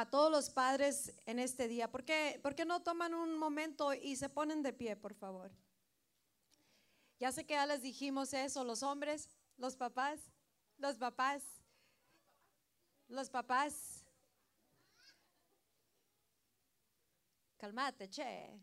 a 0.00 0.10
todos 0.10 0.28
los 0.28 0.50
padres 0.50 1.12
en 1.24 1.38
este 1.38 1.68
día. 1.68 1.88
¿Por 1.88 2.04
qué, 2.04 2.40
¿Por 2.42 2.56
qué 2.56 2.64
no 2.64 2.82
toman 2.82 3.14
un 3.14 3.38
momento 3.38 3.94
y 3.94 4.16
se 4.16 4.28
ponen 4.28 4.60
de 4.60 4.72
pie, 4.72 4.96
por 4.96 5.14
favor? 5.14 5.52
Ya 7.20 7.30
sé 7.30 7.46
que 7.46 7.54
ya 7.54 7.64
les 7.64 7.82
dijimos 7.82 8.34
eso, 8.34 8.64
los 8.64 8.82
hombres, 8.82 9.28
los 9.56 9.76
papás, 9.76 10.18
los 10.78 10.96
papás, 10.96 11.44
los 13.06 13.30
papás. 13.30 14.04
Calmate, 17.56 18.10
che. 18.10 18.60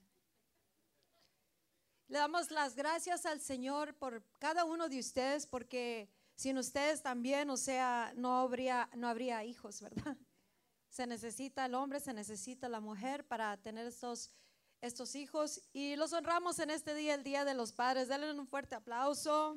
Le 2.09 2.18
damos 2.18 2.52
las 2.52 2.75
gracias 2.75 3.25
al 3.25 3.39
Señor 3.39 3.95
por 3.95 4.21
cada 4.38 4.66
uno 4.66 4.89
de 4.89 5.00
ustedes 5.00 5.48
porque 5.48 6.09
sin 6.36 6.57
ustedes 6.57 7.02
también, 7.02 7.50
o 7.50 7.55
sea, 7.55 8.11
no 8.18 8.38
habría, 8.38 8.89
no 8.98 9.07
habría 9.07 9.45
hijos, 9.45 9.79
¿verdad? 9.79 10.18
Se 10.91 11.07
necesita 11.07 11.65
el 11.67 11.73
hombre, 11.73 12.01
se 12.01 12.13
necesita 12.13 12.67
la 12.67 12.81
mujer 12.81 13.25
para 13.25 13.55
tener 13.55 13.88
estos, 13.88 14.29
estos 14.81 15.16
hijos 15.16 15.61
y 15.71 15.95
los 15.95 16.11
honramos 16.11 16.59
en 16.59 16.70
este 16.70 16.93
día, 16.93 17.16
el 17.16 17.23
Día 17.23 17.45
de 17.45 17.53
los 17.53 17.71
Padres. 17.71 18.09
Denle 18.09 18.33
un 18.33 18.45
fuerte 18.45 18.75
aplauso. 18.75 19.52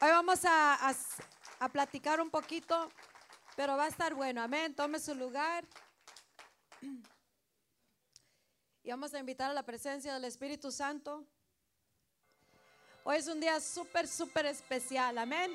Hoy 0.00 0.08
vamos 0.08 0.46
a, 0.46 0.94
a 1.58 1.68
platicar 1.68 2.18
un 2.22 2.30
poquito, 2.30 2.90
pero 3.54 3.76
va 3.76 3.84
a 3.84 3.88
estar 3.88 4.14
bueno. 4.14 4.40
Amén. 4.42 4.74
Tome 4.74 4.98
su 4.98 5.14
lugar. 5.14 5.66
Y 8.82 8.88
vamos 8.88 9.12
a 9.12 9.18
invitar 9.18 9.50
a 9.50 9.54
la 9.54 9.62
presencia 9.62 10.14
del 10.14 10.24
Espíritu 10.24 10.72
Santo. 10.72 11.26
Hoy 13.04 13.16
es 13.18 13.28
un 13.28 13.40
día 13.40 13.60
súper, 13.60 14.08
súper 14.08 14.46
especial. 14.46 15.18
Amén. 15.18 15.52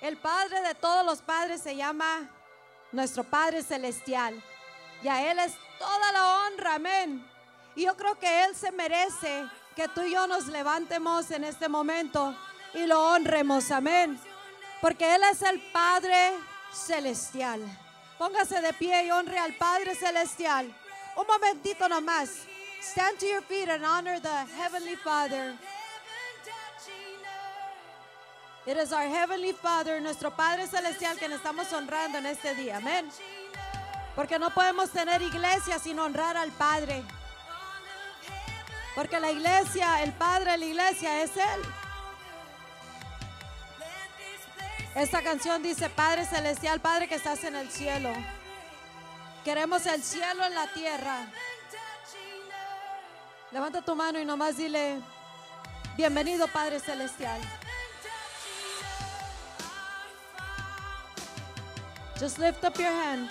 El 0.00 0.16
Padre 0.18 0.60
de 0.62 0.74
todos 0.74 1.04
los 1.04 1.22
padres 1.22 1.62
se 1.62 1.74
llama 1.74 2.28
nuestro 2.92 3.24
Padre 3.24 3.62
Celestial. 3.62 4.42
Y 5.02 5.08
a 5.08 5.30
Él 5.30 5.38
es 5.38 5.54
toda 5.78 6.12
la 6.12 6.38
honra. 6.38 6.74
Amén. 6.74 7.26
Y 7.74 7.84
yo 7.84 7.96
creo 7.96 8.18
que 8.18 8.44
Él 8.44 8.54
se 8.54 8.72
merece 8.72 9.46
que 9.74 9.88
tú 9.88 10.02
y 10.02 10.12
yo 10.12 10.26
nos 10.26 10.46
levantemos 10.46 11.30
en 11.30 11.44
este 11.44 11.68
momento 11.68 12.36
y 12.74 12.86
lo 12.86 13.12
honremos. 13.12 13.70
Amén. 13.70 14.20
Porque 14.80 15.14
Él 15.14 15.22
es 15.30 15.42
el 15.42 15.60
Padre 15.72 16.32
Celestial. 16.72 17.62
Póngase 18.18 18.60
de 18.60 18.72
pie 18.72 19.06
y 19.06 19.10
honre 19.10 19.38
al 19.38 19.54
Padre 19.54 19.94
Celestial. 19.94 20.74
Un 21.16 21.26
momentito 21.26 21.88
nomás. 21.88 22.30
Stand 22.80 23.18
to 23.18 23.26
your 23.26 23.42
feet 23.42 23.68
and 23.68 23.84
honor 23.84 24.20
the 24.20 24.46
Heavenly 24.58 24.96
Father. 24.96 25.54
It 28.66 28.76
is 28.76 28.92
our 28.92 29.06
Heavenly 29.06 29.52
Father, 29.52 30.00
nuestro 30.00 30.32
Padre 30.32 30.66
Celestial, 30.66 31.16
que 31.16 31.28
nos 31.28 31.38
estamos 31.38 31.72
honrando 31.72 32.18
en 32.18 32.26
este 32.26 32.52
día. 32.56 32.78
Amén. 32.78 33.08
Porque 34.16 34.40
no 34.40 34.50
podemos 34.50 34.90
tener 34.90 35.22
iglesia 35.22 35.78
sin 35.78 36.00
honrar 36.00 36.36
al 36.36 36.50
Padre. 36.50 37.04
Porque 38.96 39.20
la 39.20 39.30
iglesia, 39.30 40.02
el 40.02 40.12
Padre 40.14 40.58
la 40.58 40.64
iglesia 40.64 41.22
es 41.22 41.36
Él. 41.36 41.62
Esta 44.96 45.22
canción 45.22 45.62
dice, 45.62 45.88
Padre 45.88 46.24
Celestial, 46.26 46.80
Padre 46.80 47.06
que 47.06 47.14
estás 47.14 47.44
en 47.44 47.54
el 47.54 47.70
cielo. 47.70 48.12
Queremos 49.44 49.86
el 49.86 50.02
cielo 50.02 50.44
en 50.44 50.54
la 50.56 50.66
tierra. 50.72 51.26
Levanta 53.52 53.80
tu 53.80 53.94
mano 53.94 54.18
y 54.18 54.24
nomás 54.24 54.56
dile, 54.56 54.98
bienvenido 55.96 56.48
Padre 56.48 56.80
Celestial. 56.80 57.40
Just 62.18 62.38
lift 62.38 62.64
up 62.64 62.78
your 62.78 62.86
hand. 62.86 63.28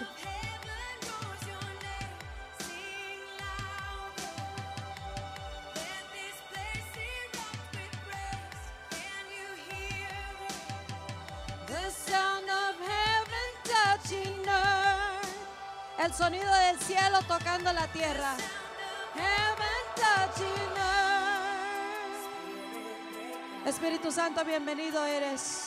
El 15.98 16.14
sonido 16.14 16.54
del 16.54 16.80
cielo 16.80 17.20
tocando 17.28 17.74
la 17.74 17.88
tierra. 17.88 18.36
Espíritu 23.66 24.12
Santo, 24.12 24.46
bienvenido 24.46 25.04
eres. 25.04 25.65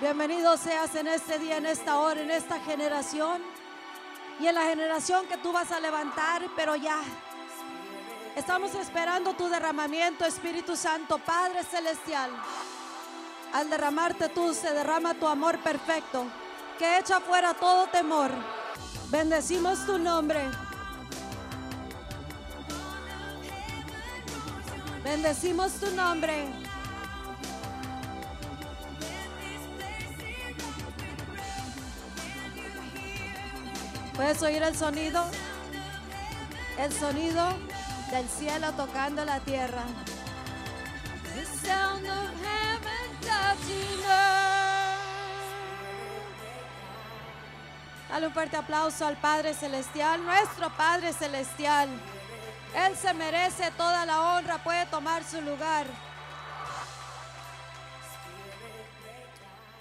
Bienvenido 0.00 0.56
seas 0.56 0.94
en 0.94 1.08
este 1.08 1.40
día, 1.40 1.56
en 1.56 1.66
esta 1.66 1.98
hora, 1.98 2.20
en 2.20 2.30
esta 2.30 2.60
generación 2.60 3.42
y 4.38 4.46
en 4.46 4.54
la 4.54 4.62
generación 4.62 5.26
que 5.26 5.36
tú 5.38 5.52
vas 5.52 5.72
a 5.72 5.80
levantar, 5.80 6.42
pero 6.54 6.76
ya. 6.76 7.00
Estamos 8.36 8.76
esperando 8.76 9.32
tu 9.34 9.48
derramamiento, 9.48 10.24
Espíritu 10.24 10.76
Santo, 10.76 11.18
Padre 11.18 11.64
Celestial. 11.64 12.30
Al 13.52 13.68
derramarte 13.68 14.28
tú 14.28 14.54
se 14.54 14.72
derrama 14.72 15.14
tu 15.14 15.26
amor 15.26 15.58
perfecto, 15.58 16.26
que 16.78 16.98
echa 16.98 17.18
fuera 17.18 17.54
todo 17.54 17.88
temor. 17.88 18.30
Bendecimos 19.08 19.84
tu 19.84 19.98
nombre. 19.98 20.48
Bendecimos 25.02 25.72
tu 25.72 25.90
nombre. 25.90 26.67
¿Puedes 34.18 34.42
oír 34.42 34.60
el 34.64 34.76
sonido? 34.76 35.24
El 36.76 36.92
sonido 36.92 37.56
del 38.10 38.28
cielo 38.28 38.72
tocando 38.72 39.24
la 39.24 39.38
tierra. 39.38 39.84
Dale 48.08 48.26
un 48.26 48.32
fuerte 48.32 48.56
aplauso 48.56 49.06
al 49.06 49.16
Padre 49.18 49.54
Celestial, 49.54 50.24
nuestro 50.24 50.68
Padre 50.70 51.12
Celestial. 51.12 51.88
Él 52.74 52.96
se 52.96 53.14
merece 53.14 53.70
toda 53.76 54.04
la 54.04 54.32
honra, 54.32 54.58
puede 54.64 54.84
tomar 54.86 55.22
su 55.22 55.40
lugar. 55.42 55.86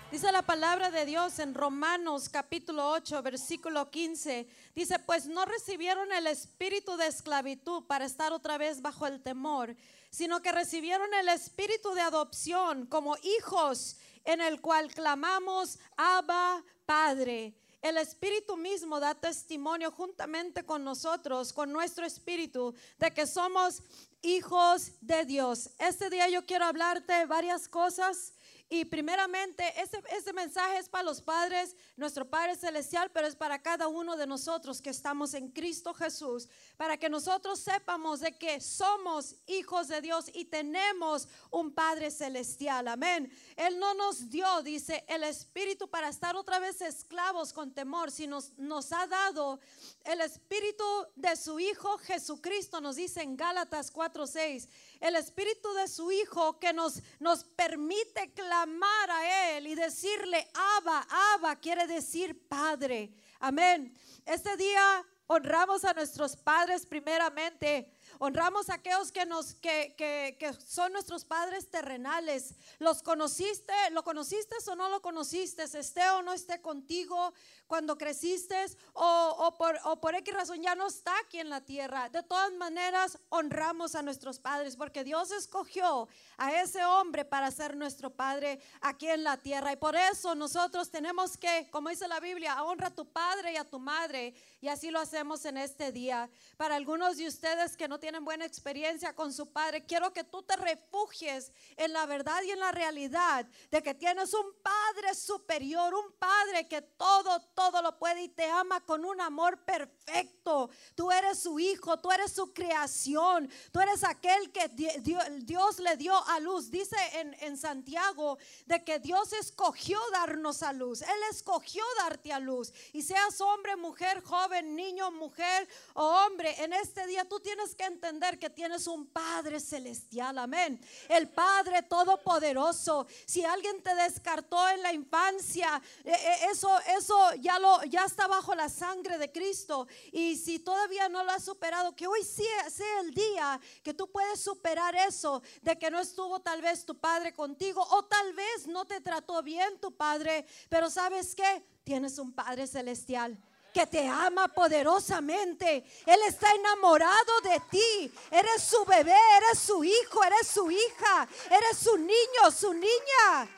Dice 0.09 0.31
la 0.31 0.41
palabra 0.41 0.89
de 0.89 1.05
Dios 1.05 1.37
en 1.39 1.53
Romanos 1.53 2.29
capítulo 2.29 2.91
8, 2.91 3.21
versículo 3.23 3.91
15. 3.91 4.47
Dice, 4.73 4.99
pues 4.99 5.25
no 5.27 5.43
recibieron 5.43 6.13
el 6.13 6.27
espíritu 6.27 6.95
de 6.95 7.07
esclavitud 7.07 7.83
para 7.83 8.05
estar 8.05 8.31
otra 8.31 8.57
vez 8.57 8.81
bajo 8.81 9.05
el 9.05 9.21
temor, 9.21 9.75
sino 10.09 10.41
que 10.41 10.53
recibieron 10.53 11.13
el 11.13 11.27
espíritu 11.27 11.93
de 11.93 11.99
adopción 11.99 12.85
como 12.85 13.17
hijos 13.17 13.97
en 14.23 14.39
el 14.39 14.61
cual 14.61 14.93
clamamos, 14.93 15.77
Abba, 15.97 16.63
Padre. 16.85 17.53
El 17.81 17.97
Espíritu 17.97 18.57
mismo 18.57 18.99
da 18.99 19.13
testimonio 19.13 19.91
juntamente 19.91 20.63
con 20.63 20.85
nosotros, 20.85 21.51
con 21.51 21.71
nuestro 21.71 22.05
Espíritu, 22.05 22.73
de 22.97 23.13
que 23.13 23.27
somos 23.27 23.83
hijos 24.21 24.93
de 25.01 25.25
Dios. 25.25 25.69
Este 25.77 26.09
día 26.09 26.27
yo 26.29 26.45
quiero 26.45 26.65
hablarte 26.65 27.25
varias 27.25 27.67
cosas 27.67 28.33
y 28.69 28.83
primeramente, 28.83 29.63
este, 29.81 30.03
este, 30.11 30.33
mensaje 30.33 30.79
es 30.79 30.89
para 30.89 31.05
los 31.05 31.21
padres, 31.21 31.73
nuestro 31.95 32.29
Padre 32.29 32.57
Celestial, 32.57 33.09
pero 33.13 33.25
es 33.25 33.35
para 33.35 33.61
cada 33.61 33.87
uno 33.87 34.17
de 34.17 34.27
nosotros 34.27 34.81
que 34.81 34.89
estamos 34.89 35.33
en 35.35 35.49
Cristo 35.51 35.93
Jesús, 35.93 36.49
para 36.75 36.97
que 36.97 37.09
nosotros 37.09 37.61
sepamos 37.61 38.19
de 38.19 38.37
que 38.37 38.59
somos 38.59 39.35
hijos 39.47 39.87
de 39.87 40.01
Dios 40.01 40.29
y 40.33 40.45
tenemos 40.45 41.29
un 41.49 41.73
Padre 41.73 42.11
Celestial. 42.11 42.89
Amén. 42.89 43.31
Él 43.55 43.79
no 43.79 43.93
nos 43.93 44.29
dio, 44.29 44.61
dice, 44.63 45.05
el 45.07 45.23
Espíritu 45.23 45.89
para 45.89 46.09
estar 46.09 46.35
otra 46.35 46.59
vez 46.59 46.81
esclavos 46.81 47.53
con 47.53 47.73
temor, 47.73 48.11
sino 48.11 48.39
nos, 48.57 48.91
ha 48.91 49.07
dado 49.07 49.61
el 50.03 50.19
Espíritu 50.19 50.83
de 51.15 51.37
su 51.37 51.57
Hijo 51.61 51.97
Jesucristo, 51.99 52.81
nos 52.81 52.97
dice 52.97 53.21
en 53.21 53.37
Gálatas 53.37 53.93
4:6 53.93 54.67
el 54.99 55.15
espíritu 55.15 55.73
de 55.73 55.87
su 55.87 56.11
Hijo 56.11 56.59
que 56.59 56.73
nos, 56.73 57.01
nos 57.19 57.43
permite 57.43 58.33
clamar 58.33 59.09
a 59.09 59.57
Él 59.57 59.67
y 59.67 59.75
decirle, 59.75 60.47
Abba, 60.53 61.07
Abba, 61.33 61.55
quiere 61.57 61.87
decir 61.87 62.47
Padre. 62.47 63.11
Amén. 63.39 63.93
Este 64.25 64.57
día 64.57 65.05
honramos 65.27 65.85
a 65.85 65.93
nuestros 65.93 66.35
padres 66.35 66.85
primeramente. 66.85 67.91
Honramos 68.19 68.69
a 68.69 68.75
aquellos 68.75 69.11
que 69.11 69.25
nos 69.25 69.53
que, 69.55 69.93
que, 69.97 70.37
que 70.39 70.53
son 70.53 70.93
nuestros 70.93 71.25
padres 71.25 71.69
terrenales. 71.69 72.55
Los 72.79 73.01
conociste, 73.03 73.73
lo 73.91 74.03
conociste 74.03 74.55
o 74.67 74.75
no 74.75 74.89
lo 74.89 75.01
conociste, 75.01 75.63
esté 75.63 76.09
o 76.09 76.21
no 76.21 76.33
esté 76.33 76.61
contigo 76.61 77.33
cuando 77.67 77.97
creciste 77.97 78.55
o, 78.93 79.35
o, 79.39 79.57
por, 79.57 79.77
o 79.83 79.99
por 79.99 80.15
X 80.15 80.33
razón 80.33 80.61
ya 80.61 80.75
no 80.75 80.87
está 80.87 81.13
aquí 81.19 81.39
en 81.39 81.49
la 81.49 81.61
tierra. 81.61 82.09
De 82.09 82.23
todas 82.23 82.51
maneras, 82.53 83.19
honramos 83.29 83.95
a 83.95 84.01
nuestros 84.01 84.39
padres 84.39 84.75
porque 84.75 85.03
Dios 85.03 85.31
escogió 85.31 86.07
a 86.37 86.53
ese 86.53 86.83
hombre 86.85 87.25
para 87.25 87.51
ser 87.51 87.75
nuestro 87.75 88.09
padre 88.09 88.59
aquí 88.81 89.07
en 89.07 89.23
la 89.23 89.37
tierra. 89.37 89.73
Y 89.73 89.75
por 89.75 89.95
eso 89.95 90.33
nosotros 90.35 90.89
tenemos 90.89 91.37
que, 91.37 91.67
como 91.71 91.89
dice 91.89 92.07
la 92.07 92.19
Biblia, 92.19 92.63
honra 92.63 92.87
a 92.87 92.95
tu 92.95 93.05
padre 93.11 93.53
y 93.53 93.57
a 93.57 93.65
tu 93.65 93.79
madre. 93.79 94.33
Y 94.59 94.69
así 94.69 94.89
lo 94.89 94.99
hacemos 94.99 95.45
en 95.45 95.57
este 95.57 95.91
día. 95.91 96.29
Para 96.57 96.75
algunos 96.75 97.17
de 97.17 97.27
ustedes 97.27 97.77
que 97.77 97.87
no 97.87 97.99
tienen 97.99 98.25
buena 98.25 98.45
experiencia 98.45 99.13
con 99.13 99.31
su 99.31 99.51
padre, 99.51 99.85
quiero 99.85 100.11
que 100.13 100.23
tú 100.23 100.41
te 100.41 100.55
refugies 100.55 101.51
en 101.75 101.93
la 101.93 102.07
verdad 102.07 102.41
y 102.41 102.49
en 102.49 102.59
la 102.59 102.71
realidad 102.71 103.45
de 103.69 103.83
que 103.83 103.93
tienes 103.93 104.33
un 104.33 104.45
padre 104.63 105.13
superior, 105.13 105.93
un 105.93 106.11
padre 106.13 106.67
que 106.67 106.81
todo, 106.81 107.39
todo 107.53 107.83
lo 107.83 107.99
puede 107.99 108.23
y 108.23 108.29
te 108.29 108.45
ama 108.45 108.83
con 108.83 109.05
un 109.05 109.21
amor 109.21 109.63
perfecto. 109.63 110.71
Tú 110.95 111.11
eres 111.11 111.39
su 111.39 111.59
hijo, 111.59 111.99
tú 111.99 112.11
eres 112.11 112.31
su 112.31 112.51
creación, 112.51 113.47
tú 113.71 113.79
eres 113.79 114.03
aquel 114.03 114.51
que 114.51 114.69
Dios 114.69 115.79
le 115.79 115.97
dio 115.97 116.15
a 116.29 116.39
luz. 116.39 116.71
Dice 116.71 116.97
en, 117.13 117.35
en 117.41 117.57
Santiago 117.57 118.39
de 118.65 118.83
que 118.83 118.97
Dios 118.97 119.33
escogió 119.33 119.99
darnos 120.11 120.63
a 120.63 120.73
luz. 120.73 121.03
Él 121.03 121.19
escogió 121.29 121.83
darte 121.99 122.33
a 122.33 122.39
luz. 122.39 122.73
Y 122.91 123.03
seas 123.03 123.39
hombre, 123.39 123.75
mujer, 123.75 124.23
joven, 124.23 124.47
niño, 124.63 125.11
mujer 125.11 125.67
o 125.93 126.03
hombre, 126.03 126.55
en 126.63 126.73
este 126.73 127.05
día 127.07 127.25
tú 127.25 127.39
tienes 127.39 127.75
que 127.75 127.85
entender 127.85 128.39
que 128.39 128.49
tienes 128.49 128.87
un 128.87 129.07
Padre 129.07 129.59
celestial. 129.59 130.37
Amén. 130.37 130.79
El 131.09 131.29
Padre 131.29 131.83
todopoderoso. 131.83 133.07
Si 133.25 133.43
alguien 133.43 133.81
te 133.81 133.93
descartó 133.95 134.67
en 134.69 134.81
la 134.81 134.93
infancia, 134.93 135.81
e, 136.03 136.11
e, 136.11 136.51
eso, 136.51 136.77
eso 136.97 137.33
ya 137.35 137.59
lo, 137.59 137.83
ya 137.85 138.05
está 138.05 138.27
bajo 138.27 138.55
la 138.55 138.69
sangre 138.69 139.17
de 139.17 139.31
Cristo. 139.31 139.87
Y 140.11 140.35
si 140.37 140.59
todavía 140.59 141.09
no 141.09 141.23
lo 141.23 141.31
has 141.31 141.43
superado, 141.43 141.95
que 141.95 142.07
hoy 142.07 142.23
sea, 142.23 142.69
sea 142.69 142.99
el 143.01 143.13
día 143.13 143.59
que 143.83 143.93
tú 143.93 144.09
puedes 144.11 144.39
superar 144.39 144.95
eso 144.95 145.41
de 145.61 145.77
que 145.77 145.89
no 145.91 145.99
estuvo 145.99 146.39
tal 146.39 146.61
vez 146.61 146.85
tu 146.85 146.97
padre 146.97 147.33
contigo 147.33 147.85
o 147.91 148.05
tal 148.05 148.33
vez 148.33 148.67
no 148.67 148.85
te 148.85 149.01
trató 149.01 149.41
bien 149.43 149.79
tu 149.79 149.95
padre, 149.95 150.45
pero 150.69 150.89
sabes 150.89 151.35
que 151.35 151.63
tienes 151.83 152.19
un 152.19 152.33
Padre 152.33 152.67
celestial 152.67 153.37
que 153.77 153.85
te 153.85 154.07
ama 154.07 154.47
poderosamente. 154.47 155.83
Él 156.07 156.19
está 156.27 156.51
enamorado 156.51 157.41
de 157.43 157.61
ti. 157.69 158.11
Eres 158.31 158.63
su 158.63 158.83
bebé, 158.85 159.15
eres 159.37 159.59
su 159.59 159.83
hijo, 159.83 160.23
eres 160.23 160.47
su 160.47 160.71
hija, 160.71 161.27
eres 161.45 161.77
su 161.77 161.95
niño, 161.95 162.51
su 162.51 162.73
niña. 162.73 163.56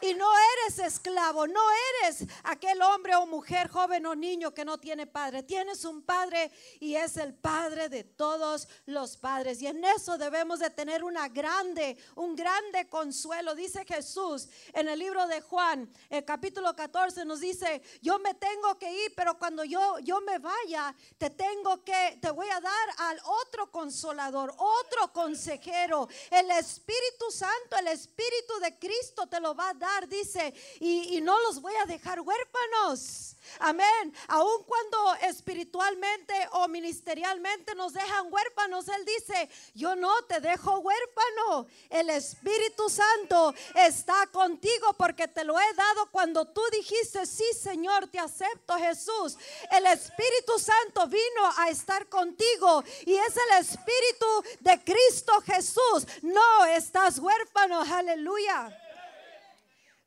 Y 0.00 0.14
no 0.14 0.30
eres 0.64 0.78
esclavo, 0.78 1.46
no 1.46 1.60
eres 2.02 2.24
aquel 2.44 2.80
hombre 2.82 3.16
o 3.16 3.26
mujer, 3.26 3.68
joven 3.68 4.06
o 4.06 4.14
niño 4.14 4.54
que 4.54 4.64
no 4.64 4.78
tiene 4.78 5.06
padre. 5.06 5.42
Tienes 5.42 5.84
un 5.84 6.02
padre 6.02 6.52
y 6.78 6.94
es 6.94 7.16
el 7.16 7.34
padre 7.34 7.88
de 7.88 8.04
todos 8.04 8.68
los 8.86 9.16
padres. 9.16 9.60
Y 9.60 9.66
en 9.66 9.84
eso 9.84 10.16
debemos 10.16 10.60
de 10.60 10.70
tener 10.70 11.02
una 11.02 11.28
grande, 11.28 11.96
un 12.14 12.36
grande 12.36 12.88
consuelo. 12.88 13.56
Dice 13.56 13.84
Jesús 13.84 14.48
en 14.72 14.88
el 14.88 15.00
libro 15.00 15.26
de 15.26 15.40
Juan, 15.40 15.92
el 16.10 16.24
capítulo 16.24 16.76
14 16.76 17.24
nos 17.24 17.40
dice, 17.40 17.82
yo 18.00 18.20
me 18.20 18.34
tengo 18.34 18.78
que 18.78 18.92
ir, 19.04 19.14
pero 19.16 19.36
cuando 19.36 19.64
yo, 19.64 19.98
yo 20.00 20.20
me 20.20 20.38
vaya, 20.38 20.94
te 21.16 21.30
tengo 21.30 21.82
que, 21.82 22.18
te 22.20 22.30
voy 22.30 22.48
a 22.48 22.60
dar 22.60 22.88
al 22.98 23.20
otro 23.24 23.70
consolador, 23.72 24.54
otro 24.56 25.12
consejero, 25.12 26.08
el 26.30 26.50
Espíritu 26.52 27.30
Santo, 27.30 27.76
el 27.78 27.88
Espíritu 27.88 28.58
de 28.60 28.78
Cristo 28.78 29.26
te 29.26 29.40
lo 29.40 29.56
va 29.56 29.70
a 29.70 29.74
dar 29.74 29.87
dice, 30.08 30.54
y, 30.80 31.20
no 31.20 31.38
los 31.42 31.60
voy 31.60 31.74
a 31.82 31.86
dejar 31.86 32.20
huérfanos. 32.20 33.34
Amén. 33.60 34.14
Aun 34.28 34.62
cuando 34.64 35.14
espiritualmente 35.22 36.34
o 36.52 36.68
ministerialmente 36.68 37.74
nos 37.74 37.92
dejan 37.94 38.32
huérfanos, 38.32 38.86
Él 38.88 39.04
dice, 39.04 39.48
yo 39.74 39.96
no 39.96 40.22
te 40.24 40.40
dejo 40.40 40.78
huérfano. 40.78 41.66
El 41.88 42.10
Espíritu 42.10 42.88
Santo 42.88 43.54
está 43.74 44.26
contigo 44.28 44.92
porque 44.98 45.28
te 45.28 45.44
lo 45.44 45.58
he 45.58 45.74
dado 45.74 46.10
cuando 46.10 46.46
tú 46.46 46.62
dijiste, 46.72 47.26
sí 47.26 47.46
Señor, 47.58 48.08
te 48.08 48.18
acepto 48.18 48.74
Jesús. 48.76 49.36
El 49.70 49.86
Espíritu 49.86 50.58
Santo 50.58 51.06
vino 51.06 51.50
a 51.56 51.70
estar 51.70 52.06
contigo 52.08 52.84
y 53.06 53.14
es 53.14 53.36
el 53.36 53.60
Espíritu 53.60 54.44
de 54.60 54.84
Cristo 54.84 55.40
Jesús. 55.40 56.06
No 56.22 56.64
estás 56.66 57.18
huérfano, 57.18 57.80
aleluya. 57.82 58.76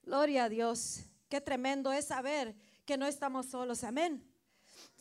Gloria 0.03 0.45
a 0.45 0.49
Dios. 0.49 1.03
Qué 1.29 1.41
tremendo 1.41 1.91
es 1.91 2.05
saber 2.05 2.55
que 2.85 2.97
no 2.97 3.05
estamos 3.05 3.47
solos. 3.47 3.83
Amén 3.83 4.30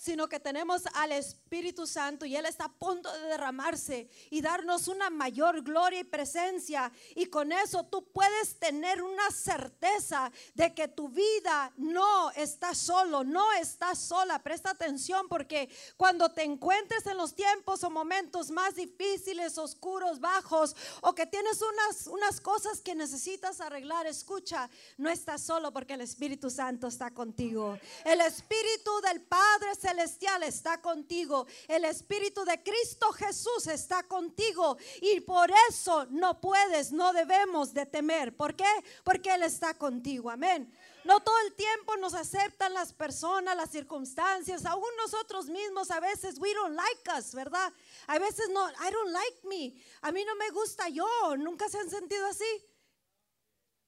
sino 0.01 0.31
que 0.31 0.41
tenemos 0.41 0.85
al 0.95 1.13
Espíritu 1.13 1.87
Santo 1.87 2.25
y 2.25 2.35
Él 2.35 2.47
está 2.47 2.65
a 2.65 2.73
punto 2.73 3.13
de 3.13 3.21
derramarse 3.27 4.09
y 4.31 4.41
darnos 4.41 4.89
una 4.89 5.11
mayor 5.11 5.61
gloria 5.61 6.01
y 6.01 6.05
presencia. 6.05 6.91
Y 7.15 7.27
con 7.27 7.53
eso 7.53 7.85
tú 7.85 8.11
puedes 8.11 8.59
tener 8.59 9.03
una 9.03 9.31
certeza 9.31 10.33
de 10.55 10.73
que 10.75 10.89
tu 10.89 11.11
vida 11.11 11.71
no 11.77 12.31
está 12.31 12.75
solo, 12.75 13.25
no 13.25 13.53
está 13.53 13.95
sola. 13.95 14.43
Presta 14.43 14.71
atención 14.71 15.29
porque 15.29 15.69
cuando 15.99 16.33
te 16.33 16.45
encuentres 16.45 17.07
en 17.07 17.19
los 17.19 17.35
tiempos 17.35 17.85
o 17.85 17.91
momentos 17.91 18.51
más 18.51 18.77
difíciles, 18.77 19.59
oscuros, 19.59 20.19
bajos, 20.19 20.75
o 21.03 21.15
que 21.15 21.27
tienes 21.27 21.61
unas, 21.61 22.07
unas 22.07 22.41
cosas 22.41 22.81
que 22.81 22.95
necesitas 22.95 23.61
arreglar, 23.61 24.07
escucha, 24.07 24.71
no 24.97 25.11
estás 25.11 25.43
solo 25.43 25.75
porque 25.75 25.93
el 25.93 26.01
Espíritu 26.01 26.49
Santo 26.49 26.87
está 26.87 27.11
contigo. 27.11 27.79
El 28.07 28.23
Espíritu 28.23 28.99
del 29.03 29.21
Padre 29.21 29.75
se 29.79 29.90
celestial 29.91 30.43
está 30.45 30.81
contigo. 30.81 31.47
El 31.69 31.85
Espíritu 31.85 32.45
de 32.45 32.63
Cristo 32.63 33.13
Jesús 33.13 33.67
está 33.67 34.03
contigo. 34.05 34.77
Y 35.01 35.21
por 35.21 35.51
eso 35.69 36.07
no 36.11 36.41
puedes, 36.41 36.93
no 36.93 37.13
debemos 37.13 37.75
de 37.75 37.87
temer. 37.87 38.37
¿Por 38.37 38.55
qué? 38.55 38.71
Porque 39.05 39.35
Él 39.35 39.43
está 39.43 39.75
contigo. 39.75 40.31
Amén. 40.31 40.73
No 41.05 41.21
todo 41.21 41.39
el 41.47 41.55
tiempo 41.55 41.97
nos 41.97 42.15
aceptan 42.15 42.75
las 42.75 42.93
personas, 42.93 43.57
las 43.57 43.71
circunstancias, 43.71 44.67
aún 44.67 44.91
nosotros 44.99 45.47
mismos 45.47 45.91
a 45.91 45.99
veces 45.99 46.39
we 46.39 46.53
don't 46.53 46.77
like 46.77 47.11
us, 47.19 47.35
¿verdad? 47.35 47.73
A 48.07 48.19
veces 48.19 48.51
no, 48.51 48.69
I 48.71 48.91
don't 48.93 49.11
like 49.11 49.41
me. 49.45 49.75
A 50.03 50.13
mí 50.13 50.25
no 50.25 50.37
me 50.37 50.51
gusta 50.51 50.89
yo. 50.91 51.07
¿Nunca 51.39 51.69
se 51.69 51.79
han 51.79 51.89
sentido 51.89 52.27
así? 52.27 52.45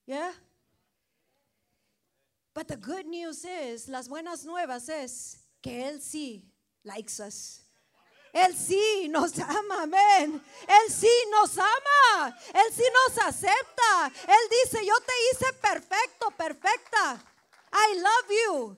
Yeah. 0.07 0.33
But 2.55 2.69
the 2.69 2.77
good 2.77 3.07
news 3.07 3.45
is, 3.45 3.89
las 3.89 4.09
buenas 4.09 4.45
nuevas 4.45 4.89
es 4.89 5.42
que 5.63 5.89
Él 5.89 6.03
sí 6.03 6.53
likes 6.83 7.23
us. 7.23 7.61
Él 8.33 8.57
sí 8.57 9.09
nos 9.11 9.39
ama, 9.39 9.83
amén. 9.83 10.43
Él 10.67 10.93
sí 10.93 11.11
nos 11.31 11.57
ama. 11.59 12.37
Él 12.55 12.73
sí 12.75 12.83
nos 13.07 13.19
acepta. 13.27 14.13
Él 14.27 14.49
dice, 14.65 14.85
yo 14.87 14.95
te 15.01 15.13
hice 15.31 15.53
perfecto, 15.55 16.31
perfecta. 16.31 17.23
I 17.73 17.99
love 17.99 18.39
you. 18.47 18.77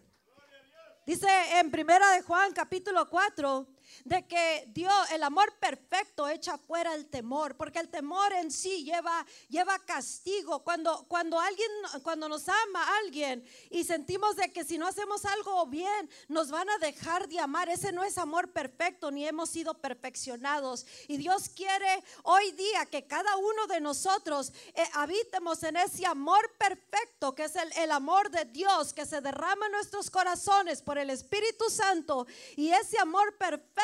Dice 1.06 1.28
en 1.58 1.70
primera 1.70 2.10
de 2.12 2.22
Juan 2.22 2.52
capítulo 2.52 3.08
4, 3.08 3.66
de 4.04 4.26
que 4.26 4.64
Dios, 4.68 4.92
el 5.12 5.22
amor 5.22 5.52
perfecto 5.58 6.28
echa 6.28 6.58
fuera 6.58 6.94
el 6.94 7.06
temor, 7.06 7.56
porque 7.56 7.78
el 7.78 7.88
temor 7.88 8.32
en 8.32 8.50
sí 8.50 8.84
lleva, 8.84 9.24
lleva 9.48 9.78
castigo. 9.78 10.62
Cuando, 10.64 11.06
cuando 11.08 11.38
alguien, 11.38 11.70
cuando 12.02 12.28
nos 12.28 12.48
ama 12.48 12.98
alguien 12.98 13.44
y 13.70 13.84
sentimos 13.84 14.36
de 14.36 14.52
que 14.52 14.64
si 14.64 14.78
no 14.78 14.86
hacemos 14.86 15.24
algo 15.24 15.66
bien, 15.66 16.10
nos 16.28 16.50
van 16.50 16.68
a 16.70 16.78
dejar 16.78 17.28
de 17.28 17.38
amar, 17.38 17.68
ese 17.68 17.92
no 17.92 18.04
es 18.04 18.18
amor 18.18 18.52
perfecto, 18.52 19.10
ni 19.10 19.26
hemos 19.26 19.50
sido 19.50 19.74
perfeccionados. 19.74 20.86
Y 21.08 21.16
Dios 21.16 21.48
quiere 21.48 22.02
hoy 22.22 22.52
día 22.52 22.86
que 22.86 23.06
cada 23.06 23.36
uno 23.36 23.66
de 23.66 23.80
nosotros 23.80 24.52
eh, 24.74 24.82
habitemos 24.94 25.62
en 25.62 25.76
ese 25.76 26.06
amor 26.06 26.50
perfecto, 26.58 27.34
que 27.34 27.44
es 27.44 27.56
el, 27.56 27.72
el 27.78 27.90
amor 27.90 28.30
de 28.30 28.44
Dios, 28.46 28.92
que 28.92 29.06
se 29.06 29.20
derrama 29.20 29.66
en 29.66 29.72
nuestros 29.72 30.10
corazones 30.10 30.82
por 30.82 30.98
el 30.98 31.10
Espíritu 31.10 31.70
Santo. 31.70 32.26
Y 32.56 32.70
ese 32.70 32.98
amor 32.98 33.36
perfecto 33.36 33.83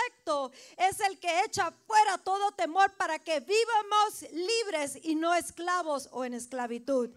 es 0.76 1.00
el 1.00 1.18
que 1.18 1.44
echa 1.44 1.72
fuera 1.86 2.18
todo 2.18 2.52
temor 2.52 2.92
para 2.96 3.18
que 3.18 3.40
vivamos 3.40 4.22
libres 4.32 4.98
y 5.02 5.14
no 5.14 5.34
esclavos 5.34 6.08
o 6.12 6.24
en 6.24 6.34
esclavitud. 6.34 7.10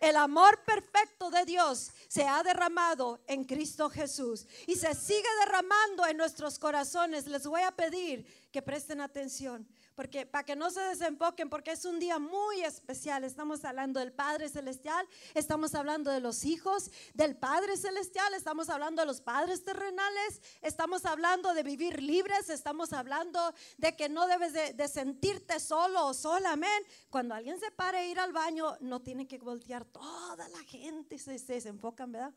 El 0.00 0.16
amor 0.16 0.62
perfecto 0.64 1.30
de 1.30 1.44
Dios 1.44 1.92
se 2.08 2.24
ha 2.24 2.42
derramado 2.42 3.20
en 3.26 3.44
Cristo 3.44 3.88
Jesús 3.88 4.46
y 4.66 4.76
se 4.76 4.94
sigue 4.94 5.28
derramando 5.40 6.06
en 6.06 6.16
nuestros 6.16 6.58
corazones. 6.58 7.26
Les 7.26 7.46
voy 7.46 7.62
a 7.62 7.70
pedir 7.70 8.26
que 8.50 8.62
presten 8.62 9.00
atención 9.00 9.66
porque 9.94 10.26
para 10.26 10.44
que 10.44 10.56
no 10.56 10.70
se 10.70 10.80
desenfoquen, 10.80 11.48
porque 11.48 11.72
es 11.72 11.84
un 11.84 11.98
día 11.98 12.18
muy 12.18 12.62
especial. 12.62 13.24
Estamos 13.24 13.64
hablando 13.64 14.00
del 14.00 14.12
Padre 14.12 14.48
Celestial, 14.48 15.06
estamos 15.34 15.74
hablando 15.74 16.10
de 16.10 16.20
los 16.20 16.44
hijos 16.44 16.90
del 17.14 17.36
Padre 17.36 17.76
Celestial, 17.76 18.34
estamos 18.34 18.68
hablando 18.68 19.02
de 19.02 19.06
los 19.06 19.20
padres 19.20 19.64
terrenales, 19.64 20.42
estamos 20.62 21.04
hablando 21.04 21.54
de 21.54 21.62
vivir 21.62 22.02
libres, 22.02 22.48
estamos 22.50 22.92
hablando 22.92 23.54
de 23.78 23.96
que 23.96 24.08
no 24.08 24.26
debes 24.26 24.52
de, 24.52 24.88
sentirte 24.88 25.60
solo 25.60 26.06
o 26.06 26.14
sola, 26.14 26.52
amén. 26.52 26.82
Cuando 27.10 27.34
alguien 27.34 27.58
se 27.58 27.70
para 27.70 27.98
a 27.98 28.04
ir 28.04 28.18
al 28.18 28.32
baño, 28.32 28.76
no 28.80 29.00
tiene 29.00 29.26
que 29.26 29.38
voltear 29.38 29.84
toda 29.84 30.48
la 30.48 30.58
gente, 30.64 31.18
se, 31.18 31.38
se 31.38 31.54
desenfocan, 31.54 32.12
¿verdad? 32.12 32.34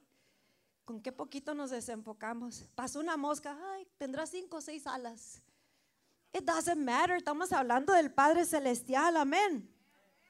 ¿Con 0.86 1.02
qué 1.02 1.12
poquito 1.12 1.54
nos 1.54 1.72
desenfocamos? 1.72 2.64
Pasó 2.74 3.00
una 3.00 3.18
mosca, 3.18 3.60
ay, 3.74 3.86
tendrá 3.98 4.26
cinco 4.26 4.58
o 4.58 4.62
seis 4.62 4.88
alas. 4.88 5.42
It 6.34 6.46
doesn't 6.46 6.84
matter. 6.84 7.16
Estamos 7.18 7.52
hablando 7.52 7.94
del 7.94 8.12
Padre 8.12 8.46
Celestial. 8.46 9.18
Amén. 9.18 9.74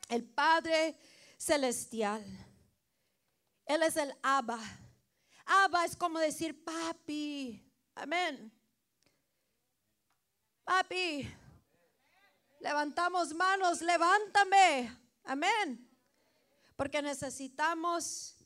El 0.10 0.24
Padre 0.24 0.98
Celestial. 1.38 2.24
Él 3.66 3.84
es 3.84 3.98
el 3.98 4.14
Abba. 4.24 4.60
Abba 5.46 5.86
es 5.86 5.96
como 5.96 6.20
decir 6.20 6.64
papi. 6.64 7.64
Amén. 7.96 8.52
Papi. 10.64 11.30
Levantamos 12.60 13.34
manos. 13.34 13.82
Levántame. 13.82 14.98
Amén. 15.24 15.90
Porque 16.76 17.02
necesitamos 17.02 18.37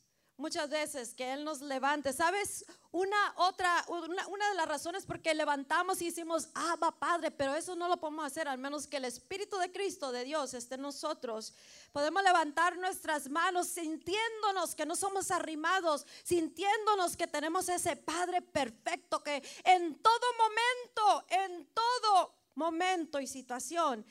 muchas 0.42 0.68
veces 0.68 1.14
que 1.14 1.32
Él 1.32 1.44
nos 1.44 1.62
levante. 1.62 2.12
¿Sabes? 2.12 2.66
Una 2.90 3.34
otra, 3.36 3.84
una, 3.88 4.48
de 4.50 4.54
las 4.56 4.68
razones 4.68 5.06
por 5.06 5.22
qué 5.22 5.32
levantamos 5.32 6.02
y 6.02 6.06
decimos, 6.06 6.48
ah, 6.54 6.76
Padre, 6.98 7.30
pero 7.30 7.54
eso 7.54 7.74
no 7.74 7.88
lo 7.88 7.98
podemos 7.98 8.26
hacer 8.26 8.48
al 8.48 8.58
menos 8.58 8.86
que 8.86 8.98
el 8.98 9.06
Espíritu 9.06 9.56
de 9.56 9.72
Cristo, 9.72 10.12
de 10.12 10.24
Dios, 10.24 10.52
esté 10.52 10.74
en 10.74 10.82
nosotros. 10.82 11.54
Podemos 11.92 12.22
levantar 12.22 12.76
nuestras 12.76 13.30
manos 13.30 13.68
sintiéndonos 13.68 14.74
que 14.74 14.84
no 14.84 14.96
somos 14.96 15.30
arrimados, 15.30 16.06
sintiéndonos 16.24 17.16
que 17.16 17.26
tenemos 17.28 17.68
ese 17.68 17.96
Padre 17.96 18.42
perfecto 18.42 19.22
que 19.22 19.42
en 19.64 20.02
todo 20.02 20.26
momento, 20.38 21.24
en 21.30 21.66
todo 21.72 22.34
momento 22.54 23.20
y 23.20 23.26
situación, 23.26 24.04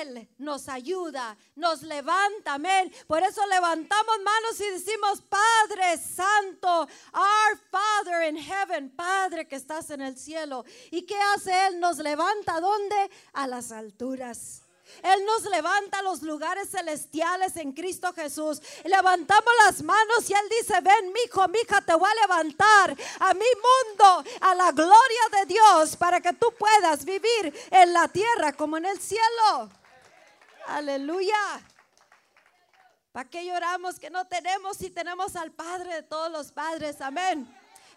Él 0.00 0.28
nos 0.38 0.68
ayuda, 0.68 1.36
nos 1.54 1.82
levanta, 1.82 2.54
amén. 2.54 2.92
Por 3.06 3.22
eso 3.22 3.46
levantamos 3.46 4.16
manos 4.24 4.60
y 4.60 4.70
decimos, 4.70 5.22
Padre 5.22 5.96
Santo, 5.98 6.88
our 7.14 7.58
Father 7.70 8.28
in 8.28 8.36
heaven, 8.36 8.90
Padre 8.90 9.46
que 9.46 9.56
estás 9.56 9.90
en 9.90 10.00
el 10.00 10.16
cielo. 10.16 10.64
¿Y 10.90 11.02
qué 11.02 11.16
hace 11.34 11.68
Él? 11.68 11.80
Nos 11.80 11.98
levanta, 11.98 12.60
¿dónde? 12.60 13.10
A 13.32 13.46
las 13.46 13.72
alturas. 13.72 14.67
Él 15.02 15.24
nos 15.24 15.42
levanta 15.50 15.98
a 15.98 16.02
los 16.02 16.22
lugares 16.22 16.70
celestiales 16.70 17.56
en 17.56 17.72
Cristo 17.72 18.12
Jesús. 18.12 18.60
Levantamos 18.84 19.52
las 19.64 19.82
manos 19.82 20.28
y 20.28 20.34
Él 20.34 20.48
dice, 20.60 20.80
ven, 20.80 21.12
mi 21.12 21.20
hijo, 21.26 21.46
mi 21.48 21.58
hija, 21.60 21.80
te 21.80 21.94
voy 21.94 22.10
a 22.10 22.26
levantar 22.26 22.96
a 23.20 23.34
mi 23.34 23.40
mundo, 23.40 24.24
a 24.40 24.54
la 24.54 24.72
gloria 24.72 25.22
de 25.40 25.46
Dios, 25.46 25.96
para 25.96 26.20
que 26.20 26.32
tú 26.32 26.52
puedas 26.58 27.04
vivir 27.04 27.54
en 27.70 27.92
la 27.92 28.08
tierra 28.08 28.52
como 28.52 28.76
en 28.76 28.86
el 28.86 29.00
cielo. 29.00 29.70
Aleluya. 30.66 31.36
¿Para 33.12 33.28
qué 33.28 33.44
lloramos 33.44 33.98
que 33.98 34.10
no 34.10 34.26
tenemos 34.26 34.76
si 34.76 34.90
tenemos 34.90 35.34
al 35.34 35.50
Padre 35.50 35.94
de 35.94 36.02
todos 36.02 36.30
los 36.30 36.52
padres? 36.52 37.00
Amén. 37.00 37.48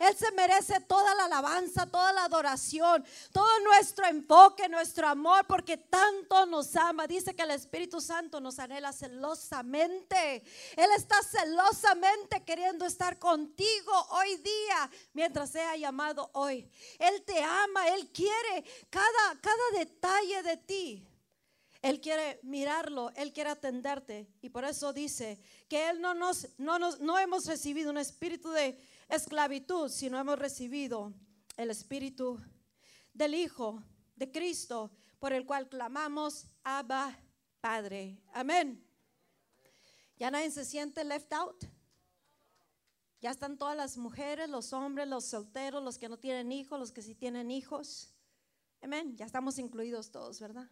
Él 0.02 0.18
se 0.18 0.32
merece 0.32 0.80
toda 0.82 1.14
la 1.14 1.26
alabanza, 1.26 1.86
toda 1.86 2.12
la 2.12 2.24
adoración, 2.24 3.06
todo 3.32 3.60
nuestro 3.60 4.08
enfoque, 4.08 4.68
nuestro 4.68 5.08
amor, 5.08 5.46
porque 5.46 5.78
tanto 5.78 6.48
nos 6.48 6.76
ama. 6.76 7.06
Dice 7.06 7.36
que 7.36 7.44
el 7.44 7.52
Espíritu 7.52 8.02
Santo 8.02 8.40
nos 8.42 8.58
anhela 8.58 8.92
celosamente. 8.94 10.44
Él 10.76 10.90
está 10.98 11.22
celosamente 11.22 12.44
queriendo 12.44 12.84
estar 12.84 13.20
contigo 13.20 13.92
hoy 14.10 14.38
día, 14.38 14.90
mientras 15.14 15.52
sea 15.52 15.76
llamado 15.76 16.32
hoy. 16.34 16.68
Él 16.98 17.24
te 17.24 17.44
ama, 17.44 17.88
Él 17.90 18.10
quiere 18.12 18.64
cada, 18.90 19.40
cada 19.40 19.78
detalle 19.78 20.42
de 20.42 20.58
ti. 20.58 21.08
Él 21.84 22.00
quiere 22.00 22.40
mirarlo, 22.44 23.12
Él 23.16 23.34
quiere 23.34 23.52
atenderte. 23.52 24.28
Y 24.42 24.50
por 24.50 24.66
eso 24.66 24.94
dice 24.94 25.40
que 25.68 25.90
Él 25.90 26.02
no 26.02 26.14
nos, 26.14 26.48
no 26.58 26.80
nos, 26.80 27.00
no 27.00 27.20
hemos 27.20 27.46
recibido 27.46 27.92
un 27.92 27.98
espíritu 27.98 28.50
de 28.52 28.80
esclavitud 29.12 29.90
si 29.90 30.10
no 30.10 30.18
hemos 30.18 30.40
recibido 30.40 31.14
el 31.58 31.70
Espíritu 31.70 32.40
del 33.14 33.36
Hijo 33.36 33.84
de 34.16 34.32
Cristo, 34.32 34.92
por 35.20 35.34
el 35.34 35.46
cual 35.46 35.68
clamamos, 35.68 36.46
Abba, 36.64 37.16
Padre. 37.60 38.22
Amén. 38.34 38.84
¿Ya 40.18 40.32
nadie 40.32 40.50
se 40.50 40.66
siente 40.66 41.04
left 41.04 41.32
out? 41.34 41.66
Ya 43.20 43.32
están 43.32 43.58
todas 43.58 43.76
las 43.76 43.98
mujeres, 43.98 44.50
los 44.50 44.74
hombres, 44.74 45.08
los 45.08 45.26
solteros, 45.26 45.84
los 45.84 45.98
que 45.98 46.10
no 46.10 46.18
tienen 46.18 46.52
hijos, 46.52 46.80
los 46.80 46.92
que 46.92 47.02
sí 47.02 47.14
tienen 47.14 47.52
hijos. 47.52 48.14
Amén. 48.82 49.16
Ya 49.18 49.26
estamos 49.26 49.60
incluidos 49.60 50.10
todos, 50.10 50.40
¿verdad? 50.40 50.70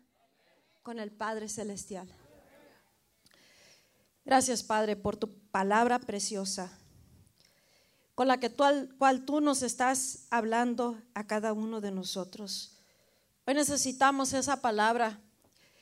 Con 0.82 0.98
el 0.98 1.12
Padre 1.12 1.50
Celestial. 1.50 2.12
Gracias, 4.26 4.64
Padre, 4.64 4.96
por 4.96 5.18
tu 5.18 5.30
palabra 5.50 6.00
preciosa 6.00 6.80
con 8.20 8.28
la 8.28 8.38
que 8.38 8.50
tú, 8.50 8.66
cual 8.98 9.24
tú 9.24 9.40
nos 9.40 9.62
estás 9.62 10.26
hablando 10.30 11.02
a 11.14 11.26
cada 11.26 11.54
uno 11.54 11.80
de 11.80 11.90
nosotros. 11.90 12.74
Hoy 13.48 13.54
necesitamos 13.54 14.34
esa 14.34 14.60
palabra 14.60 15.22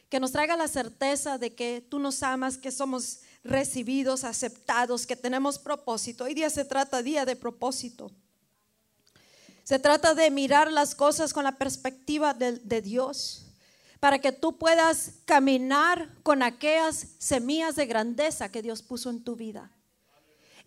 que 0.07 0.19
nos 0.19 0.33
traiga 0.33 0.55
la 0.55 0.67
certeza 0.67 1.39
de 1.39 1.55
que 1.55 1.83
tú 1.89 1.97
nos 1.97 2.21
amas, 2.21 2.59
que 2.59 2.69
somos 2.71 3.21
recibidos, 3.43 4.23
aceptados, 4.23 5.07
que 5.07 5.15
tenemos 5.15 5.57
propósito. 5.57 6.25
Hoy 6.25 6.35
día 6.35 6.51
se 6.51 6.63
trata 6.63 7.01
día 7.01 7.25
de 7.25 7.35
propósito. 7.35 8.11
Se 9.63 9.79
trata 9.79 10.13
de 10.13 10.29
mirar 10.29 10.71
las 10.71 10.93
cosas 10.93 11.33
con 11.33 11.43
la 11.43 11.57
perspectiva 11.57 12.35
de, 12.35 12.51
de 12.59 12.83
Dios, 12.83 13.47
para 13.99 14.19
que 14.19 14.31
tú 14.31 14.59
puedas 14.59 15.13
caminar 15.25 16.13
con 16.21 16.43
aquellas 16.43 17.07
semillas 17.17 17.75
de 17.75 17.87
grandeza 17.87 18.51
que 18.51 18.61
Dios 18.61 18.83
puso 18.83 19.09
en 19.09 19.23
tu 19.23 19.35
vida. 19.35 19.71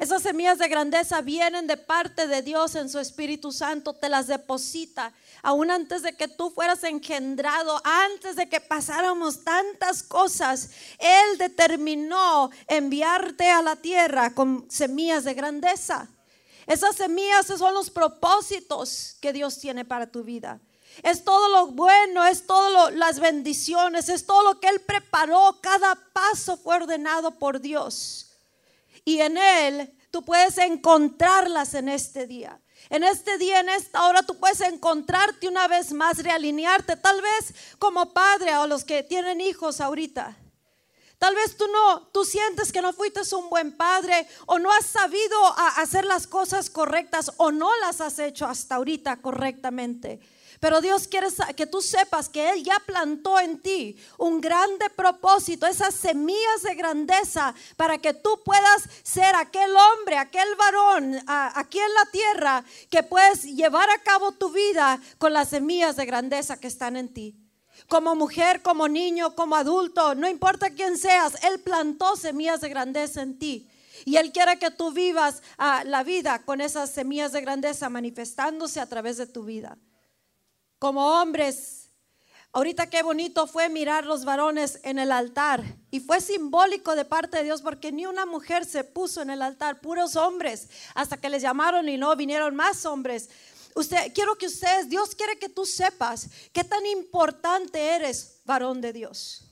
Esas 0.00 0.22
semillas 0.22 0.56
de 0.56 0.66
grandeza 0.66 1.20
vienen 1.20 1.66
de 1.66 1.76
parte 1.76 2.26
de 2.26 2.40
Dios 2.40 2.74
en 2.74 2.88
su 2.88 2.98
Espíritu 2.98 3.52
Santo, 3.52 3.92
te 3.92 4.08
las 4.08 4.28
deposita. 4.28 5.12
Aún 5.42 5.70
antes 5.70 6.00
de 6.00 6.16
que 6.16 6.26
tú 6.26 6.50
fueras 6.50 6.84
engendrado, 6.84 7.78
antes 7.84 8.34
de 8.34 8.48
que 8.48 8.62
pasáramos 8.62 9.44
tantas 9.44 10.02
cosas, 10.02 10.70
Él 10.98 11.36
determinó 11.36 12.50
enviarte 12.66 13.50
a 13.50 13.60
la 13.60 13.76
tierra 13.76 14.34
con 14.34 14.64
semillas 14.70 15.24
de 15.24 15.34
grandeza. 15.34 16.08
Esas 16.66 16.96
semillas 16.96 17.48
son 17.48 17.74
los 17.74 17.90
propósitos 17.90 19.18
que 19.20 19.34
Dios 19.34 19.58
tiene 19.58 19.84
para 19.84 20.10
tu 20.10 20.24
vida. 20.24 20.60
Es 21.02 21.24
todo 21.24 21.50
lo 21.50 21.66
bueno, 21.72 22.24
es 22.24 22.46
todo 22.46 22.90
las 22.90 23.20
bendiciones, 23.20 24.08
es 24.08 24.24
todo 24.24 24.44
lo 24.44 24.60
que 24.60 24.68
Él 24.68 24.80
preparó. 24.80 25.58
Cada 25.60 25.94
paso 26.14 26.56
fue 26.56 26.76
ordenado 26.76 27.32
por 27.32 27.60
Dios. 27.60 28.29
Y 29.10 29.20
en 29.20 29.36
Él 29.36 29.92
tú 30.12 30.24
puedes 30.24 30.56
encontrarlas 30.58 31.74
en 31.74 31.88
este 31.88 32.28
día. 32.28 32.60
En 32.90 33.02
este 33.02 33.38
día, 33.38 33.58
en 33.58 33.68
esta 33.68 34.06
hora, 34.06 34.22
tú 34.22 34.38
puedes 34.38 34.60
encontrarte 34.60 35.48
una 35.48 35.66
vez 35.66 35.92
más, 35.92 36.22
realinearte, 36.22 36.96
tal 36.96 37.20
vez 37.20 37.52
como 37.80 38.12
padre 38.12 38.56
o 38.56 38.68
los 38.68 38.84
que 38.84 39.02
tienen 39.02 39.40
hijos 39.40 39.80
ahorita. 39.80 40.36
Tal 41.18 41.34
vez 41.34 41.56
tú 41.56 41.66
no, 41.66 42.06
tú 42.12 42.24
sientes 42.24 42.70
que 42.70 42.80
no 42.80 42.92
fuiste 42.92 43.20
un 43.34 43.50
buen 43.50 43.76
padre 43.76 44.28
o 44.46 44.60
no 44.60 44.70
has 44.70 44.86
sabido 44.86 45.36
hacer 45.76 46.04
las 46.04 46.28
cosas 46.28 46.70
correctas 46.70 47.32
o 47.38 47.50
no 47.50 47.68
las 47.80 48.00
has 48.00 48.16
hecho 48.20 48.46
hasta 48.46 48.76
ahorita 48.76 49.16
correctamente. 49.16 50.20
Pero 50.60 50.82
Dios 50.82 51.08
quiere 51.08 51.28
que 51.56 51.66
tú 51.66 51.80
sepas 51.80 52.28
que 52.28 52.50
Él 52.50 52.62
ya 52.62 52.78
plantó 52.84 53.40
en 53.40 53.60
ti 53.60 53.96
un 54.18 54.42
grande 54.42 54.90
propósito, 54.90 55.66
esas 55.66 55.94
semillas 55.94 56.62
de 56.62 56.74
grandeza 56.74 57.54
para 57.76 57.96
que 57.96 58.12
tú 58.12 58.42
puedas 58.44 58.86
ser 59.02 59.34
aquel 59.36 59.74
hombre, 59.74 60.18
aquel 60.18 60.54
varón 60.56 61.18
aquí 61.26 61.78
en 61.78 61.94
la 61.94 62.10
tierra 62.12 62.64
que 62.90 63.02
puedes 63.02 63.44
llevar 63.44 63.88
a 63.88 64.02
cabo 64.02 64.32
tu 64.32 64.50
vida 64.50 65.00
con 65.16 65.32
las 65.32 65.48
semillas 65.48 65.96
de 65.96 66.04
grandeza 66.04 66.60
que 66.60 66.68
están 66.68 66.96
en 66.96 67.08
ti 67.08 67.36
como 67.88 68.14
mujer, 68.14 68.60
como 68.60 68.86
niño, 68.86 69.34
como 69.34 69.56
adulto, 69.56 70.14
no 70.14 70.28
importa 70.28 70.70
quién 70.70 70.98
seas, 70.98 71.42
Él 71.42 71.60
plantó 71.60 72.14
semillas 72.14 72.60
de 72.60 72.68
grandeza 72.68 73.22
en 73.22 73.38
ti. 73.38 73.68
Y 74.04 74.16
Él 74.16 74.32
quiere 74.32 74.58
que 74.58 74.70
tú 74.70 74.92
vivas 74.92 75.42
ah, 75.56 75.82
la 75.84 76.04
vida 76.04 76.40
con 76.44 76.60
esas 76.60 76.90
semillas 76.90 77.32
de 77.32 77.40
grandeza 77.40 77.88
manifestándose 77.88 78.80
a 78.80 78.86
través 78.86 79.16
de 79.16 79.26
tu 79.26 79.44
vida 79.44 79.78
como 80.80 81.20
hombres. 81.20 81.90
Ahorita 82.52 82.88
qué 82.88 83.04
bonito 83.04 83.46
fue 83.46 83.68
mirar 83.68 84.04
los 84.04 84.24
varones 84.24 84.80
en 84.82 84.98
el 84.98 85.12
altar. 85.12 85.62
Y 85.92 86.00
fue 86.00 86.20
simbólico 86.20 86.96
de 86.96 87.04
parte 87.04 87.36
de 87.36 87.44
Dios 87.44 87.62
porque 87.62 87.92
ni 87.92 88.06
una 88.06 88.26
mujer 88.26 88.64
se 88.64 88.82
puso 88.82 89.22
en 89.22 89.30
el 89.30 89.42
altar, 89.42 89.80
puros 89.80 90.16
hombres, 90.16 90.68
hasta 90.94 91.16
que 91.16 91.28
les 91.28 91.42
llamaron 91.42 91.88
y 91.88 91.96
no 91.96 92.16
vinieron 92.16 92.56
más 92.56 92.84
hombres. 92.86 93.28
Usted, 93.76 94.12
quiero 94.12 94.36
que 94.36 94.46
ustedes, 94.46 94.88
Dios 94.88 95.14
quiere 95.14 95.38
que 95.38 95.48
tú 95.48 95.64
sepas 95.64 96.28
qué 96.52 96.64
tan 96.64 96.84
importante 96.86 97.78
eres 97.94 98.40
varón 98.44 98.80
de 98.80 98.92
Dios? 98.92 99.44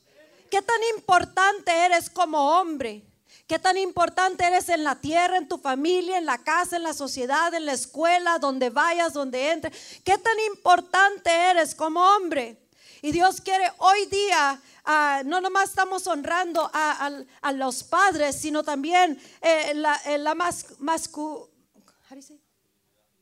¿Qué 0.51 0.63
tan 0.63 0.81
importante 0.97 1.71
eres 1.71 2.11
como 2.11 2.59
hombre? 2.59 3.05
¿Qué 3.49 3.59
tan 3.59 3.79
importante 3.79 4.45
eres 4.45 4.69
en 4.69 4.85
la 4.85 4.97
tierra, 4.97 5.39
en 5.39 5.49
tu 5.49 5.57
familia, 5.57 6.19
en 6.19 6.27
la 6.27 6.37
casa, 6.37 6.77
en 6.77 6.83
la 6.83 6.93
sociedad, 6.93 7.55
en 7.55 7.65
la 7.65 7.73
escuela, 7.73 8.39
donde 8.39 8.69
vayas, 8.69 9.15
donde 9.15 9.51
entres? 9.51 10.03
¿Qué 10.05 10.19
tan 10.19 10.39
importante 10.53 11.31
eres 11.31 11.75
como 11.75 11.99
hombre? 11.99 12.59
Y 13.01 13.11
Dios 13.11 13.41
quiere 13.41 13.65
hoy 13.79 14.05
día, 14.05 14.61
ah, 14.85 15.23
no 15.25 15.41
nomás 15.41 15.71
estamos 15.71 16.07
honrando 16.07 16.71
a, 16.75 17.53
los 17.55 17.85
padres, 17.85 18.39
sino 18.39 18.63
también 18.63 19.19
eh, 19.41 19.73
la, 19.75 19.99
eh, 20.05 20.23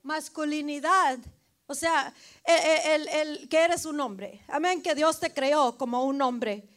masculinidad. 0.03 1.19
O 1.69 1.75
sea, 1.77 2.13
eh, 2.45 3.47
que 3.49 3.59
eres 3.59 3.85
un 3.85 4.01
hombre. 4.01 4.43
Amén, 4.49 4.83
que 4.83 4.97
Dios 4.97 5.21
te 5.21 5.33
creó 5.33 5.79
como 5.79 6.05
un 6.05 6.21
hombre. 6.21 6.69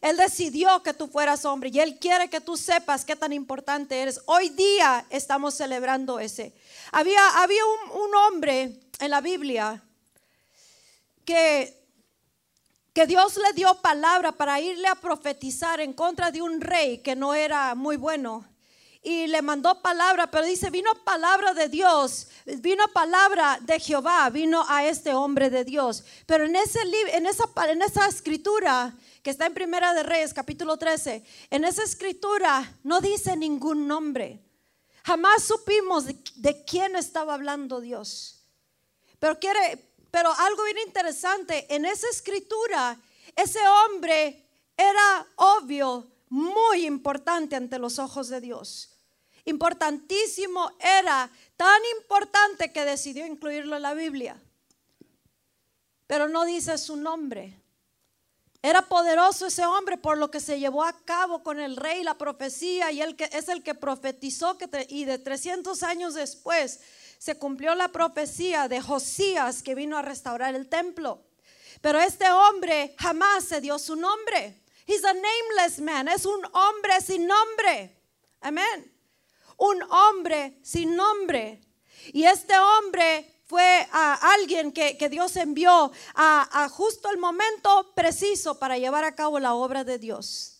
Él 0.00 0.16
decidió 0.16 0.82
que 0.82 0.94
tú 0.94 1.08
fueras 1.08 1.44
hombre 1.44 1.70
y 1.72 1.80
Él 1.80 1.98
quiere 1.98 2.28
que 2.28 2.40
tú 2.40 2.56
sepas 2.56 3.04
qué 3.04 3.16
tan 3.16 3.32
importante 3.32 4.00
eres. 4.00 4.20
Hoy 4.26 4.50
día 4.50 5.06
estamos 5.10 5.54
celebrando 5.54 6.18
ese. 6.18 6.54
Había, 6.92 7.42
había 7.42 7.62
un, 7.94 8.14
hombre 8.14 8.80
en 8.98 9.10
la 9.10 9.20
Biblia 9.20 9.82
que, 11.24 11.76
que 12.92 13.06
Dios 13.06 13.36
le 13.36 13.52
dio 13.52 13.74
palabra 13.82 14.32
para 14.32 14.60
irle 14.60 14.88
a 14.88 14.94
profetizar 14.94 15.80
en 15.80 15.92
contra 15.92 16.30
de 16.30 16.42
un 16.42 16.60
rey 16.60 16.98
que 16.98 17.16
no 17.16 17.34
era 17.34 17.74
muy 17.74 17.96
bueno 17.96 18.46
y 19.06 19.28
le 19.28 19.40
mandó 19.40 19.80
palabra, 19.82 20.28
pero 20.32 20.44
dice, 20.44 20.68
vino 20.68 20.90
palabra 21.04 21.54
de 21.54 21.68
Dios, 21.68 22.26
vino 22.44 22.88
palabra 22.88 23.56
de 23.62 23.78
Jehová, 23.78 24.28
vino 24.30 24.64
a 24.68 24.84
este 24.84 25.14
hombre 25.14 25.48
de 25.48 25.64
Dios. 25.64 26.02
Pero 26.26 26.44
en 26.44 26.56
ese 26.56 26.80
en 27.12 27.26
esa 27.26 27.44
en 27.68 27.82
esa 27.82 28.08
escritura 28.08 28.96
que 29.26 29.30
está 29.30 29.46
en 29.46 29.54
Primera 29.54 29.92
de 29.92 30.04
Reyes, 30.04 30.32
capítulo 30.32 30.76
13, 30.76 31.20
en 31.50 31.64
esa 31.64 31.82
escritura 31.82 32.78
no 32.84 33.00
dice 33.00 33.36
ningún 33.36 33.88
nombre. 33.88 34.40
Jamás 35.02 35.42
supimos 35.42 36.04
de, 36.36 36.64
quién 36.64 36.94
estaba 36.94 37.34
hablando 37.34 37.80
Dios. 37.80 38.44
Pero 39.18 39.36
quiere, 39.40 39.90
pero 40.12 40.30
algo 40.32 40.62
bien 40.62 40.78
interesante, 40.86 41.66
en 41.74 41.86
esa 41.86 42.06
escritura, 42.08 42.96
ese 43.34 43.58
hombre 43.66 44.44
era 44.76 45.26
obvio, 45.34 46.06
muy 46.28 46.86
importante 46.86 47.56
ante 47.56 47.80
los 47.80 47.98
ojos 47.98 48.28
de 48.28 48.40
Dios. 48.40 48.96
Importantísimo 49.44 50.70
era, 50.78 51.28
tan 51.56 51.82
importante 51.98 52.72
que 52.72 52.84
decidió 52.84 53.26
incluirlo 53.26 53.74
en 53.74 53.82
la 53.82 53.94
Biblia. 53.94 54.40
Pero 56.06 56.28
no 56.28 56.44
dice 56.44 56.78
su 56.78 56.96
nombre. 56.96 57.65
Era 58.66 58.82
poderoso 58.82 59.46
ese 59.46 59.64
hombre 59.64 59.96
por 59.96 60.18
lo 60.18 60.28
que 60.28 60.40
se 60.40 60.58
llevó 60.58 60.82
a 60.82 60.92
cabo 61.04 61.44
con 61.44 61.60
el 61.60 61.76
rey 61.76 62.02
la 62.02 62.18
profecía 62.18 62.90
y 62.90 63.00
él 63.00 63.14
que 63.14 63.30
es 63.32 63.48
el 63.48 63.62
que 63.62 63.76
profetizó 63.76 64.58
que 64.58 64.68
y 64.88 65.04
de 65.04 65.20
300 65.20 65.84
años 65.84 66.14
después 66.14 66.80
se 67.16 67.38
cumplió 67.38 67.76
la 67.76 67.92
profecía 67.92 68.66
de 68.66 68.80
Josías 68.80 69.62
que 69.62 69.76
vino 69.76 69.96
a 69.96 70.02
restaurar 70.02 70.56
el 70.56 70.68
templo. 70.68 71.22
Pero 71.80 72.00
este 72.00 72.28
hombre 72.28 72.96
jamás 72.98 73.44
se 73.44 73.60
dio 73.60 73.78
su 73.78 73.94
nombre. 73.94 74.60
He's 74.84 75.04
a 75.04 75.12
nameless 75.12 75.78
man, 75.78 76.08
es 76.08 76.26
un 76.26 76.44
hombre 76.52 77.00
sin 77.00 77.24
nombre. 77.24 77.96
Amén. 78.40 78.92
Un 79.58 79.80
hombre 79.84 80.58
sin 80.64 80.96
nombre. 80.96 81.60
Y 82.12 82.24
este 82.24 82.58
hombre 82.58 83.32
fue 83.46 83.88
a 83.92 84.14
alguien 84.34 84.72
que, 84.72 85.08
Dios 85.08 85.36
envió 85.36 85.92
a, 86.14 86.68
justo 86.70 87.10
el 87.10 87.18
momento 87.18 87.92
preciso 87.94 88.58
para 88.58 88.76
llevar 88.76 89.04
a 89.04 89.14
cabo 89.14 89.38
la 89.38 89.54
obra 89.54 89.84
de 89.84 89.98
Dios. 89.98 90.58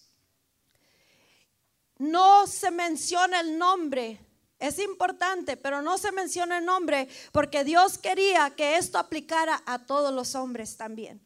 No 1.98 2.46
se 2.46 2.70
menciona 2.70 3.40
el 3.40 3.58
nombre, 3.58 4.20
es 4.58 4.78
importante, 4.78 5.56
pero 5.56 5.82
no 5.82 5.98
se 5.98 6.12
menciona 6.12 6.58
el 6.58 6.64
nombre 6.64 7.08
porque 7.32 7.64
Dios 7.64 7.98
quería 7.98 8.50
que 8.50 8.76
esto 8.76 8.98
aplicara 8.98 9.62
a 9.66 9.80
todos 9.80 10.14
los 10.14 10.34
hombres 10.34 10.76
también. 10.76 11.20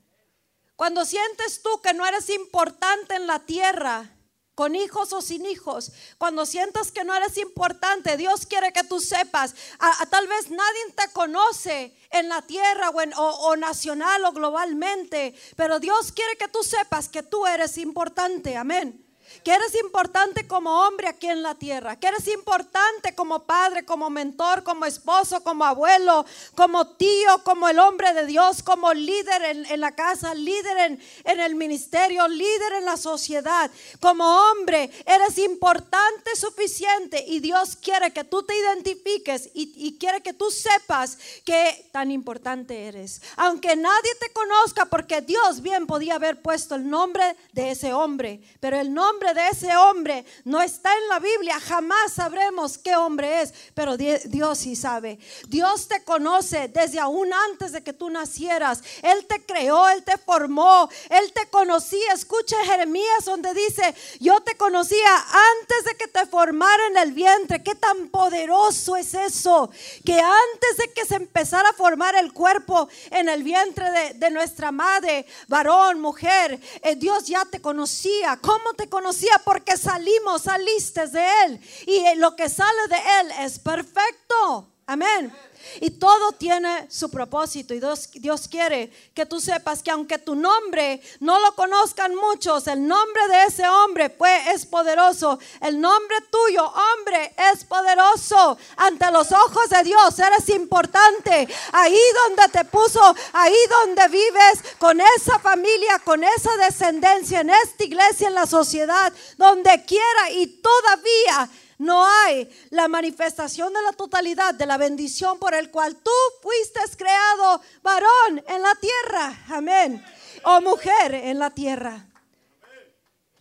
Cuando 0.77 1.05
sientes 1.05 1.61
tú 1.63 1.83
que 1.83 1.93
no 1.93 2.07
eres 2.07 2.31
importante 2.31 3.17
en 3.17 3.27
la 3.27 3.41
tierra, 3.41 4.11
con 4.55 4.75
hijos 4.75 5.13
o 5.13 5.23
sin 5.23 5.47
hijos, 5.47 5.93
cuando 6.19 6.45
sientas 6.47 6.93
que 6.93 7.05
no 7.05 7.15
eres 7.15 7.39
importante, 7.39 8.17
Dios 8.17 8.47
quiere 8.47 8.73
que 8.73 8.85
tú 8.85 9.01
sepas, 9.01 9.55
a, 9.79 10.07
tal 10.07 10.27
vez 10.27 10.51
nadie 10.51 10.81
te 10.97 11.13
conoce 11.13 11.97
en 12.11 12.29
la 12.29 12.43
tierra 12.43 12.91
o, 12.91 13.23
o 13.23 13.57
nacional 13.57 14.25
o 14.25 14.33
globalmente, 14.33 15.35
pero 15.57 15.81
Dios 15.81 16.13
quiere 16.13 16.37
que 16.37 16.49
tú 16.49 16.63
sepas 16.63 17.09
que 17.09 17.23
tú 17.23 17.47
eres 17.47 17.79
importante, 17.79 18.57
amén 18.57 19.10
que 19.45 19.53
eres 19.53 19.75
importante 19.77 20.47
como 20.47 20.87
hombre 20.87 21.09
aquí 21.09 21.29
en 21.29 21.43
la 21.43 21.55
tierra, 21.55 21.97
que 21.97 22.09
eres 22.09 22.29
importante 22.29 23.15
como 23.15 23.45
padre, 23.45 23.85
como 23.85 24.11
mentor, 24.11 24.63
como 24.63 24.85
esposo, 24.85 25.43
como 25.43 25.65
abuelo, 25.65 26.27
como 26.55 26.87
tío, 26.89 27.43
como 27.45 27.69
el 27.69 27.79
hombre 27.79 28.13
de 28.13 28.27
Dios, 28.27 28.63
como 28.63 28.93
líder 28.93 29.67
en, 29.71 29.81
la 29.81 29.95
casa, 29.95 30.35
líder 30.35 30.79
en, 30.79 31.03
en, 31.25 31.41
el 31.41 31.55
ministerio, 31.55 32.29
líder 32.29 32.75
en 32.79 32.85
la 32.85 32.97
sociedad. 32.97 33.71
Como 34.01 34.25
hombre, 34.25 34.91
eres 35.07 35.39
importante 35.39 36.37
suficiente 36.37 37.25
y 37.27 37.41
Dios 37.41 37.77
quiere 37.77 38.13
que 38.13 38.25
tú 38.25 38.43
te 38.43 38.57
identifiques 38.57 39.51
y, 39.55 39.73
y 39.77 39.99
quiere 39.99 40.21
que 40.21 40.33
tú 40.33 40.51
sepas 40.51 41.19
que 41.45 41.89
tan 41.93 42.11
importante 42.11 42.89
eres. 42.89 43.23
Aunque 43.37 43.77
nadie 43.77 44.15
te 44.21 44.31
conozca, 44.33 44.87
porque 44.87 45.23
Dios 45.23 45.63
bien 45.63 45.87
podía 45.87 46.17
haber 46.17 46.43
puesto 46.43 46.75
el 46.75 46.89
nombre 46.89 47.37
de 47.53 47.71
ese 47.71 47.93
hombre, 47.93 48.41
pero 48.61 48.79
el 48.79 48.93
nombre 48.93 49.20
de 49.21 49.49
ese 49.49 49.77
hombre 49.77 50.25
no 50.45 50.63
está 50.63 50.91
en 50.97 51.09
la 51.09 51.19
Biblia, 51.19 51.61
jamás 51.61 52.15
sabremos 52.15 52.79
qué 52.79 52.97
hombre 52.97 53.43
es, 53.43 53.53
pero 53.75 53.97
Dios 53.97 54.59
sí 54.59 54.75
sabe. 54.75 55.19
Dios 55.47 55.89
te 55.89 56.03
conoce 56.05 56.69
desde 56.69 56.99
aún 56.99 57.31
antes 57.51 57.73
de 57.73 57.83
que 57.83 57.93
tú 57.93 58.09
nacieras. 58.09 58.83
Él 59.03 59.27
te 59.27 59.45
creó, 59.45 59.89
Él 59.91 60.03
te 60.03 60.17
formó, 60.17 60.89
Él 61.11 61.33
te 61.33 61.47
conocía. 61.51 62.13
Escucha 62.15 62.57
Jeremías 62.65 63.25
donde 63.27 63.53
dice, 63.53 63.95
yo 64.19 64.41
te 64.41 64.57
conocía 64.57 65.15
antes 65.61 65.85
de 65.85 65.97
que 65.97 66.09
te 66.09 66.27
formara 66.27 66.87
en 66.89 66.97
el 66.97 67.13
vientre. 67.13 67.63
Qué 67.63 67.75
tan 67.75 68.09
poderoso 68.09 68.97
es 68.97 69.15
eso, 69.15 69.71
que 70.05 70.19
antes 70.19 70.77
de 70.79 70.93
que 70.93 71.05
se 71.05 71.17
empezara 71.17 71.69
a 71.69 71.75
formar 71.75 72.15
el 72.15 72.33
cuerpo 72.33 72.89
en 73.11 73.29
el 73.29 73.43
vientre 73.43 74.15
de, 74.15 74.31
nuestra 74.31 74.71
madre, 74.73 75.27
varón, 75.49 76.01
mujer, 76.01 76.59
eh, 76.83 76.95
Dios 76.97 77.27
ya 77.27 77.45
te 77.45 77.61
conocía. 77.61 78.39
¿Cómo 78.41 78.73
te 78.75 78.89
conocía? 78.89 79.10
Porque 79.45 79.77
salimos, 79.77 80.43
saliste 80.43 81.07
de 81.09 81.27
Él. 81.45 81.61
Y 81.87 82.17
lo 82.17 82.37
que 82.37 82.49
sale 82.49 82.89
de 82.89 82.97
Él 83.21 83.33
es 83.41 83.59
perfecto. 83.59 84.73
Amén. 84.91 85.33
Y 85.81 85.91
todo 85.91 86.33
tiene 86.33 86.91
su 86.91 87.13
propósito. 87.13 87.73
Y 87.73 87.79
Dios, 87.79 88.11
Dios, 88.15 88.49
quiere 88.49 88.91
que 89.15 89.25
tú 89.25 89.41
sepas 89.41 89.85
que 89.85 89.93
aunque 89.93 90.19
tu 90.19 90.35
nombre 90.35 91.01
no 91.21 91.39
lo 91.39 91.55
conozcan 91.55 92.13
muchos, 92.17 92.67
el 92.67 92.85
nombre 92.85 93.29
de 93.29 93.45
ese 93.45 93.69
hombre 93.69 94.11
fue, 94.11 94.51
es 94.51 94.67
poderoso. 94.67 95.39
El 95.61 95.81
nombre 95.81 96.17
tuyo, 96.29 96.65
hombre, 96.65 97.33
es 97.53 97.65
poderoso. 97.65 98.59
Ante 98.79 99.13
los 99.13 99.31
ojos 99.31 99.71
de 99.71 99.85
Dios 99.85 100.19
eres 100.19 100.49
importante. 100.49 101.47
Ahí 101.71 102.01
donde 102.27 102.49
te 102.49 102.65
puso, 102.65 103.15
ahí 103.33 103.59
donde 103.69 104.09
vives, 104.09 104.75
con 104.77 105.01
esa 105.01 105.39
familia, 105.39 106.01
con 106.01 106.25
esa 106.25 106.57
descendencia, 106.57 107.43
en 107.43 107.51
esta 107.51 107.85
iglesia, 107.85 108.27
en 108.27 108.35
la 108.35 108.47
sociedad, 108.47 109.13
donde 109.37 109.85
quiera 109.85 110.31
y 110.33 110.49
todavía 110.49 111.49
no 111.81 112.07
hay 112.07 112.47
la 112.69 112.89
manifestación 112.89 113.73
de 113.73 113.81
la 113.81 113.93
totalidad 113.95 114.53
de 114.53 114.67
la 114.67 114.77
bendición 114.77 115.39
por 115.39 115.55
el 115.55 115.71
cual 115.71 115.97
tú 115.97 116.11
fuiste 116.43 116.79
creado 116.95 117.63
varón 117.83 118.45
en 118.47 118.61
la 118.61 118.75
tierra. 118.75 119.45
Amén. 119.49 120.05
O 120.45 120.61
mujer 120.61 121.15
en 121.15 121.39
la 121.39 121.51
tierra. 121.51 122.07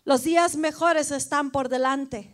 Los 0.06 0.24
días 0.24 0.56
mejores 0.56 1.12
están 1.12 1.52
por 1.52 1.68
delante. 1.68 2.34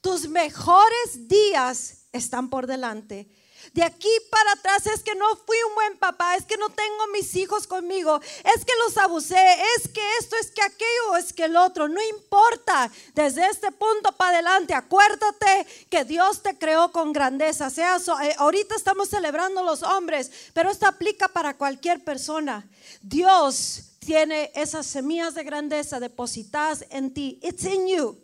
Tus 0.00 0.28
mejores 0.28 1.28
días 1.28 2.06
están 2.10 2.50
por 2.50 2.66
delante. 2.66 3.30
De 3.74 3.82
aquí 3.82 4.08
para 4.30 4.52
atrás 4.52 4.86
es 4.86 5.02
que 5.02 5.14
no 5.14 5.26
fui 5.46 5.56
un 5.68 5.74
buen 5.74 5.98
papá, 5.98 6.36
es 6.36 6.44
que 6.44 6.56
no 6.56 6.68
tengo 6.70 7.06
mis 7.12 7.34
hijos 7.36 7.66
conmigo, 7.66 8.20
es 8.22 8.64
que 8.64 8.72
los 8.84 8.96
abusé, 8.96 9.56
es 9.76 9.88
que 9.88 10.00
esto, 10.20 10.36
es 10.36 10.50
que 10.50 10.62
aquello, 10.62 11.16
es 11.18 11.32
que 11.32 11.44
el 11.44 11.56
otro. 11.56 11.88
No 11.88 12.00
importa. 12.02 12.90
Desde 13.14 13.46
este 13.46 13.70
punto 13.72 14.12
para 14.12 14.38
adelante, 14.38 14.74
acuérdate 14.74 15.66
que 15.90 16.04
Dios 16.04 16.42
te 16.42 16.56
creó 16.56 16.90
con 16.92 17.12
grandeza. 17.12 17.68
Eh, 17.68 18.34
ahorita 18.38 18.74
estamos 18.74 19.08
celebrando 19.08 19.62
los 19.62 19.82
hombres, 19.82 20.30
pero 20.52 20.70
esto 20.70 20.86
aplica 20.86 21.28
para 21.28 21.56
cualquier 21.56 22.02
persona. 22.04 22.66
Dios 23.02 23.82
tiene 23.98 24.50
esas 24.54 24.86
semillas 24.86 25.34
de 25.34 25.44
grandeza 25.44 26.00
depositadas 26.00 26.84
en 26.90 27.12
ti. 27.12 27.38
It's 27.42 27.64
in 27.64 27.86
you. 27.86 28.18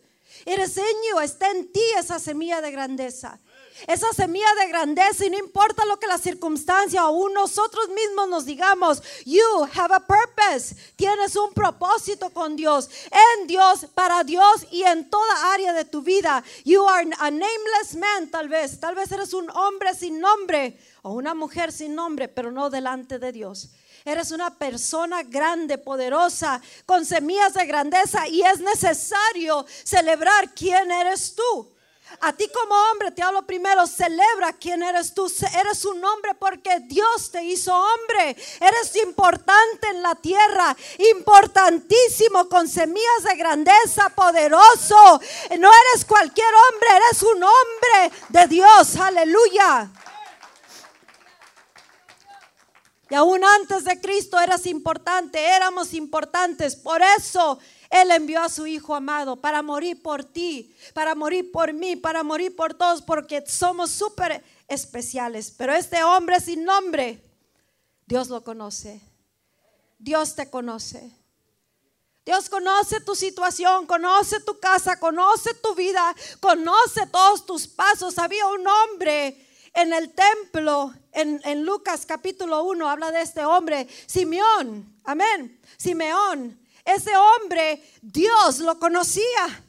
It 0.46 0.58
is 0.58 0.76
in 0.76 0.96
you. 1.10 1.20
Está 1.20 1.50
en 1.50 1.70
ti 1.72 1.82
esa 1.98 2.18
semilla 2.18 2.60
de 2.60 2.70
grandeza. 2.70 3.38
Esa 3.86 4.12
semilla 4.12 4.54
de 4.60 4.68
grandeza 4.68 5.26
y 5.26 5.30
no 5.30 5.38
importa 5.38 5.84
lo 5.84 5.98
que 5.98 6.06
la 6.06 6.16
circunstancia 6.16 7.00
aún 7.00 7.34
nosotros 7.34 7.88
mismos 7.88 8.28
nos 8.28 8.44
digamos, 8.46 9.02
you 9.24 9.44
have 9.74 9.92
a 9.92 10.00
purpose. 10.00 10.76
Tienes 10.96 11.34
un 11.34 11.52
propósito 11.52 12.30
con 12.30 12.54
Dios, 12.54 12.88
en 13.10 13.46
Dios, 13.46 13.86
para 13.94 14.22
Dios 14.22 14.66
y 14.70 14.84
en 14.84 15.10
toda 15.10 15.52
área 15.52 15.72
de 15.72 15.84
tu 15.84 16.02
vida. 16.02 16.42
You 16.64 16.86
are 16.88 17.10
a 17.18 17.30
nameless 17.30 17.96
man 17.96 18.30
tal 18.30 18.48
vez. 18.48 18.78
Tal 18.78 18.94
vez 18.94 19.10
eres 19.10 19.34
un 19.34 19.50
hombre 19.50 19.92
sin 19.94 20.20
nombre 20.20 20.78
o 21.02 21.12
una 21.12 21.34
mujer 21.34 21.72
sin 21.72 21.94
nombre, 21.94 22.28
pero 22.28 22.52
no 22.52 22.70
delante 22.70 23.18
de 23.18 23.32
Dios. 23.32 23.70
Eres 24.04 24.30
una 24.30 24.56
persona 24.56 25.22
grande, 25.22 25.78
poderosa, 25.78 26.60
con 26.86 27.04
semillas 27.04 27.54
de 27.54 27.66
grandeza 27.66 28.28
y 28.28 28.42
es 28.42 28.60
necesario 28.60 29.66
celebrar 29.82 30.54
quién 30.54 30.92
eres 30.92 31.34
tú. 31.34 31.73
A 32.20 32.32
ti 32.32 32.48
como 32.48 32.74
hombre 32.90 33.10
te 33.10 33.22
hablo 33.22 33.44
primero, 33.46 33.86
celebra 33.86 34.52
quién 34.52 34.82
eres 34.82 35.14
tú. 35.14 35.30
Eres 35.58 35.84
un 35.84 36.04
hombre 36.04 36.34
porque 36.34 36.80
Dios 36.80 37.30
te 37.30 37.42
hizo 37.44 37.74
hombre. 37.74 38.36
Eres 38.60 38.96
importante 39.04 39.88
en 39.88 40.02
la 40.02 40.14
tierra, 40.14 40.76
importantísimo, 41.12 42.48
con 42.48 42.68
semillas 42.68 43.24
de 43.24 43.36
grandeza, 43.36 44.08
poderoso. 44.10 45.20
No 45.58 45.70
eres 45.70 46.04
cualquier 46.06 46.46
hombre, 46.46 46.88
eres 46.96 47.22
un 47.22 47.42
hombre 47.42 48.18
de 48.28 48.46
Dios. 48.48 48.96
Aleluya. 48.96 49.90
Y 53.10 53.14
aún 53.14 53.44
antes 53.44 53.84
de 53.84 54.00
Cristo 54.00 54.40
eras 54.40 54.66
importante, 54.66 55.38
éramos 55.38 55.92
importantes. 55.92 56.74
Por 56.74 57.02
eso 57.02 57.58
él 57.94 58.10
envió 58.10 58.42
a 58.42 58.48
su 58.48 58.66
Hijo 58.66 58.92
amado 58.92 59.36
para 59.36 59.62
morir 59.62 60.02
por 60.02 60.24
ti, 60.24 60.74
para 60.94 61.14
morir 61.14 61.52
por 61.52 61.72
mí, 61.72 61.94
para 61.94 62.24
morir 62.24 62.56
por 62.56 62.74
todos, 62.74 63.00
porque 63.02 63.44
somos 63.46 63.92
súper 63.92 64.42
especiales. 64.66 65.52
Pero 65.56 65.72
este 65.72 66.02
hombre 66.02 66.40
sin 66.40 66.64
nombre, 66.64 67.22
Dios 68.04 68.30
lo 68.30 68.42
conoce. 68.42 69.00
Dios 69.96 70.34
te 70.34 70.50
conoce. 70.50 71.08
Dios 72.26 72.48
conoce 72.48 73.00
tu 73.00 73.14
situación, 73.14 73.86
conoce 73.86 74.40
tu 74.40 74.58
casa, 74.58 74.98
conoce 74.98 75.54
tu 75.54 75.76
vida, 75.76 76.16
conoce 76.40 77.06
todos 77.06 77.46
tus 77.46 77.68
pasos. 77.68 78.18
Había 78.18 78.48
un 78.48 78.66
hombre 78.66 79.46
en 79.72 79.92
el 79.92 80.12
templo, 80.12 80.92
en, 81.12 81.40
en 81.44 81.64
Lucas 81.64 82.06
capítulo 82.06 82.64
1, 82.64 82.88
habla 82.88 83.12
de 83.12 83.22
este 83.22 83.44
hombre, 83.44 83.86
Simeón. 84.06 85.00
Amén. 85.04 85.60
Simeón 85.76 86.63
ese 86.84 87.10
hombre, 87.16 87.82
Dios 88.02 88.58
lo 88.58 88.78
conocía. 88.78 89.64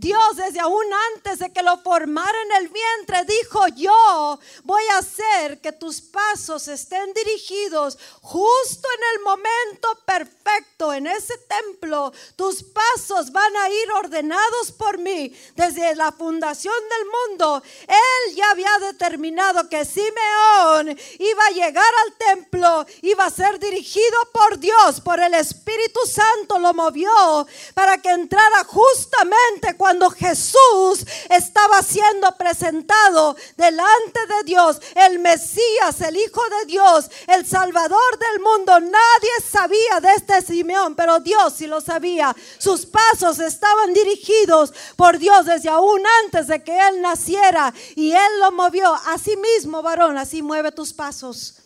Dios 0.00 0.36
desde 0.36 0.60
aún 0.60 0.86
antes 1.16 1.40
de 1.40 1.52
que 1.52 1.60
lo 1.60 1.76
formara 1.78 2.40
en 2.42 2.62
el 2.62 2.68
vientre 2.68 3.24
dijo, 3.24 3.66
yo 3.74 4.38
voy 4.62 4.84
a 4.92 4.98
hacer 4.98 5.60
que 5.60 5.72
tus 5.72 6.00
pasos 6.00 6.68
estén 6.68 7.12
dirigidos 7.14 7.98
justo 8.20 8.88
en 8.96 9.16
el 9.16 9.24
momento 9.24 9.88
perfecto, 10.06 10.92
en 10.92 11.08
ese 11.08 11.36
templo. 11.38 12.12
Tus 12.36 12.62
pasos 12.62 13.32
van 13.32 13.56
a 13.56 13.68
ir 13.70 13.90
ordenados 13.90 14.70
por 14.70 14.98
mí 14.98 15.36
desde 15.56 15.96
la 15.96 16.12
fundación 16.12 16.74
del 16.90 17.08
mundo. 17.30 17.60
Él 17.88 18.36
ya 18.36 18.52
había 18.52 18.78
determinado 18.78 19.68
que 19.68 19.84
Simeón 19.84 20.96
iba 21.18 21.44
a 21.44 21.50
llegar 21.50 21.92
al 22.06 22.36
templo, 22.36 22.86
iba 23.02 23.24
a 23.24 23.30
ser 23.30 23.58
dirigido 23.58 24.16
por 24.32 24.60
Dios, 24.60 25.00
por 25.00 25.18
el 25.18 25.34
Espíritu 25.34 25.98
Santo 26.06 26.60
lo 26.60 26.72
movió 26.72 27.48
para 27.74 27.98
que 27.98 28.10
entrara 28.10 28.62
justamente 28.62 29.76
cuando 29.76 29.87
cuando 29.88 30.10
Jesús 30.10 31.06
estaba 31.30 31.82
siendo 31.82 32.30
presentado 32.36 33.34
delante 33.56 34.20
de 34.26 34.44
Dios, 34.44 34.78
el 34.94 35.18
Mesías, 35.18 35.98
el 36.02 36.14
Hijo 36.14 36.42
de 36.60 36.66
Dios, 36.66 37.10
el 37.26 37.46
Salvador 37.46 38.18
del 38.18 38.42
mundo, 38.42 38.80
nadie 38.80 39.30
sabía 39.50 40.00
de 40.02 40.12
este 40.14 40.42
Simeón, 40.42 40.94
pero 40.94 41.20
Dios 41.20 41.54
sí 41.56 41.66
lo 41.66 41.80
sabía. 41.80 42.36
Sus 42.58 42.84
pasos 42.84 43.38
estaban 43.38 43.94
dirigidos 43.94 44.74
por 44.94 45.16
Dios 45.16 45.46
desde 45.46 45.70
aún 45.70 46.02
antes 46.22 46.48
de 46.48 46.62
que 46.62 46.78
Él 46.88 47.00
naciera 47.00 47.72
y 47.96 48.12
Él 48.12 48.40
lo 48.40 48.52
movió. 48.52 48.92
Así 49.06 49.38
mismo, 49.38 49.80
varón, 49.80 50.18
así 50.18 50.42
mueve 50.42 50.70
tus 50.70 50.92
pasos. 50.92 51.62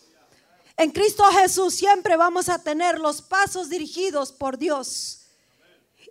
En 0.77 0.91
Cristo 0.91 1.25
Jesús 1.25 1.73
siempre 1.73 2.15
vamos 2.15 2.47
a 2.47 2.57
tener 2.59 3.01
los 3.01 3.21
pasos 3.21 3.67
dirigidos 3.67 4.31
por 4.31 4.57
Dios. 4.57 5.22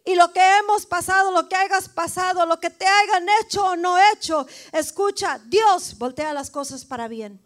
Y 0.04 0.14
lo 0.16 0.32
que 0.32 0.58
hemos 0.58 0.84
pasado, 0.84 1.30
lo 1.30 1.48
que 1.48 1.54
hayas 1.54 1.88
pasado, 1.88 2.44
lo 2.46 2.58
que 2.58 2.70
te 2.70 2.86
hayan 2.86 3.26
hecho 3.40 3.64
o 3.64 3.76
no 3.76 3.96
hecho, 4.12 4.46
escucha, 4.72 5.38
Dios 5.44 5.96
voltea 5.96 6.32
las 6.32 6.50
cosas 6.50 6.84
para 6.84 7.06
bien. 7.06 7.40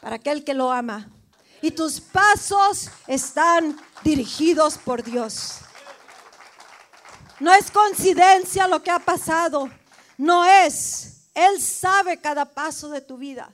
Para 0.00 0.16
aquel 0.16 0.44
que 0.44 0.54
lo 0.54 0.70
ama. 0.70 1.08
Y 1.62 1.70
tus 1.70 2.00
pasos 2.00 2.90
están 3.06 3.78
dirigidos 4.02 4.76
por 4.78 5.02
Dios. 5.02 5.60
No 7.38 7.52
es 7.54 7.70
coincidencia 7.70 8.68
lo 8.68 8.82
que 8.82 8.90
ha 8.90 8.98
pasado. 8.98 9.70
No 10.18 10.44
es. 10.44 11.28
Él 11.34 11.60
sabe 11.62 12.20
cada 12.20 12.44
paso 12.44 12.90
de 12.90 13.00
tu 13.00 13.16
vida 13.16 13.50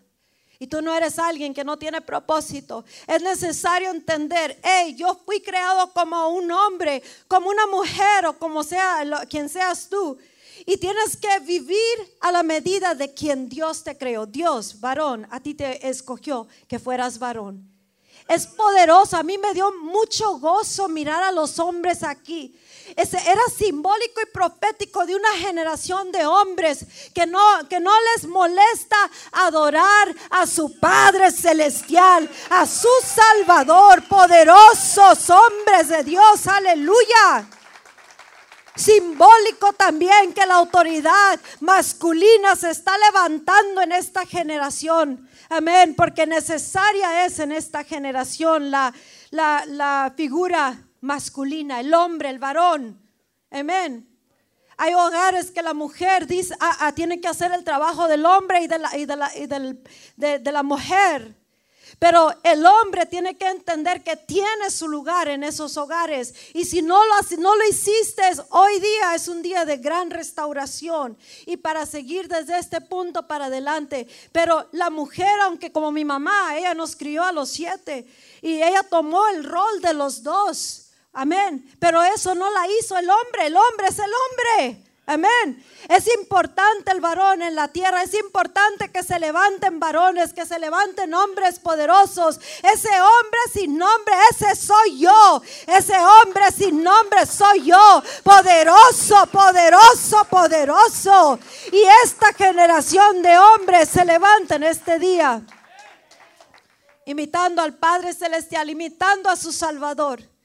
y 0.59 0.67
tú 0.67 0.83
no 0.83 0.95
eres 0.95 1.19
alguien 1.19 1.55
que 1.55 1.65
no 1.65 1.79
tiene 1.79 2.01
propósito, 2.01 2.85
es 3.07 3.23
necesario 3.23 3.91
entender, 3.91 4.59
hey, 4.63 4.95
yo 4.97 5.21
fui 5.25 5.41
creado 5.41 5.93
como 5.93 6.29
un 6.29 6.51
hombre, 6.51 7.03
como 7.29 7.49
una 7.51 7.67
mujer 7.67 8.27
o 8.27 8.39
como 8.39 8.63
sea 8.63 9.05
quien 9.29 9.49
seas 9.49 9.89
tú. 9.89 10.19
Y 10.65 10.79
tienes 10.79 11.17
que 11.17 11.39
vivir 11.41 12.17
a 12.21 12.33
la 12.33 12.43
medida 12.43 12.95
de 12.95 13.13
quien 13.13 13.49
Dios 13.49 13.85
te 13.85 13.97
creó. 13.97 14.27
Dios, 14.27 14.81
varón, 14.81 15.27
a 15.31 15.39
ti 15.39 15.55
te 15.55 15.87
escogió 15.87 16.49
que 16.67 16.79
fueras 16.79 17.19
varón. 17.19 17.71
Es 18.29 18.47
poderoso. 18.47 19.17
A 19.17 19.23
mí 19.23 19.39
me 19.39 19.55
dio 19.55 19.71
mucho 19.83 20.39
gozo 20.39 20.89
mirar 20.89 21.23
a 21.23 21.31
los 21.31 21.59
hombres 21.59 22.03
aquí 22.03 22.59
ese 22.95 23.19
era 23.19 23.43
simbólico 23.57 24.21
y 24.23 24.27
profético 24.27 25.05
de 25.07 25.17
una 25.17 25.33
generación 25.33 26.13
de 26.13 26.25
hombres 26.27 26.87
que 27.15 27.27
no, 27.27 27.41
que 27.69 27.81
no 27.81 27.93
les 28.15 28.27
molesta 28.27 28.97
adorar 29.33 30.15
a 30.31 30.47
su 30.47 30.79
Padre 30.79 31.31
Celestial, 31.31 32.31
a 32.51 32.67
su 32.67 32.89
Salvador, 33.03 34.05
poderosos 34.09 35.31
hombres 35.31 35.89
de 35.89 36.05
Dios, 36.05 36.47
aleluya 36.47 37.49
simbólico 38.77 39.73
también 39.73 40.33
que 40.33 40.47
la 40.47 40.57
autoridad 40.57 41.41
masculina 41.61 42.55
se 42.55 42.71
está 42.71 42.93
levantando 42.99 43.81
en 43.81 43.93
esta 43.93 44.27
generación. 44.27 45.29
Amén, 45.49 45.95
porque 45.97 46.27
necesaria 46.27 47.25
es 47.25 47.39
en 47.39 47.53
esta 47.53 47.85
generación 47.85 48.71
la, 48.71 48.93
la, 49.31 49.65
la 49.67 50.13
figura 50.17 50.86
masculina, 51.01 51.81
el 51.81 51.93
hombre, 51.95 52.31
el 52.31 52.39
varón. 52.39 53.01
Amén. 53.51 54.09
Hay 54.77 54.93
hogares 54.95 55.51
que 55.51 55.63
la 55.63 55.73
mujer 55.73 56.27
dice, 56.27 56.55
ah, 56.61 56.77
ah, 56.81 56.93
tiene 56.93 57.21
que 57.21 57.29
hacer 57.29 57.53
el 57.53 57.65
trabajo 57.65 58.09
del 58.09 58.27
hombre 58.27 58.63
y 58.63 58.67
de 58.67 58.79
la, 58.79 58.97
y 58.97 59.07
de 59.07 59.17
la, 59.17 59.37
y 59.37 59.47
de, 59.47 60.39
de 60.39 60.53
la 60.53 60.63
mujer. 60.63 61.35
Pero 61.99 62.35
el 62.43 62.67
hombre 62.67 63.07
tiene 63.07 63.39
que 63.39 63.49
entender 63.49 64.03
que 64.03 64.17
tiene 64.17 64.71
su 64.71 64.87
lugar 64.87 65.29
en 65.29 65.43
esos 65.43 65.77
hogares. 65.79 66.35
Y 66.53 66.67
si 66.67 66.83
no 66.83 66.99
lo, 66.99 67.39
no 67.39 67.57
lo 67.57 67.69
hiciste, 67.69 68.23
hoy 68.51 68.81
día 68.81 69.15
es 69.15 69.29
un 69.29 69.41
día 69.41 69.65
de 69.65 69.79
gran 69.79 70.11
restauración. 70.11 71.17
Y 71.47 71.57
para 71.57 71.87
seguir 71.87 72.29
desde 72.29 72.59
este 72.59 72.83
punto 72.83 73.27
para 73.27 73.47
adelante. 73.47 74.07
Pero 74.31 74.69
la 74.73 74.91
mujer, 74.91 75.41
aunque 75.45 75.73
como 75.73 75.91
mi 75.91 76.05
mamá, 76.05 76.57
ella 76.59 76.75
nos 76.75 76.97
crió 76.97 77.25
a 77.25 77.33
los 77.33 77.49
siete. 77.49 78.07
Y 78.43 78.63
ella 78.63 78.83
tomó 78.83 79.27
el 79.29 79.45
rol 79.45 79.81
de 79.81 79.95
los 79.95 80.23
dos. 80.23 80.86
Amén. 81.17 81.65
Pero 81.79 82.03
eso 82.03 82.35
no 82.35 82.51
la 82.51 82.67
hizo 82.79 82.97
el 82.99 83.09
hombre. 83.09 83.47
El 83.47 83.57
hombre 83.57 83.89
es 83.89 83.99
el 83.99 84.05
hombre. 84.05 84.83
Amén. 85.07 85.65
Es 85.89 86.13
importante 86.15 86.91
el 86.91 87.01
varón 87.01 87.41
en 87.41 87.55
la 87.55 87.69
tierra. 87.69 88.03
Es 88.03 88.13
importante 88.13 88.91
que 88.93 89.03
se 89.03 89.19
levanten 89.19 89.81
varones, 89.81 90.35
que 90.35 90.45
se 90.45 90.59
levanten 90.59 91.15
hombres 91.15 91.59
poderosos. 91.59 92.39
Ese 92.63 92.91
hombre 93.01 93.41
sin 93.51 93.79
nombre, 93.79 94.15
ese 94.31 94.55
soy 94.55 94.99
yo. 94.99 95.41
Ese 95.67 95.97
hombre 95.97 96.53
sin 96.55 96.83
nombre 96.83 97.25
soy 97.25 97.65
yo. 97.65 98.03
Poderoso, 98.23 99.27
poderoso, 99.33 100.23
poderoso. 100.29 101.39
Y 101.73 101.83
esta 102.05 102.35
generación 102.35 103.23
de 103.23 103.39
hombres 103.39 103.89
se 103.89 104.05
levanta 104.05 104.57
en 104.57 104.65
este 104.65 104.99
día. 104.99 105.41
Imitando 107.07 107.63
al 107.63 107.73
Padre 107.73 108.13
Celestial, 108.13 108.69
imitando 108.69 109.31
a 109.31 109.37
su 109.37 109.51
Salvador. 109.51 110.36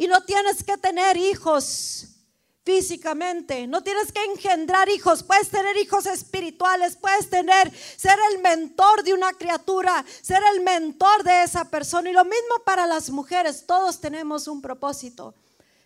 Y 0.00 0.08
no 0.08 0.22
tienes 0.22 0.64
que 0.64 0.78
tener 0.78 1.18
hijos 1.18 2.06
físicamente, 2.64 3.66
no 3.66 3.82
tienes 3.82 4.10
que 4.10 4.24
engendrar 4.24 4.88
hijos, 4.88 5.22
puedes 5.22 5.50
tener 5.50 5.76
hijos 5.76 6.06
espirituales, 6.06 6.96
puedes 6.96 7.28
tener, 7.28 7.70
ser 7.98 8.18
el 8.32 8.40
mentor 8.40 9.04
de 9.04 9.12
una 9.12 9.34
criatura, 9.34 10.02
ser 10.22 10.40
el 10.54 10.62
mentor 10.62 11.22
de 11.22 11.42
esa 11.42 11.66
persona. 11.66 12.08
Y 12.08 12.14
lo 12.14 12.24
mismo 12.24 12.64
para 12.64 12.86
las 12.86 13.10
mujeres, 13.10 13.66
todos 13.66 14.00
tenemos 14.00 14.48
un 14.48 14.62
propósito. 14.62 15.34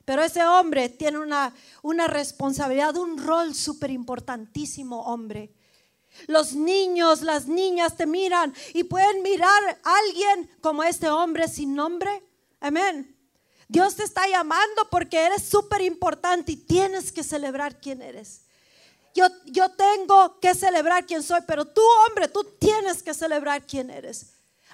Pero 0.05 0.23
ese 0.23 0.47
hombre 0.47 0.91
tiene 0.91 1.19
una, 1.19 1.53
una 1.83 2.07
responsabilidad, 2.07 2.97
un 2.97 3.19
rol 3.19 3.53
súper 3.53 3.91
importantísimo, 3.91 5.01
hombre. 5.07 5.51
Los 6.29 6.55
niños, 6.55 7.23
las 7.23 7.49
niñas 7.49 7.97
te 7.97 8.07
miran 8.07 8.55
y 8.75 8.85
pueden 8.85 9.25
mirar 9.25 9.81
a 9.83 9.97
alguien 10.07 10.49
como 10.61 10.85
este 10.85 11.09
hombre 11.09 11.49
sin 11.49 11.75
nombre. 11.75 12.23
Amén. 12.61 13.14
Dios 13.75 13.97
te 13.97 14.05
está 14.05 14.29
llamando 14.29 14.89
porque 14.89 15.19
eres 15.19 15.43
súper 15.43 15.83
importante 15.83 16.53
y 16.53 16.57
tienes 16.57 17.11
que 17.11 17.25
celebrar 17.25 17.81
quién 17.81 18.03
eres. 18.03 18.43
Yo, 19.17 19.27
yo 19.47 19.69
tengo 19.73 20.39
que 20.39 20.55
celebrar 20.55 21.05
quién 21.05 21.25
soy, 21.25 21.41
pero 21.45 21.65
tú, 21.65 21.83
hombre, 22.07 22.29
tú 22.29 22.45
tienes 22.45 23.03
que 23.03 23.13
celebrar 23.13 23.67
quién 23.67 23.91
eres. 23.91 24.27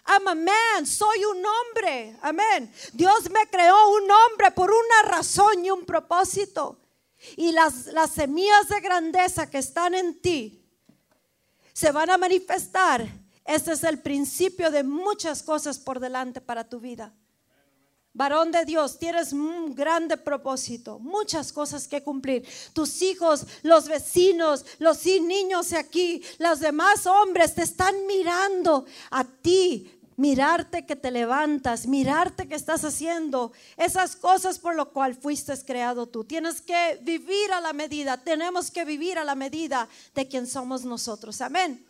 I'm 0.07 0.29
a 0.29 0.35
man, 0.35 0.87
soy 0.87 1.25
un 1.25 1.43
hombre. 1.47 2.15
Amén. 2.21 2.71
Dios 2.93 3.31
me 3.31 3.49
creó 3.49 3.89
un 3.89 4.11
hombre 4.11 4.51
por 4.51 4.71
una 4.71 5.11
razón 5.17 5.65
y 5.65 5.71
un 5.71 5.87
propósito. 5.87 6.79
Y 7.39 7.53
las, 7.53 7.87
las 7.87 8.11
semillas 8.11 8.69
de 8.69 8.81
grandeza 8.81 9.49
que 9.49 9.59
están 9.59 9.95
en 9.95 10.21
ti 10.21 10.63
se 11.73 11.91
van 11.91 12.11
a 12.11 12.19
manifestar. 12.19 13.09
Este 13.47 13.73
es 13.73 13.83
el 13.83 13.99
principio 14.03 14.71
de 14.71 14.83
muchas 14.83 15.43
cosas 15.43 15.79
por 15.79 16.01
delante 16.01 16.43
para 16.43 16.69
tu 16.69 16.81
vida. 16.81 17.15
Varón 18.13 18.51
de 18.51 18.65
Dios, 18.65 18.99
tienes 18.99 19.33
un 19.33 19.75
grande 19.75 20.17
propósito, 20.17 20.99
muchas 20.99 21.53
cosas 21.53 21.87
que 21.87 22.03
cumplir. 22.03 22.45
Tus 22.73 23.03
hijos, 23.03 23.47
los 23.63 23.87
vecinos, 23.87 24.67
los 24.79 25.07
niños 25.07 25.73
aquí, 25.73 26.23
los 26.39 26.59
demás 26.59 27.07
hombres 27.07 27.55
te 27.55 27.63
están 27.63 27.95
mirando 28.07 28.85
a 29.13 29.23
ti, 29.23 30.01
mirarte 30.17 30.85
que 30.85 30.97
te 30.97 31.13
levantas, 31.13 31.87
mirarte 31.87 32.49
que 32.49 32.57
estás 32.57 32.85
haciendo 32.85 33.53
esas 33.77 34.17
cosas 34.17 34.59
por 34.59 34.75
lo 34.75 34.91
cual 34.91 35.15
fuiste 35.15 35.55
creado 35.65 36.09
tú. 36.09 36.25
Tienes 36.25 36.61
que 36.61 36.99
vivir 37.03 37.53
a 37.53 37.61
la 37.61 37.73
medida, 37.73 38.19
tenemos 38.19 38.73
que 38.73 38.85
vivir 38.85 39.19
a 39.19 39.25
la 39.25 39.37
medida 39.37 39.89
de 40.17 40.27
quien 40.27 40.49
somos 40.49 40.85
nosotros. 40.85 41.41
Amén. 41.41 41.87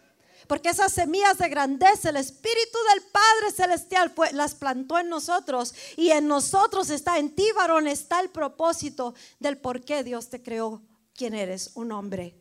Porque 0.47 0.71
esas 0.71 0.93
semillas 0.93 1.39
de 1.39 1.49
grandeza, 1.49 2.11
el 2.11 2.17
Espíritu 2.17 2.79
del 2.93 3.03
Padre 3.05 3.53
Celestial 3.55 4.13
las 4.33 4.55
plantó 4.55 4.99
en 4.99 5.09
nosotros. 5.09 5.75
Y 5.97 6.11
en 6.11 6.27
nosotros 6.27 6.91
está, 6.91 7.19
en 7.19 7.35
ti 7.35 7.47
varón, 7.55 7.87
está 7.87 8.21
el 8.21 8.31
propósito 8.31 9.15
del 9.39 9.59
por 9.59 9.85
qué 9.85 10.03
Dios 10.05 10.29
te 10.29 10.43
creó 10.43 10.83
quien 11.15 11.35
eres, 11.35 11.73
un 11.75 11.93
hombre. 11.93 12.35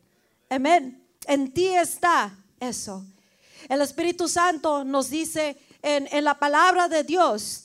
Amén. 0.48 1.06
En 1.26 1.52
ti 1.52 1.68
está 1.68 2.36
eso. 2.58 3.04
El 3.68 3.82
Espíritu 3.82 4.28
Santo 4.28 4.84
nos 4.84 5.10
dice 5.10 5.56
en, 5.82 6.24
la 6.24 6.38
palabra 6.38 6.88
de 6.88 7.04
Dios, 7.04 7.64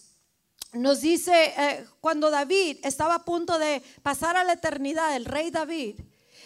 nos 0.74 1.02
dice 1.02 1.54
eh, 1.58 1.86
cuando 2.02 2.30
David 2.30 2.80
estaba 2.84 3.15
a 3.15 3.26
punto 3.26 3.58
de 3.58 3.82
pasar 4.04 4.36
a 4.36 4.43
la 4.43 4.54
eternidad, 4.54 5.15
el 5.15 5.26
rey 5.26 5.52
David, 5.52 6.00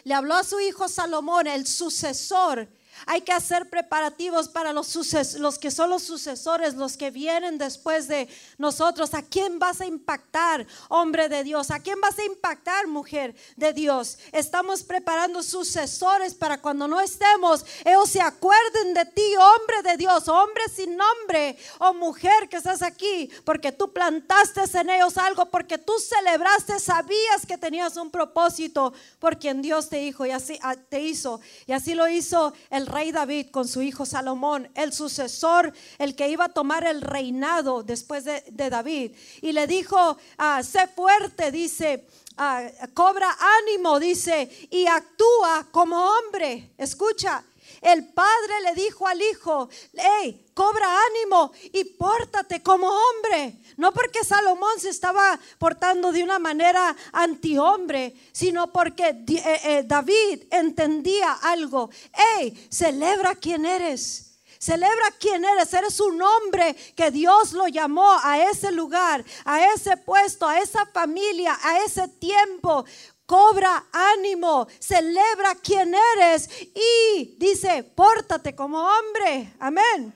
le 0.04 0.14
habló 0.14 0.36
a 0.36 0.44
su 0.44 0.60
hijo 0.60 0.88
Salomón, 0.88 1.48
el 1.48 1.66
sucesor 1.68 2.70
hay 3.06 3.22
que 3.22 3.32
hacer 3.32 3.70
preparativos 3.70 4.48
para 4.48 4.74
los, 4.74 4.96
los 5.40 5.60
que 5.60 5.72
son 5.72 5.90
los 5.90 6.04
sucesores, 6.04 6.76
los 6.76 6.98
que 6.98 7.12
vienen 7.12 7.58
después 7.58 8.08
de 8.08 8.28
nosotros. 8.58 9.14
¿A 9.14 9.22
quién 9.22 9.60
vas 9.60 9.82
a 9.82 9.86
impactar, 9.86 10.66
hombre 10.88 11.30
de 11.30 11.44
Dios? 11.44 11.72
¿A 11.72 11.80
quién 11.80 12.00
vas 12.02 12.20
a 12.20 12.26
impactar, 12.26 12.88
mujer 12.88 13.36
de 13.56 13.74
Dios? 13.74 14.20
Estamos 14.32 14.84
preparando 14.84 15.42
sucesores 15.44 16.36
para 16.36 16.62
cuando 16.62 16.88
no 16.88 17.00
estemos, 17.02 17.66
ellos 17.86 18.10
se 18.10 18.22
acuerden 18.22 18.94
de 18.94 19.06
ti, 19.06 19.36
hombre 19.36 19.92
de 19.92 19.98
Dios, 19.98 20.28
hombre 20.28 20.64
sin 20.74 20.96
nombre 20.96 21.58
o 21.80 21.94
mujer 21.94 22.50
que 22.50 22.58
estás 22.58 22.82
aquí, 22.82 23.30
porque 23.44 23.72
tú 23.72 23.92
plantaste 23.92 24.60
en 24.74 24.90
ellos 24.90 25.18
algo, 25.18 25.46
porque 25.46 25.78
tú 25.78 25.94
celebraste, 26.00 26.80
sabías 26.80 27.46
que 27.48 27.58
tenías 27.58 27.98
un 27.98 28.12
propósito 28.12 28.94
por 29.20 29.38
quien 29.40 29.62
Dios 29.62 29.90
te 29.90 29.98
dijo 29.98 30.26
y 30.26 30.32
así 30.32 30.60
ah, 30.62 30.76
te 30.76 31.02
hizo. 31.02 31.40
Y 31.66 31.72
así 31.72 31.94
lo 31.94 32.08
hizo 32.08 32.54
el 32.70 32.86
rey 32.90 33.12
David 33.12 33.52
con 33.52 33.68
su 33.68 33.82
hijo 33.82 34.06
Salomón, 34.06 34.70
el 34.76 34.92
sucesor, 34.92 35.72
el 35.98 36.16
que 36.16 36.28
iba 36.28 36.46
a 36.46 36.50
tomar 36.50 36.84
el 36.84 37.02
reinado 37.02 37.84
después 37.84 38.26
de, 38.26 38.42
David. 38.70 39.12
Y 39.42 39.54
le 39.54 39.68
dijo, 39.68 40.18
ah, 40.38 40.62
sé 40.64 40.88
fuerte, 40.88 41.52
dice, 41.52 42.06
ah, 42.38 42.64
cobra 42.94 43.30
ánimo, 43.60 44.00
dice, 44.00 44.50
y 44.70 44.86
actúa 44.88 45.68
como 45.72 45.96
hombre. 45.98 46.72
Escucha, 46.78 47.44
el 47.82 48.14
padre 48.14 48.62
le 48.64 48.74
dijo 48.82 49.08
al 49.08 49.22
hijo, 49.22 49.70
hey, 49.94 50.46
cobra 50.54 50.88
ánimo 51.08 51.52
y 51.72 51.84
pórtate 51.84 52.62
como 52.62 52.88
hombre. 52.88 53.58
No 53.78 53.94
porque 53.94 54.24
Salomón 54.24 54.80
se 54.80 54.90
estaba 54.90 55.40
portando 55.58 56.12
de 56.12 56.24
una 56.24 56.40
manera 56.40 56.96
antihombre, 57.14 58.14
sino 58.32 58.72
porque 58.72 59.24
eh, 59.28 59.62
eh, 59.64 59.84
David 59.86 60.44
entendía 60.52 61.34
algo. 61.34 61.90
Hey, 62.14 62.68
celebra 62.70 63.36
quién 63.36 63.66
eres. 63.66 64.26
Celebra 64.60 65.12
quién 65.18 65.46
eres. 65.46 65.74
Eres 65.74 66.00
un 66.02 66.22
hombre 66.22 66.76
que 66.96 67.12
Dios 67.12 67.54
lo 67.54 67.68
llamó 67.70 68.12
a 68.22 68.44
ese 68.44 68.74
lugar, 68.74 69.24
a 69.46 69.74
ese 69.74 69.96
puesto, 69.96 70.46
a 70.46 70.60
esa 70.60 70.86
familia, 70.88 71.58
a 71.64 71.80
ese 71.86 72.10
tiempo 72.10 72.86
cobra 73.30 73.86
ánimo, 73.92 74.68
celebra 74.80 75.54
quién 75.62 75.94
eres 76.16 76.50
y 76.74 77.36
dice, 77.38 77.84
pórtate 77.84 78.56
como 78.56 78.80
hombre. 78.80 79.54
Amén. 79.60 80.12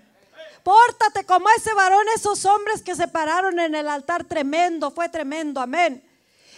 Pórtate 0.64 1.24
como 1.24 1.46
ese 1.56 1.76
varón, 1.76 2.04
esos 2.16 2.44
hombres 2.46 2.82
que 2.82 2.96
se 2.96 3.08
pararon 3.08 3.60
en 3.60 3.76
el 3.76 3.88
altar 3.88 4.24
tremendo, 4.24 4.90
fue 4.90 5.10
tremendo, 5.10 5.62
amén. 5.62 6.04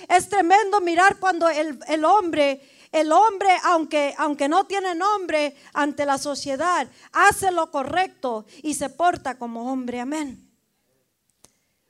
Es 0.07 0.29
tremendo 0.29 0.79
mirar 0.79 1.19
cuando 1.19 1.49
el, 1.49 1.77
el 1.89 2.05
hombre, 2.05 2.61
el 2.93 3.11
hombre, 3.11 3.49
aunque, 3.65 4.15
aunque 4.17 4.47
no 4.47 4.65
tiene 4.65 4.95
nombre 4.95 5.57
ante 5.73 6.05
la 6.05 6.17
sociedad, 6.17 6.87
hace 7.11 7.51
lo 7.51 7.69
correcto 7.69 8.45
y 8.63 8.75
se 8.75 8.89
porta 8.89 9.37
como 9.37 9.69
hombre, 9.69 9.99
amén. 9.99 10.49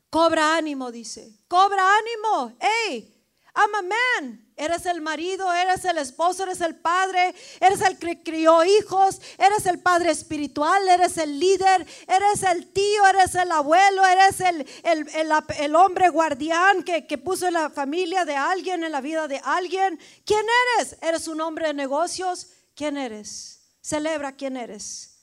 Cobra 0.10 0.58
ánimo, 0.58 0.92
dice. 0.92 1.38
Cobra 1.48 1.84
ánimo. 1.98 2.58
Hey, 2.60 3.16
I'm 3.54 3.76
a 3.76 3.82
man. 3.84 4.45
Eres 4.58 4.86
el 4.86 5.02
marido, 5.02 5.52
eres 5.52 5.84
el 5.84 5.98
esposo, 5.98 6.44
eres 6.44 6.62
el 6.62 6.76
padre, 6.76 7.36
eres 7.60 7.82
el 7.82 7.98
que 7.98 8.24
crió 8.24 8.64
hijos, 8.64 9.20
eres 9.38 9.66
el 9.66 9.80
padre 9.80 10.12
espiritual, 10.12 10.88
eres 10.88 11.18
el 11.18 11.42
líder, 11.42 11.86
eres 12.08 12.44
el 12.44 12.72
tío, 12.72 13.06
eres 13.06 13.36
el 13.36 13.52
abuelo, 13.52 14.06
eres 14.06 14.40
el, 14.40 14.66
el, 14.84 15.76
hombre 15.76 16.08
guardián 16.08 16.84
que, 16.84 17.06
que, 17.06 17.18
puso 17.18 17.48
en 17.48 17.56
la 17.56 17.70
familia 17.70 18.24
de 18.24 18.38
alguien, 18.38 18.86
en 18.86 18.94
la 18.94 19.02
vida 19.02 19.28
de 19.28 19.42
alguien. 19.44 20.00
¿Quién 20.26 20.46
eres? 20.78 20.96
¿Eres 21.02 21.28
un 21.28 21.42
hombre 21.42 21.68
de 21.68 21.74
negocios? 21.74 22.48
¿Quién 22.76 22.96
eres? 22.96 23.60
Celebra 23.82 24.38
quién 24.38 24.56
eres. 24.56 25.20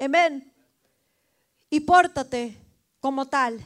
Amén. 0.00 0.54
Y 1.68 1.80
pórtate 1.80 2.56
como 2.98 3.26
tal. 3.26 3.62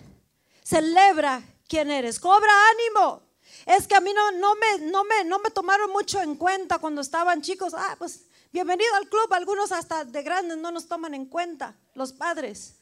Celebra 0.65 1.41
quién 1.69 1.89
eres. 1.93 2.19
Cobra 2.19 2.51
ánimo. 2.71 3.28
Es 3.69 3.87
que 3.87 3.95
a 3.95 4.01
mí 4.01 4.15
no, 4.15 4.55
me, 4.55 4.87
no, 4.87 5.05
me, 5.05 5.25
no 5.25 5.39
me 5.41 5.51
tomaron 5.51 5.91
mucho 5.91 6.23
en 6.23 6.37
cuenta 6.37 6.79
cuando 6.79 7.03
estaban 7.03 7.43
chicos. 7.43 7.75
Ah, 7.77 7.97
pues 7.99 8.25
bienvenido 8.51 8.95
al 8.95 9.11
club. 9.11 9.31
Algunos 9.35 9.73
hasta 9.73 10.07
de 10.07 10.23
grandes 10.23 10.57
no 10.57 10.71
nos 10.71 10.89
toman 10.89 11.13
en 11.13 11.27
cuenta, 11.27 11.77
los 11.93 12.15
padres. 12.15 12.77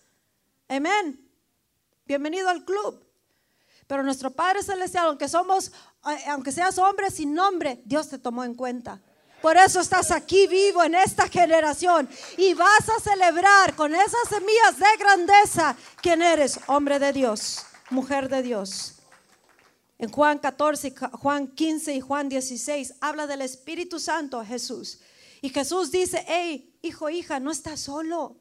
Amén. 0.68 1.28
Bienvenido 2.04 2.48
al 2.48 2.64
club. 2.64 3.04
Pero 3.88 4.04
nuestro 4.04 4.30
Padre 4.30 4.62
Celestial, 4.62 5.08
aunque 5.08 5.28
somos, 5.28 5.72
eh, 6.08 6.24
aunque 6.28 6.52
seas 6.52 6.78
hombre 6.78 7.10
sin 7.10 7.34
nombre, 7.34 7.82
Dios 7.84 8.08
te 8.08 8.18
tomó 8.18 8.44
en 8.44 8.54
cuenta. 8.54 9.00
Por 9.42 9.56
eso 9.56 9.80
estás 9.80 10.12
aquí 10.12 10.46
vivo 10.46 10.84
en 10.84 10.94
esta 10.94 11.28
generación 11.28 12.08
y 12.36 12.54
vas 12.54 12.88
a 12.88 13.00
celebrar 13.00 13.74
con 13.74 13.92
esas 13.92 14.28
semillas 14.28 14.78
de 14.78 14.96
grandeza 15.00 15.76
quién 16.00 16.22
eres, 16.22 16.60
hombre 16.68 17.00
de 17.00 17.12
Dios, 17.12 17.66
mujer 17.90 18.28
de 18.28 18.42
Dios. 18.44 18.95
En 19.98 20.10
Juan 20.10 20.38
14, 20.38 20.94
Juan 21.12 21.48
15 21.48 21.94
y 21.94 22.00
Juan 22.00 22.28
16 22.28 22.94
habla 23.00 23.26
del 23.26 23.40
Espíritu 23.40 23.98
Santo 23.98 24.44
Jesús. 24.44 25.00
Y 25.40 25.48
Jesús 25.48 25.90
dice, 25.90 26.24
hey, 26.28 26.76
hijo, 26.82 27.08
hija, 27.08 27.40
no 27.40 27.50
estás 27.50 27.80
solo. 27.80 28.36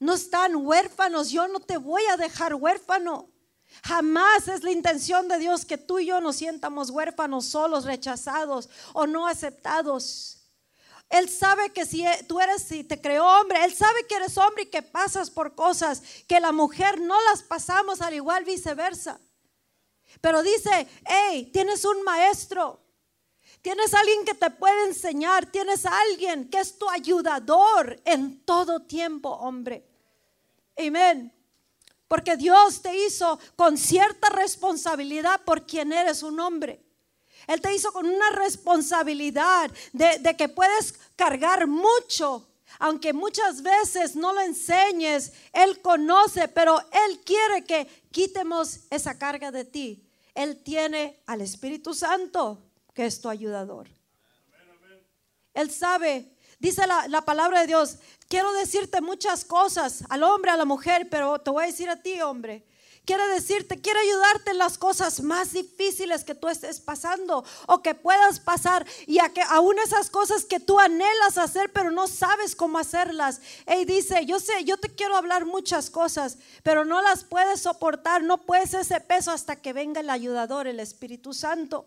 No 0.00 0.14
están 0.14 0.56
huérfanos. 0.56 1.30
Yo 1.30 1.46
no 1.48 1.60
te 1.60 1.76
voy 1.76 2.02
a 2.12 2.16
dejar 2.16 2.54
huérfano. 2.54 3.28
Jamás 3.84 4.48
es 4.48 4.64
la 4.64 4.72
intención 4.72 5.28
de 5.28 5.38
Dios 5.38 5.64
que 5.64 5.78
tú 5.78 6.00
y 6.00 6.06
yo 6.06 6.20
nos 6.20 6.36
sientamos 6.36 6.90
huérfanos, 6.90 7.46
solos, 7.46 7.84
rechazados 7.84 8.68
o 8.92 9.06
no 9.06 9.28
aceptados. 9.28 10.38
Él 11.08 11.28
sabe 11.28 11.70
que 11.70 11.86
si 11.86 12.04
tú 12.26 12.40
eres, 12.40 12.62
si 12.62 12.82
te 12.82 13.00
creó 13.00 13.26
hombre, 13.26 13.64
Él 13.64 13.72
sabe 13.74 14.06
que 14.08 14.16
eres 14.16 14.36
hombre 14.38 14.64
y 14.64 14.70
que 14.70 14.82
pasas 14.82 15.30
por 15.30 15.54
cosas 15.54 16.02
que 16.26 16.40
la 16.40 16.52
mujer 16.52 17.00
no 17.00 17.14
las 17.30 17.42
pasamos 17.42 18.00
al 18.00 18.14
igual 18.14 18.44
viceversa. 18.44 19.20
Pero 20.20 20.42
dice, 20.42 20.86
hey, 21.06 21.50
tienes 21.52 21.84
un 21.84 22.02
maestro. 22.02 22.80
Tienes 23.62 23.92
alguien 23.94 24.24
que 24.24 24.34
te 24.34 24.50
puede 24.50 24.86
enseñar. 24.86 25.46
Tienes 25.46 25.86
alguien 25.86 26.48
que 26.48 26.60
es 26.60 26.78
tu 26.78 26.88
ayudador 26.88 28.00
en 28.04 28.42
todo 28.44 28.80
tiempo, 28.82 29.30
hombre. 29.30 29.86
Amén. 30.76 31.32
Porque 32.08 32.36
Dios 32.36 32.82
te 32.82 32.96
hizo 33.06 33.38
con 33.56 33.76
cierta 33.76 34.30
responsabilidad 34.30 35.42
por 35.44 35.66
quien 35.66 35.92
eres 35.92 36.22
un 36.22 36.40
hombre. 36.40 36.82
Él 37.46 37.60
te 37.60 37.74
hizo 37.74 37.92
con 37.92 38.06
una 38.06 38.30
responsabilidad 38.30 39.70
de, 39.92 40.18
de 40.18 40.36
que 40.36 40.48
puedes 40.48 40.94
cargar 41.16 41.66
mucho 41.66 42.49
Aunque 42.80 43.12
muchas 43.12 43.62
veces 43.62 44.16
no 44.16 44.32
lo 44.32 44.40
enseñes, 44.40 45.34
Él 45.52 45.82
conoce, 45.82 46.48
pero 46.48 46.80
Él 46.80 47.20
quiere 47.24 47.62
que 47.64 47.86
quitemos 48.10 48.80
esa 48.88 49.18
carga 49.18 49.52
de 49.52 49.66
ti. 49.66 50.08
Él 50.34 50.62
tiene 50.62 51.22
al 51.26 51.42
Espíritu 51.42 51.92
Santo, 51.92 52.62
que 52.94 53.04
es 53.04 53.20
tu 53.20 53.28
ayudador. 53.28 53.88
Él 55.52 55.70
sabe, 55.70 56.34
dice 56.58 56.86
la, 56.86 57.06
la 57.08 57.20
palabra 57.20 57.60
de 57.60 57.66
Dios, 57.66 57.98
quiero 58.28 58.50
decirte 58.54 59.02
muchas 59.02 59.44
cosas 59.44 60.02
al 60.08 60.22
hombre, 60.22 60.50
a 60.50 60.56
la 60.56 60.64
mujer, 60.64 61.08
pero 61.10 61.38
te 61.38 61.50
voy 61.50 61.64
a 61.64 61.66
decir 61.66 61.90
a 61.90 62.00
ti, 62.00 62.18
hombre, 62.22 62.64
quiere 63.04 63.26
decirte, 63.28 63.80
quiere 63.80 64.00
ayudarte 64.00 64.50
en 64.52 64.58
las 64.58 64.78
cosas 64.78 65.20
más 65.22 65.52
difíciles 65.52 66.24
que 66.24 66.34
tú 66.34 66.48
estés 66.48 66.80
pasando 66.80 67.44
o 67.66 67.82
que 67.82 67.94
puedas 67.94 68.40
pasar 68.40 68.86
y 69.06 69.18
a 69.18 69.28
que 69.30 69.42
aún 69.42 69.78
esas 69.78 70.10
cosas 70.10 70.44
que 70.44 70.60
tú 70.60 70.78
anhelas 70.78 71.38
hacer 71.38 71.72
pero 71.72 71.90
no 71.90 72.06
sabes 72.06 72.54
cómo 72.54 72.78
hacerlas. 72.78 73.40
Él 73.66 73.86
dice, 73.86 74.24
yo 74.26 74.38
sé, 74.40 74.64
yo 74.64 74.76
te 74.76 74.88
quiero 74.88 75.16
hablar 75.16 75.46
muchas 75.46 75.90
cosas, 75.90 76.38
pero 76.62 76.84
no 76.84 77.02
las 77.02 77.24
puedes 77.24 77.62
soportar, 77.62 78.22
no 78.22 78.38
puedes 78.38 78.74
ese 78.74 79.00
peso 79.00 79.30
hasta 79.30 79.56
que 79.56 79.72
venga 79.72 80.00
el 80.00 80.10
ayudador, 80.10 80.66
el 80.66 80.80
Espíritu 80.80 81.32
Santo. 81.32 81.86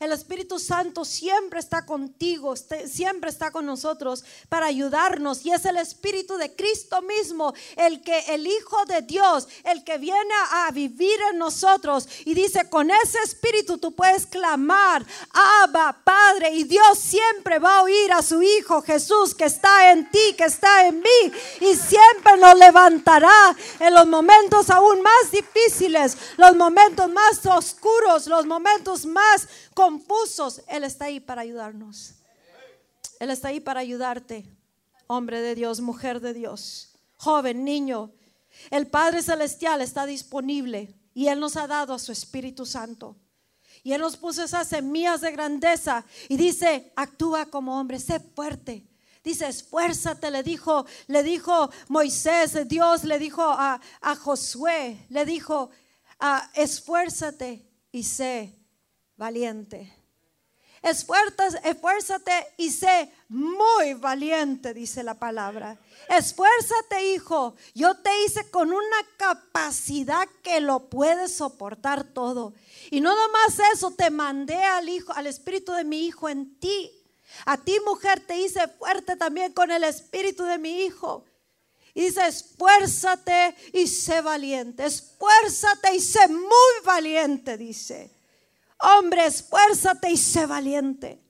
El 0.00 0.12
Espíritu 0.12 0.58
Santo 0.58 1.04
siempre 1.04 1.58
está 1.58 1.86
contigo, 1.86 2.52
este, 2.52 2.86
siempre 2.86 3.30
está 3.30 3.50
con 3.50 3.64
nosotros 3.64 4.24
para 4.48 4.66
ayudarnos. 4.66 5.44
Y 5.46 5.52
es 5.52 5.64
el 5.64 5.78
Espíritu 5.78 6.36
de 6.36 6.54
Cristo 6.54 7.00
mismo, 7.02 7.54
el 7.76 8.02
que 8.02 8.18
el 8.28 8.46
Hijo 8.46 8.84
de 8.86 9.02
Dios, 9.02 9.48
el 9.64 9.84
que 9.84 9.96
viene 9.96 10.34
a 10.52 10.70
vivir 10.70 11.18
en 11.30 11.38
nosotros. 11.38 12.08
Y 12.24 12.34
dice, 12.34 12.68
con 12.68 12.90
ese 12.90 13.18
Espíritu 13.24 13.78
tú 13.78 13.94
puedes 13.94 14.26
clamar, 14.26 15.04
Abba, 15.62 15.98
Padre. 16.04 16.50
Y 16.50 16.64
Dios 16.64 16.98
siempre 16.98 17.58
va 17.58 17.78
a 17.78 17.82
oír 17.82 18.12
a 18.12 18.22
su 18.22 18.42
Hijo 18.42 18.82
Jesús 18.82 19.34
que 19.34 19.44
está 19.44 19.92
en 19.92 20.10
ti, 20.10 20.34
que 20.36 20.44
está 20.44 20.86
en 20.86 21.00
mí. 21.00 21.32
Y 21.60 21.74
siempre 21.74 22.36
nos 22.38 22.56
levantará 22.58 23.56
en 23.80 23.94
los 23.94 24.06
momentos 24.06 24.68
aún 24.68 25.00
más 25.00 25.30
difíciles, 25.30 26.16
los 26.36 26.54
momentos 26.54 27.08
más 27.10 27.44
oscuros, 27.46 28.26
los 28.26 28.46
momentos 28.46 29.06
más 29.06 29.48
confusos, 29.76 30.62
Él 30.68 30.84
está 30.84 31.04
ahí 31.04 31.20
para 31.20 31.42
ayudarnos. 31.42 32.14
Él 33.20 33.30
está 33.30 33.48
ahí 33.48 33.60
para 33.60 33.80
ayudarte, 33.80 34.46
hombre 35.06 35.42
de 35.42 35.54
Dios, 35.54 35.82
mujer 35.82 36.20
de 36.20 36.32
Dios, 36.32 36.94
joven, 37.18 37.62
niño. 37.62 38.10
El 38.70 38.86
Padre 38.86 39.22
Celestial 39.22 39.82
está 39.82 40.06
disponible 40.06 40.94
y 41.12 41.28
Él 41.28 41.40
nos 41.40 41.56
ha 41.56 41.66
dado 41.66 41.92
a 41.92 41.98
su 41.98 42.10
Espíritu 42.10 42.64
Santo. 42.64 43.16
Y 43.82 43.92
Él 43.92 44.00
nos 44.00 44.16
puso 44.16 44.42
esas 44.42 44.66
semillas 44.66 45.20
de 45.20 45.30
grandeza 45.32 46.06
y 46.30 46.38
dice, 46.38 46.90
actúa 46.96 47.44
como 47.44 47.78
hombre, 47.78 48.00
sé 48.00 48.18
fuerte. 48.18 48.82
Dice, 49.22 49.46
esfuérzate, 49.46 50.30
le 50.30 50.42
dijo, 50.42 50.86
le 51.06 51.22
dijo 51.22 51.70
Moisés, 51.88 52.66
Dios 52.66 53.04
le 53.04 53.18
dijo 53.18 53.42
a, 53.42 53.78
a 54.00 54.16
Josué, 54.16 55.06
le 55.10 55.26
dijo, 55.26 55.68
ah, 56.18 56.50
esfuérzate 56.54 57.68
y 57.92 58.04
sé 58.04 58.55
valiente. 59.16 59.92
Esfuérzate 60.82 62.54
y 62.58 62.70
sé 62.70 63.10
muy 63.28 63.94
valiente, 63.94 64.72
dice 64.72 65.02
la 65.02 65.14
palabra. 65.14 65.76
Esfuérzate, 66.08 67.12
hijo. 67.14 67.56
Yo 67.74 67.96
te 67.96 68.10
hice 68.24 68.48
con 68.50 68.68
una 68.68 68.96
capacidad 69.16 70.28
que 70.42 70.60
lo 70.60 70.88
puedes 70.88 71.32
soportar 71.32 72.04
todo. 72.04 72.54
Y 72.90 73.00
no 73.00 73.14
más 73.30 73.58
eso, 73.72 73.90
te 73.90 74.10
mandé 74.10 74.62
al 74.62 74.88
hijo, 74.88 75.12
al 75.12 75.26
espíritu 75.26 75.72
de 75.72 75.84
mi 75.84 76.06
hijo 76.06 76.28
en 76.28 76.56
ti. 76.60 76.92
A 77.44 77.56
ti, 77.56 77.78
mujer, 77.84 78.20
te 78.20 78.38
hice 78.38 78.68
fuerte 78.68 79.16
también 79.16 79.52
con 79.52 79.70
el 79.72 79.82
espíritu 79.82 80.44
de 80.44 80.58
mi 80.58 80.84
hijo. 80.84 81.24
Dice, 81.94 82.26
esfuérzate 82.26 83.56
y 83.72 83.88
sé 83.88 84.20
valiente. 84.20 84.84
Esfuérzate 84.84 85.96
y 85.96 86.00
sé 86.00 86.28
muy 86.28 86.84
valiente, 86.84 87.56
dice. 87.56 88.15
Hombre, 88.78 89.26
esfuérzate 89.26 90.10
y 90.10 90.16
sé 90.16 90.46
valiente. 90.46 91.22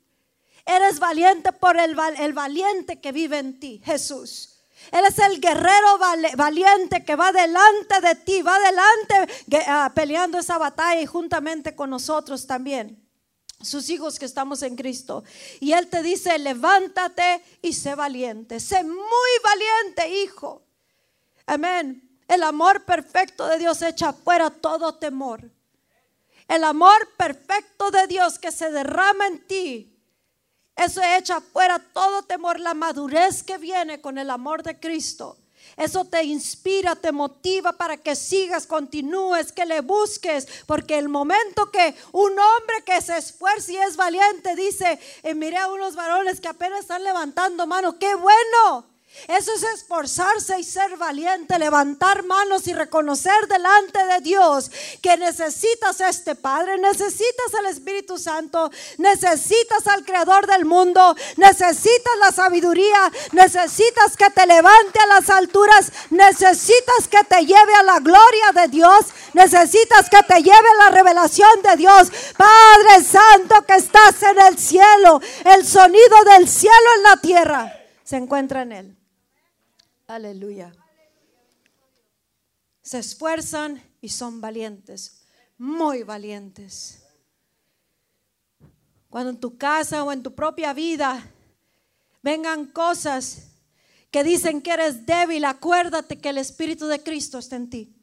Eres 0.65 0.99
valiente 0.99 1.53
por 1.53 1.79
el, 1.79 1.97
el, 2.19 2.33
valiente 2.33 3.01
que 3.01 3.13
vive 3.13 3.39
en 3.39 3.61
ti, 3.61 3.81
Jesús. 3.85 4.57
Él 4.91 5.05
es 5.05 5.19
el 5.19 5.41
guerrero 5.41 5.99
valiente 6.37 7.05
que 7.05 7.17
va 7.17 7.33
delante 7.33 8.01
de 8.01 8.15
ti, 8.17 8.43
va 8.43 8.59
delante 8.59 9.63
ah, 9.67 9.93
peleando 9.95 10.39
esa 10.39 10.59
batalla 10.59 11.01
y 11.01 11.07
juntamente 11.07 11.75
con 11.75 11.91
nosotros 11.91 12.47
también, 12.47 13.03
sus 13.61 13.89
hijos 13.91 14.19
que 14.19 14.27
estamos 14.27 14.63
en 14.63 14.77
Cristo. 14.77 15.25
Y 15.61 15.73
Él 15.73 15.89
te 15.89 16.03
dice, 16.03 16.39
levántate 16.39 17.43
y 17.63 17.73
sé 17.73 17.95
valiente, 17.95 18.61
sé 18.61 18.83
muy 18.85 19.31
valiente, 19.43 20.23
hijo. 20.25 20.63
Amén. 21.47 22.03
El 22.27 22.43
amor 22.43 22.85
perfecto 22.85 23.47
de 23.47 23.59
Dios 23.59 23.83
echa 23.83 24.13
fuera 24.13 24.51
todo 24.51 24.97
temor. 24.97 25.49
El 26.49 26.65
amor 26.65 27.09
perfecto 27.17 27.91
de 27.91 28.07
Dios 28.07 28.39
que 28.39 28.53
se 28.53 28.71
derrama 28.71 29.27
en 29.27 29.47
ti. 29.47 29.93
Eso 30.77 31.01
echa 31.03 31.41
fuera 31.41 31.79
todo 31.79 32.23
temor, 32.23 32.61
la 32.61 32.75
madurez 32.75 33.43
que 33.43 33.59
viene 33.59 34.01
con 34.01 34.19
el 34.19 34.31
amor 34.31 34.63
de 34.63 34.79
Cristo. 34.79 35.39
Eso 35.77 36.05
te 36.05 36.23
inspira, 36.23 36.97
te 36.97 37.13
motiva 37.13 37.73
para 37.73 37.97
que 37.97 38.15
sigas, 38.15 38.67
continúes, 38.67 39.53
que 39.53 39.67
le 39.67 39.81
busques, 39.81 40.47
porque 40.67 40.97
el 40.97 41.09
momento 41.09 41.71
que 41.71 41.95
un 42.13 42.33
hombre 42.33 42.83
que 42.85 43.01
se 43.03 43.19
esfuerza 43.19 43.73
y 43.73 43.77
es 43.77 43.97
valiente 43.97 44.55
dice, 44.55 44.99
eh, 45.23 45.35
mire 45.35 45.59
a 45.59 45.69
unos 45.69 45.95
varones 45.95 46.41
que 46.41 46.49
apenas 46.49 46.81
están 46.81 47.05
levantando 47.05 47.67
mano, 47.67 47.99
qué 47.99 48.15
bueno, 48.15 48.87
eso 49.29 49.53
es 49.55 49.63
esforzarse 49.63 50.59
y 50.61 50.65
ser 50.65 50.97
valiente, 50.97 51.59
levantar 51.59 52.23
manos 52.25 52.67
y 52.69 52.73
reconocer 52.73 53.49
delante 53.49 54.05
de 54.05 54.21
Dios 54.21 54.71
que 55.03 55.17
necesitas 55.17 56.01
a 56.01 56.09
este 56.09 56.35
Padre, 56.35 56.79
necesitas 56.79 57.55
al 57.59 57.67
Espíritu 57.67 58.19
Santo, 58.19 58.71
necesitas 58.99 59.87
al 59.89 60.05
Creador 60.05 60.47
del 60.47 60.65
mundo, 60.65 61.17
necesitas 61.37 62.17
la 62.21 62.31
sabiduría, 62.31 63.11
necesitas 63.33 64.17
que 64.17 64.31
te 64.31 64.47
levante 64.47 65.01
a 65.01 65.07
las 65.07 65.29
alturas, 65.31 65.93
necesitas 66.11 67.09
que 67.11 67.25
te 67.25 67.45
lleve 67.45 67.75
a 67.81 67.83
la 67.83 67.99
gloria 67.99 68.53
de 68.55 68.69
Dios, 68.69 69.07
necesitas 69.33 70.09
que 70.09 70.23
te 70.23 70.43
lleve 70.43 70.55
a 70.55 70.85
la 70.85 70.91
revelación 70.91 71.63
de 71.63 71.77
Dios. 71.77 72.13
Padre 72.37 73.05
Santo 73.05 73.63
que 73.67 73.75
estás 73.75 74.23
en 74.23 74.39
el 74.41 74.59
cielo, 74.59 75.21
el 75.45 75.67
sonido 75.67 76.25
del 76.37 76.49
cielo 76.49 76.87
en 76.97 77.03
la 77.03 77.17
tierra 77.17 77.73
se 78.07 78.17
encuentra 78.17 78.63
en 78.63 78.73
Él. 78.73 78.96
Aleluya. 80.07 80.73
Se 82.81 82.99
esfuerzan 82.99 83.83
y 84.01 84.09
son 84.09 84.41
valientes, 84.41 85.27
muy 85.59 86.05
valientes. 86.05 87.03
Cuando 89.11 89.31
en 89.31 89.41
tu 89.41 89.59
casa 89.59 90.05
o 90.05 90.13
en 90.13 90.23
tu 90.23 90.35
propia 90.35 90.73
vida 90.73 91.29
vengan 92.23 92.67
cosas 92.67 93.49
que 94.13 94.23
dicen 94.23 94.63
que 94.63 94.73
eres 94.73 95.07
débil, 95.07 95.45
acuérdate 95.45 96.21
que 96.21 96.29
el 96.29 96.39
Espíritu 96.39 96.87
de 96.87 97.03
Cristo 97.03 97.39
está 97.39 97.57
en 97.57 97.69
ti. 97.69 97.97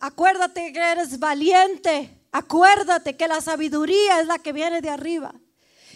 Acuérdate 0.00 0.70
que 0.72 0.78
eres 0.78 1.18
valiente. 1.18 2.26
Acuérdate 2.30 3.16
que 3.16 3.28
la 3.28 3.40
sabiduría 3.40 4.20
es 4.20 4.26
la 4.26 4.38
que 4.38 4.52
viene 4.52 4.82
de 4.82 4.90
arriba. 4.90 5.34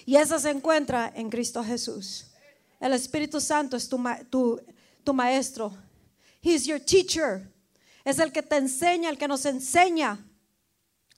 Y 0.07 0.16
esa 0.16 0.38
se 0.38 0.51
encuentra 0.51 1.12
en 1.14 1.29
Cristo 1.29 1.62
Jesús. 1.62 2.33
El 2.80 2.92
Espíritu 2.92 3.40
Santo 3.40 3.76
es 3.76 3.88
tu, 3.88 4.02
tu, 4.30 4.60
tu 5.02 5.14
maestro. 5.14 5.72
He's 6.42 6.66
your 6.66 6.80
teacher. 6.80 7.50
Es 8.04 8.18
el 8.18 8.32
que 8.32 8.42
te 8.42 8.56
enseña, 8.56 9.10
el 9.10 9.18
que 9.18 9.28
nos 9.28 9.44
enseña 9.46 10.24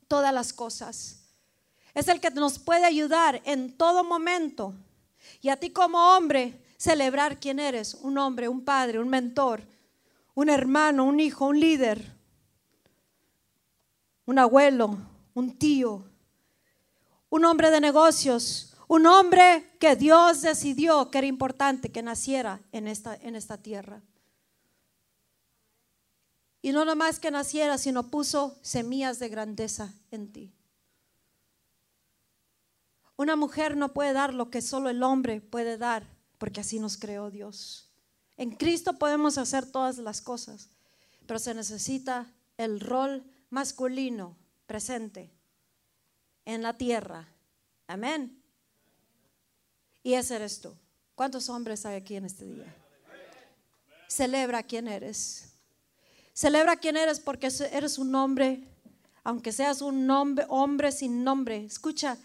todas 0.07 0.33
las 0.33 0.53
cosas. 0.53 1.21
Es 1.95 2.09
el 2.09 2.21
que 2.21 2.31
nos 2.31 2.59
puede 2.59 2.85
ayudar 2.85 3.43
en 3.45 3.77
todo 3.77 4.05
momento. 4.05 4.75
Y 5.43 5.49
a 5.49 5.57
ti 5.57 5.71
como 5.71 6.17
hombre, 6.17 6.63
celebrar 6.79 7.39
quién 7.39 7.59
eres. 7.59 7.95
Un 7.95 8.17
hombre, 8.19 8.49
un 8.49 8.65
padre, 8.65 9.01
un 9.01 9.09
mentor, 9.09 9.63
un 10.35 10.49
hermano, 10.49 11.05
un 11.05 11.21
hijo, 11.21 11.47
un 11.47 11.59
líder, 11.59 12.17
un 14.25 14.39
abuelo, 14.39 14.97
un 15.35 15.59
tío, 15.59 16.05
un 17.31 17.45
hombre 17.45 17.71
de 17.71 17.81
negocios, 17.81 18.68
un 18.89 19.07
hombre 19.07 19.77
que 19.79 19.97
Dios 19.97 20.41
decidió 20.41 21.11
que 21.11 21.19
era 21.19 21.27
importante 21.27 21.93
que 21.93 22.03
naciera 22.03 22.61
en 22.73 22.89
esta, 22.89 23.15
en 23.17 23.37
esta 23.37 23.59
tierra. 23.59 24.03
Y 26.63 26.73
no 26.73 26.85
nomás 26.85 27.21
que 27.21 27.31
naciera, 27.31 27.79
sino 27.79 28.11
puso 28.11 28.59
semillas 28.63 29.19
de 29.19 29.29
grandeza 29.29 29.93
en 30.11 30.33
ti. 30.33 30.53
Una 33.17 33.37
mujer 33.37 33.77
no 33.77 33.93
puede 33.93 34.13
dar 34.13 34.33
lo 34.33 34.51
que 34.51 34.63
solo 34.63 34.89
el 34.89 35.03
hombre 35.03 35.41
puede 35.41 35.77
dar, 35.77 36.09
porque 36.39 36.61
así 36.61 36.79
nos 36.79 36.97
creó 36.97 37.31
Dios. 37.31 37.91
En 38.37 38.53
Cristo 38.53 38.95
podemos 38.95 39.39
hacer 39.39 39.71
todas 39.71 39.99
las 39.99 40.23
cosas, 40.23 40.71
pero 41.27 41.39
se 41.39 41.53
necesita 41.53 42.33
el 42.57 42.81
rol 42.81 43.25
masculino 43.51 44.37
presente 44.67 45.31
en 46.45 46.63
la 46.63 46.77
tierra. 46.77 47.29
Amén. 47.87 48.38
Y 50.03 50.15
ese 50.15 50.37
eres 50.37 50.61
tú. 50.61 50.75
¿Cuántos 51.15 51.49
hombres 51.49 51.85
hay 51.85 51.97
aquí 51.97 52.17
en 52.17 52.25
este 52.25 52.45
día? 52.45 52.75
Celebra 54.09 54.63
quién 54.63 54.89
eres. 54.89 55.53
Celebra 56.33 56.77
quién 56.77 56.97
eres 56.97 57.19
porque 57.19 57.49
eres 57.73 57.99
un 57.99 58.15
hombre, 58.15 58.63
aunque 59.25 59.53
seas 59.53 59.83
un 59.83 60.09
hombre, 60.11 60.47
hombre 60.49 60.93
sin 60.93 61.25
nombre. 61.25 61.65
Escucha, 61.65 62.17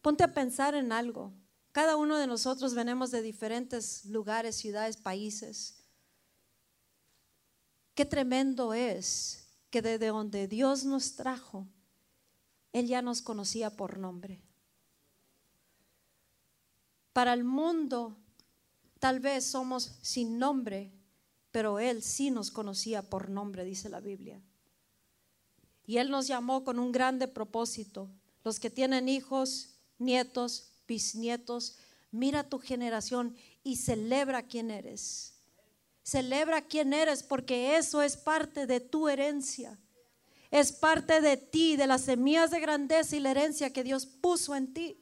ponte 0.00 0.24
a 0.24 0.32
pensar 0.32 0.74
en 0.74 0.92
algo. 0.92 1.32
Cada 1.72 1.96
uno 1.96 2.16
de 2.16 2.26
nosotros 2.26 2.74
venimos 2.74 3.10
de 3.10 3.22
diferentes 3.22 4.06
lugares, 4.06 4.56
ciudades, 4.56 4.96
países. 4.96 5.84
Qué 7.94 8.04
tremendo 8.04 8.72
es 8.72 9.46
que 9.70 9.82
desde 9.82 10.08
donde 10.08 10.48
Dios 10.48 10.84
nos 10.84 11.14
trajo, 11.14 11.68
Él 12.72 12.86
ya 12.86 13.02
nos 13.02 13.22
conocía 13.22 13.70
por 13.76 13.98
nombre. 13.98 14.42
Para 17.12 17.32
el 17.32 17.44
mundo, 17.44 18.16
tal 18.98 19.20
vez 19.20 19.44
somos 19.44 19.98
sin 20.02 20.38
nombre, 20.38 20.92
pero 21.50 21.80
Él 21.80 22.02
sí 22.02 22.30
nos 22.30 22.50
conocía 22.50 23.02
por 23.02 23.30
nombre, 23.30 23.64
dice 23.64 23.88
la 23.88 24.00
Biblia. 24.00 24.40
Y 25.86 25.98
Él 25.98 26.10
nos 26.10 26.28
llamó 26.28 26.62
con 26.62 26.78
un 26.78 26.92
grande 26.92 27.26
propósito. 27.26 28.08
Los 28.44 28.60
que 28.60 28.70
tienen 28.70 29.08
hijos, 29.08 29.74
nietos, 29.98 30.70
bisnietos, 30.86 31.78
mira 32.12 32.48
tu 32.48 32.58
generación 32.58 33.36
y 33.64 33.76
celebra 33.76 34.44
quién 34.44 34.70
eres. 34.70 35.34
Celebra 36.02 36.62
quién 36.62 36.92
eres 36.92 37.22
porque 37.22 37.76
eso 37.76 38.02
es 38.02 38.16
parte 38.16 38.66
de 38.66 38.80
tu 38.80 39.08
herencia. 39.08 39.78
Es 40.50 40.72
parte 40.72 41.20
de 41.20 41.36
ti, 41.36 41.76
de 41.76 41.86
las 41.86 42.02
semillas 42.02 42.50
de 42.50 42.60
grandeza 42.60 43.16
y 43.16 43.20
la 43.20 43.30
herencia 43.30 43.72
que 43.72 43.84
Dios 43.84 44.06
puso 44.06 44.54
en 44.54 44.72
ti. 44.72 44.96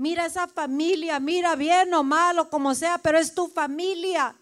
Mira 0.00 0.24
esa 0.24 0.48
familia, 0.48 1.20
mira 1.20 1.56
bien 1.56 1.92
o 1.92 2.02
malo, 2.02 2.48
como 2.48 2.74
sea, 2.74 2.96
pero 2.96 3.18
es 3.18 3.34
tu 3.34 3.48
familia 3.48 4.34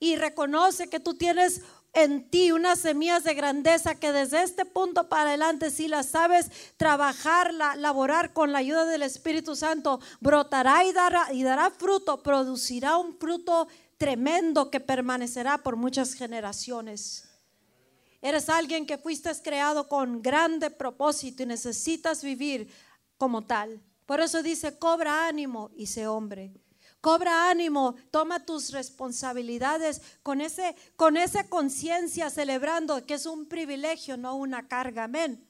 y 0.00 0.16
reconoce 0.16 0.88
que 0.88 0.98
tú 0.98 1.14
tienes 1.14 1.60
en 1.92 2.28
ti 2.28 2.50
unas 2.50 2.80
semillas 2.80 3.22
de 3.22 3.34
grandeza 3.34 3.94
que 3.94 4.10
desde 4.10 4.42
este 4.42 4.64
punto 4.64 5.08
para 5.08 5.28
adelante, 5.28 5.70
si 5.70 5.86
las 5.86 6.06
sabes 6.06 6.50
trabajarla, 6.76 7.76
laborar 7.76 8.32
con 8.32 8.50
la 8.50 8.58
ayuda 8.58 8.86
del 8.86 9.02
Espíritu 9.02 9.54
Santo, 9.54 10.00
brotará 10.18 10.84
y 10.84 10.92
dará, 10.92 11.32
y 11.32 11.44
dará 11.44 11.70
fruto, 11.70 12.24
producirá 12.24 12.96
un 12.96 13.16
fruto 13.16 13.68
tremendo 13.98 14.68
que 14.68 14.80
permanecerá 14.80 15.58
por 15.58 15.76
muchas 15.76 16.14
generaciones. 16.14 17.28
Eres 18.20 18.48
alguien 18.48 18.84
que 18.84 18.98
fuiste 18.98 19.30
creado 19.44 19.88
con 19.88 20.22
grande 20.22 20.70
propósito 20.70 21.44
y 21.44 21.46
necesitas 21.46 22.24
vivir 22.24 22.68
como 23.18 23.46
tal. 23.46 23.82
Por 24.06 24.20
eso 24.20 24.42
dice, 24.42 24.78
cobra 24.78 25.26
ánimo 25.26 25.70
y 25.76 25.86
sé 25.86 26.06
hombre. 26.06 26.54
Cobra 27.00 27.50
ánimo, 27.50 27.94
toma 28.10 28.44
tus 28.44 28.72
responsabilidades 28.72 30.02
con 30.22 30.40
ese 30.40 30.74
con 30.96 31.16
esa 31.16 31.48
conciencia 31.48 32.30
celebrando 32.30 33.04
que 33.06 33.14
es 33.14 33.26
un 33.26 33.46
privilegio, 33.46 34.16
no 34.16 34.34
una 34.34 34.66
carga. 34.66 35.04
Amén. 35.04 35.46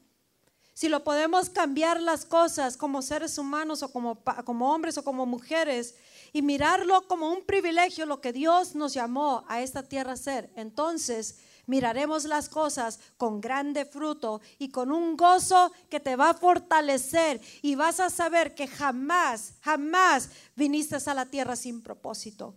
Si 0.75 0.91
lo 0.91 1.03
podemos 1.05 1.49
cambiar 1.49 1.99
las 1.99 2.27
cosas 2.27 2.77
como 2.77 3.01
seres 3.01 3.39
humanos 3.39 3.83
o 3.83 3.91
como, 3.91 4.23
como 4.45 4.75
hombres 4.75 4.99
o 4.99 5.05
como 5.05 5.25
mujeres 5.25 5.95
y 6.35 6.43
mirarlo 6.43 7.09
como 7.09 7.33
un 7.33 7.47
privilegio, 7.47 8.05
lo 8.05 8.21
que 8.21 8.35
Dios 8.35 8.75
nos 8.75 8.93
llamó 8.93 9.47
a 9.49 9.63
esta 9.63 9.83
tierra 9.83 10.13
a 10.13 10.17
ser, 10.19 10.53
entonces 10.55 11.39
miraremos 11.67 12.25
las 12.25 12.49
cosas 12.49 13.01
con 13.17 13.41
grande 13.41 13.85
fruto 13.85 14.41
y 14.59 14.71
con 14.71 14.91
un 14.91 15.17
gozo 15.17 15.73
que 15.91 16.01
te 16.01 16.17
va 16.17 16.31
a 16.31 16.35
fortalecer 16.35 17.41
y 17.63 17.75
vas 17.75 18.01
a 18.01 18.11
saber 18.11 18.55
que 18.55 18.67
jamás, 18.67 19.55
jamás 19.61 20.31
viniste 20.55 20.97
a 21.05 21.15
la 21.15 21.27
tierra 21.27 21.57
sin 21.57 21.83
propósito. 21.83 22.55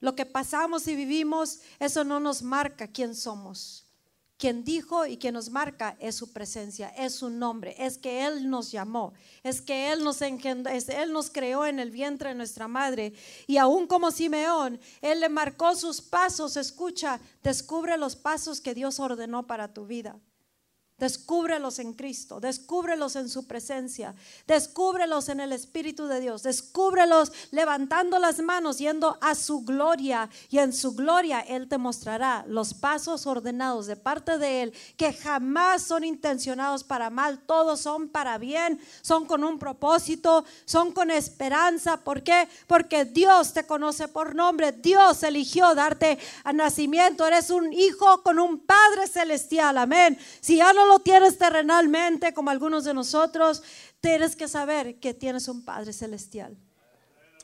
Lo 0.00 0.16
que 0.16 0.26
pasamos 0.26 0.88
y 0.88 0.96
vivimos, 0.96 1.60
eso 1.78 2.02
no 2.02 2.18
nos 2.18 2.42
marca 2.42 2.88
quién 2.88 3.14
somos. 3.14 3.81
Quien 4.42 4.64
dijo 4.64 5.06
y 5.06 5.18
quien 5.18 5.34
nos 5.34 5.50
marca 5.50 5.96
es 6.00 6.16
su 6.16 6.32
presencia, 6.32 6.88
es 6.88 7.14
su 7.14 7.30
nombre, 7.30 7.76
es 7.78 7.96
que 7.96 8.26
Él 8.26 8.50
nos 8.50 8.72
llamó, 8.72 9.12
es 9.44 9.62
que 9.62 9.92
Él 9.92 10.02
nos 10.02 10.20
engendró, 10.20 10.72
Él 10.72 11.12
nos 11.12 11.30
creó 11.30 11.64
en 11.64 11.78
el 11.78 11.92
vientre 11.92 12.30
de 12.30 12.34
nuestra 12.34 12.66
madre. 12.66 13.12
Y 13.46 13.58
aún 13.58 13.86
como 13.86 14.10
Simeón, 14.10 14.80
Él 15.00 15.20
le 15.20 15.28
marcó 15.28 15.76
sus 15.76 16.00
pasos. 16.00 16.56
Escucha, 16.56 17.20
descubre 17.44 17.96
los 17.96 18.16
pasos 18.16 18.60
que 18.60 18.74
Dios 18.74 18.98
ordenó 18.98 19.46
para 19.46 19.72
tu 19.72 19.86
vida. 19.86 20.18
Descúbrelos 21.02 21.80
en 21.80 21.94
Cristo, 21.94 22.38
descúbrelos 22.38 23.16
en 23.16 23.28
su 23.28 23.48
presencia, 23.48 24.14
descúbrelos 24.46 25.28
en 25.30 25.40
el 25.40 25.52
Espíritu 25.52 26.06
de 26.06 26.20
Dios, 26.20 26.44
descúbrelos 26.44 27.32
levantando 27.50 28.20
las 28.20 28.38
manos, 28.38 28.78
yendo 28.78 29.18
a 29.20 29.34
su 29.34 29.62
gloria 29.64 30.30
y 30.48 30.58
en 30.58 30.72
su 30.72 30.94
gloria 30.94 31.40
Él 31.40 31.66
te 31.66 31.76
mostrará 31.76 32.44
los 32.46 32.72
pasos 32.72 33.26
ordenados 33.26 33.86
de 33.86 33.96
parte 33.96 34.38
de 34.38 34.62
Él 34.62 34.74
que 34.96 35.12
jamás 35.12 35.82
son 35.82 36.04
intencionados 36.04 36.84
para 36.84 37.10
mal, 37.10 37.40
todos 37.46 37.80
son 37.80 38.08
para 38.08 38.38
bien, 38.38 38.80
son 39.00 39.26
con 39.26 39.42
un 39.42 39.58
propósito, 39.58 40.44
son 40.66 40.92
con 40.92 41.10
esperanza. 41.10 41.96
¿Por 41.96 42.22
qué? 42.22 42.48
Porque 42.68 43.06
Dios 43.06 43.52
te 43.52 43.66
conoce 43.66 44.06
por 44.06 44.36
nombre, 44.36 44.70
Dios 44.70 45.24
eligió 45.24 45.74
darte 45.74 46.16
a 46.44 46.52
nacimiento, 46.52 47.26
eres 47.26 47.50
un 47.50 47.72
hijo 47.72 48.22
con 48.22 48.38
un 48.38 48.60
Padre 48.60 49.08
celestial, 49.08 49.78
amén. 49.78 50.16
Si 50.40 50.58
ya 50.58 50.72
no 50.72 50.86
lo 50.86 50.91
tienes 51.00 51.38
terrenalmente 51.38 52.34
como 52.34 52.50
algunos 52.50 52.84
de 52.84 52.94
nosotros, 52.94 53.62
tienes 54.00 54.36
que 54.36 54.48
saber 54.48 54.98
que 54.98 55.14
tienes 55.14 55.48
un 55.48 55.64
Padre 55.64 55.92
celestial. 55.92 56.56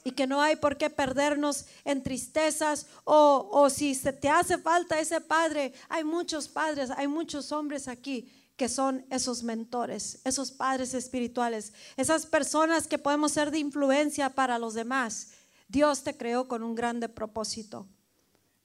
Y 0.04 0.12
que 0.12 0.26
no 0.26 0.40
hay 0.40 0.56
por 0.56 0.76
qué 0.76 0.90
perdernos 0.90 1.66
en 1.84 2.02
tristezas 2.02 2.86
o, 3.04 3.48
o 3.52 3.68
si 3.68 3.94
se 3.94 4.12
te 4.12 4.28
hace 4.28 4.56
falta 4.56 4.98
ese 4.98 5.20
padre. 5.20 5.74
Hay 5.88 6.04
muchos 6.04 6.48
padres, 6.48 6.90
hay 6.96 7.08
muchos 7.08 7.52
hombres 7.52 7.88
aquí 7.88 8.30
que 8.56 8.68
son 8.68 9.04
esos 9.10 9.42
mentores, 9.42 10.20
esos 10.24 10.50
padres 10.50 10.94
espirituales, 10.94 11.72
esas 11.96 12.26
personas 12.26 12.88
que 12.88 12.98
podemos 12.98 13.32
ser 13.32 13.50
de 13.50 13.58
influencia 13.58 14.30
para 14.30 14.58
los 14.58 14.74
demás. 14.74 15.28
Dios 15.68 16.02
te 16.02 16.16
creó 16.16 16.48
con 16.48 16.62
un 16.62 16.74
grande 16.74 17.08
propósito. 17.08 17.86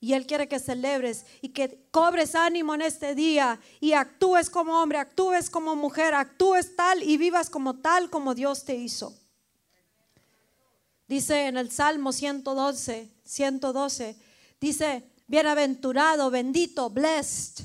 Y 0.03 0.11
Él 0.15 0.27
quiere 0.27 0.49
que 0.49 0.59
celebres 0.59 1.25
y 1.39 1.53
que 1.53 1.87
cobres 1.89 2.35
ánimo 2.35 2.75
en 2.75 2.81
este 2.81 3.15
día 3.15 3.57
y 3.79 3.93
actúes 3.93 4.49
como 4.49 4.81
hombre, 4.81 4.97
actúes 4.97 5.49
como 5.49 5.77
mujer, 5.77 6.13
actúes 6.13 6.75
tal 6.75 7.01
y 7.01 7.15
vivas 7.15 7.49
como 7.49 7.75
tal 7.75 8.09
como 8.09 8.35
Dios 8.35 8.65
te 8.65 8.75
hizo. 8.75 9.17
Dice 11.07 11.47
en 11.47 11.55
el 11.55 11.71
Salmo 11.71 12.11
112, 12.11 13.13
112, 13.23 14.17
dice, 14.59 15.09
bienaventurado, 15.25 16.29
bendito, 16.29 16.89
blessed, 16.89 17.63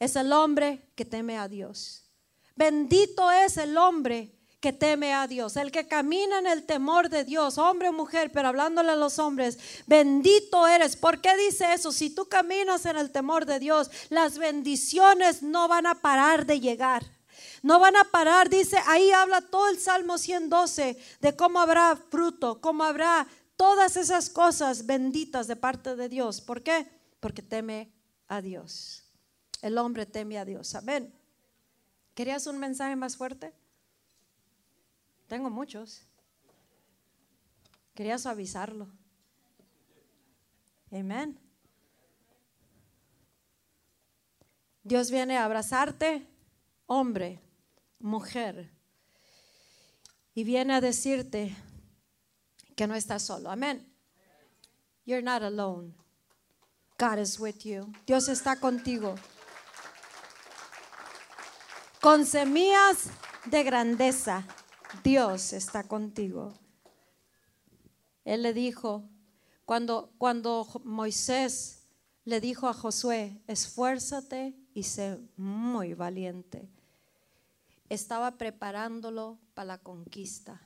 es 0.00 0.16
el 0.16 0.32
hombre 0.32 0.90
que 0.96 1.04
teme 1.04 1.38
a 1.38 1.46
Dios. 1.46 2.10
Bendito 2.56 3.30
es 3.30 3.56
el 3.56 3.76
hombre 3.78 4.35
que 4.60 4.72
teme 4.72 5.12
a 5.12 5.26
Dios, 5.26 5.56
el 5.56 5.70
que 5.70 5.86
camina 5.86 6.38
en 6.38 6.46
el 6.46 6.64
temor 6.64 7.08
de 7.08 7.24
Dios, 7.24 7.58
hombre 7.58 7.88
o 7.88 7.92
mujer, 7.92 8.32
pero 8.32 8.48
hablándole 8.48 8.92
a 8.92 8.96
los 8.96 9.18
hombres, 9.18 9.58
bendito 9.86 10.66
eres. 10.66 10.96
¿Por 10.96 11.20
qué 11.20 11.36
dice 11.36 11.72
eso? 11.72 11.92
Si 11.92 12.10
tú 12.10 12.28
caminas 12.28 12.86
en 12.86 12.96
el 12.96 13.10
temor 13.10 13.44
de 13.44 13.58
Dios, 13.58 13.90
las 14.08 14.38
bendiciones 14.38 15.42
no 15.42 15.68
van 15.68 15.86
a 15.86 15.96
parar 15.96 16.46
de 16.46 16.60
llegar. 16.60 17.04
No 17.62 17.80
van 17.80 17.96
a 17.96 18.04
parar, 18.04 18.48
dice, 18.48 18.78
ahí 18.86 19.10
habla 19.10 19.40
todo 19.40 19.68
el 19.68 19.78
Salmo 19.78 20.18
112 20.18 20.96
de 21.20 21.36
cómo 21.36 21.60
habrá 21.60 21.96
fruto, 21.96 22.60
cómo 22.60 22.84
habrá 22.84 23.26
todas 23.56 23.96
esas 23.96 24.30
cosas 24.30 24.86
benditas 24.86 25.46
de 25.46 25.56
parte 25.56 25.96
de 25.96 26.08
Dios. 26.08 26.40
¿Por 26.40 26.62
qué? 26.62 26.86
Porque 27.20 27.42
teme 27.42 27.92
a 28.28 28.40
Dios. 28.40 29.04
El 29.62 29.78
hombre 29.78 30.06
teme 30.06 30.38
a 30.38 30.44
Dios. 30.44 30.74
Amén. 30.74 31.12
¿Querías 32.14 32.46
un 32.46 32.58
mensaje 32.58 32.96
más 32.96 33.16
fuerte? 33.16 33.52
Tengo 35.28 35.50
muchos. 35.50 36.02
Quería 37.94 38.18
suavizarlo. 38.18 38.86
Amén. 40.92 41.38
Dios 44.82 45.10
viene 45.10 45.36
a 45.36 45.44
abrazarte, 45.44 46.26
hombre, 46.86 47.40
mujer, 47.98 48.70
y 50.34 50.44
viene 50.44 50.74
a 50.74 50.80
decirte 50.80 51.56
que 52.76 52.86
no 52.86 52.94
estás 52.94 53.22
solo. 53.22 53.50
Amén. 53.50 53.92
You're 55.04 55.22
not 55.22 55.42
alone. 55.42 55.92
God 56.98 57.18
is 57.18 57.40
with 57.40 57.64
you. 57.64 57.92
Dios 58.06 58.28
está 58.28 58.60
contigo. 58.60 59.16
Con 62.00 62.24
semillas 62.24 63.08
de 63.46 63.64
grandeza 63.64 64.44
Dios 65.02 65.52
está 65.52 65.84
contigo. 65.84 66.54
Él 68.24 68.42
le 68.42 68.52
dijo, 68.52 69.04
cuando, 69.64 70.12
cuando 70.18 70.66
Moisés 70.84 71.84
le 72.24 72.40
dijo 72.40 72.68
a 72.68 72.74
Josué, 72.74 73.40
esfuérzate 73.46 74.54
y 74.74 74.82
sé 74.82 75.18
muy 75.36 75.94
valiente, 75.94 76.68
estaba 77.88 78.36
preparándolo 78.36 79.38
para 79.54 79.66
la 79.66 79.78
conquista. 79.78 80.60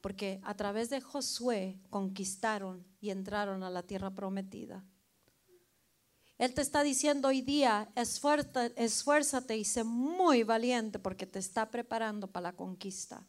porque 0.00 0.40
a 0.44 0.54
través 0.54 0.88
de 0.88 1.00
Josué 1.00 1.78
conquistaron 1.90 2.86
y 3.00 3.10
entraron 3.10 3.62
a 3.62 3.70
la 3.70 3.82
tierra 3.82 4.10
prometida. 4.10 4.82
Él 6.40 6.54
te 6.54 6.62
está 6.62 6.82
diciendo 6.82 7.28
hoy 7.28 7.42
día, 7.42 7.92
esfuérzate 7.94 9.58
y 9.58 9.64
sé 9.66 9.84
muy 9.84 10.42
valiente 10.42 10.98
porque 10.98 11.26
te 11.26 11.38
está 11.38 11.70
preparando 11.70 12.28
para 12.28 12.44
la 12.44 12.56
conquista. 12.56 13.26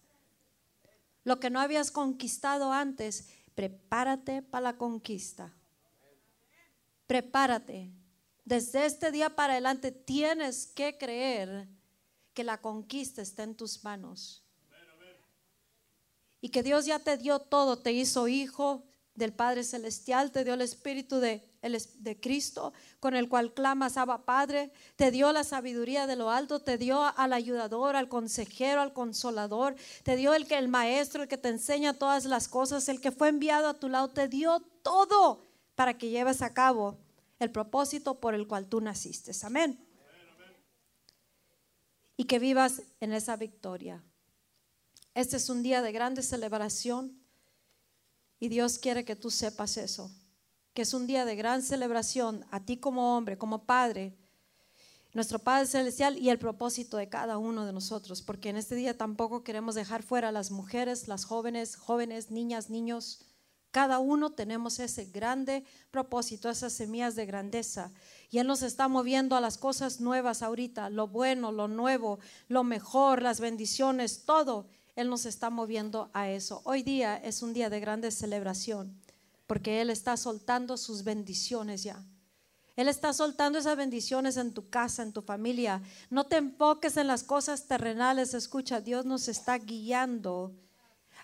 Lo 1.25 1.37
que 1.37 1.49
no 1.49 1.59
habías 1.59 1.91
conquistado 1.91 2.71
antes, 2.71 3.27
prepárate 3.53 4.41
para 4.41 4.63
la 4.63 4.77
conquista. 4.77 5.53
Prepárate. 7.05 7.91
Desde 8.45 8.85
este 8.85 9.11
día 9.11 9.35
para 9.35 9.51
adelante 9.51 9.91
tienes 9.91 10.67
que 10.67 10.97
creer 10.97 11.67
que 12.33 12.45
la 12.45 12.61
conquista 12.61 13.21
está 13.21 13.43
en 13.43 13.55
tus 13.55 13.83
manos. 13.83 14.41
Y 16.39 16.47
que 16.47 16.63
Dios 16.63 16.85
ya 16.85 16.99
te 16.99 17.17
dio 17.17 17.39
todo, 17.39 17.77
te 17.77 17.91
hizo 17.91 18.29
hijo 18.29 18.85
del 19.15 19.33
Padre 19.33 19.65
Celestial, 19.65 20.31
te 20.31 20.45
dio 20.45 20.53
el 20.53 20.61
Espíritu 20.61 21.17
de, 21.17 21.50
de 21.61 22.19
Cristo 22.19 22.73
con 22.99 23.15
el 23.15 23.29
cual 23.29 23.53
clamas, 23.53 23.97
Abba 23.97 24.25
Padre, 24.25 24.71
te 24.95 25.11
dio 25.11 25.31
la 25.31 25.43
sabiduría 25.43 26.07
de 26.07 26.15
lo 26.15 26.31
alto, 26.31 26.61
te 26.61 26.77
dio 26.77 27.03
al 27.03 27.33
ayudador, 27.33 27.95
al 27.95 28.09
consejero, 28.09 28.81
al 28.81 28.93
consolador, 28.93 29.75
te 30.03 30.15
dio 30.15 30.33
el 30.33 30.47
que 30.47 30.57
el 30.57 30.67
maestro, 30.67 31.23
el 31.23 31.29
que 31.29 31.37
te 31.37 31.49
enseña 31.49 31.93
todas 31.93 32.25
las 32.25 32.47
cosas, 32.47 32.89
el 32.89 32.99
que 32.99 33.11
fue 33.11 33.29
enviado 33.29 33.67
a 33.67 33.79
tu 33.79 33.89
lado, 33.89 34.09
te 34.09 34.27
dio 34.27 34.59
todo 34.81 35.45
para 35.75 35.97
que 35.97 36.09
lleves 36.09 36.41
a 36.41 36.53
cabo 36.53 36.97
el 37.39 37.51
propósito 37.51 38.19
por 38.19 38.33
el 38.33 38.47
cual 38.47 38.67
tú 38.67 38.81
naciste. 38.81 39.31
Amén. 39.43 39.79
Y 42.17 42.25
que 42.25 42.39
vivas 42.39 42.83
en 42.99 43.13
esa 43.13 43.35
victoria. 43.35 44.03
Este 45.13 45.37
es 45.37 45.49
un 45.49 45.63
día 45.63 45.81
de 45.81 45.91
grande 45.91 46.21
celebración 46.21 47.19
y 48.39 48.49
Dios 48.49 48.77
quiere 48.77 49.05
que 49.05 49.15
tú 49.15 49.29
sepas 49.29 49.77
eso, 49.77 50.11
que 50.73 50.83
es 50.83 50.93
un 50.93 51.07
día 51.07 51.25
de 51.25 51.35
gran 51.35 51.61
celebración 51.61 52.45
a 52.51 52.63
ti 52.63 52.77
como 52.77 53.17
hombre, 53.17 53.37
como 53.37 53.65
padre, 53.65 54.15
nuestro 55.13 55.39
Padre 55.39 55.67
Celestial 55.67 56.17
y 56.17 56.29
el 56.29 56.39
propósito 56.39 56.95
de 56.95 57.09
cada 57.09 57.37
uno 57.37 57.65
de 57.65 57.73
nosotros, 57.73 58.21
porque 58.21 58.49
en 58.49 58.55
este 58.55 58.75
día 58.75 58.97
tampoco 58.97 59.43
queremos 59.43 59.75
dejar 59.75 60.03
fuera 60.03 60.29
a 60.29 60.31
las 60.31 60.51
mujeres, 60.51 61.09
las 61.09 61.25
jóvenes, 61.25 61.75
jóvenes, 61.75 62.31
niñas, 62.31 62.69
niños. 62.69 63.25
Cada 63.71 63.99
uno 63.99 64.31
tenemos 64.31 64.79
ese 64.79 65.05
grande 65.05 65.65
propósito, 65.91 66.49
esas 66.49 66.71
semillas 66.71 67.15
de 67.15 67.25
grandeza. 67.25 67.91
Y 68.29 68.37
Él 68.37 68.47
nos 68.47 68.63
está 68.63 68.87
moviendo 68.87 69.35
a 69.35 69.41
las 69.41 69.57
cosas 69.57 69.99
nuevas 69.99 70.41
ahorita, 70.41 70.89
lo 70.89 71.07
bueno, 71.07 71.51
lo 71.51 71.67
nuevo, 71.67 72.19
lo 72.47 72.63
mejor, 72.63 73.21
las 73.21 73.41
bendiciones, 73.41 74.23
todo. 74.23 74.67
Él 74.95 75.09
nos 75.09 75.25
está 75.25 75.49
moviendo 75.49 76.09
a 76.13 76.29
eso. 76.29 76.61
Hoy 76.63 76.83
día 76.83 77.17
es 77.17 77.41
un 77.41 77.53
día 77.53 77.69
de 77.69 77.79
grande 77.81 78.11
celebración 78.11 79.00
porque 79.51 79.81
Él 79.81 79.89
está 79.89 80.15
soltando 80.15 80.77
sus 80.77 81.03
bendiciones 81.03 81.83
ya. 81.83 82.01
Él 82.77 82.87
está 82.87 83.11
soltando 83.11 83.59
esas 83.59 83.75
bendiciones 83.75 84.37
en 84.37 84.53
tu 84.53 84.69
casa, 84.69 85.03
en 85.03 85.11
tu 85.11 85.21
familia. 85.21 85.81
No 86.09 86.23
te 86.23 86.37
enfoques 86.37 86.95
en 86.95 87.07
las 87.07 87.21
cosas 87.21 87.67
terrenales. 87.67 88.33
Escucha, 88.33 88.79
Dios 88.79 89.03
nos 89.03 89.27
está 89.27 89.57
guiando 89.57 90.55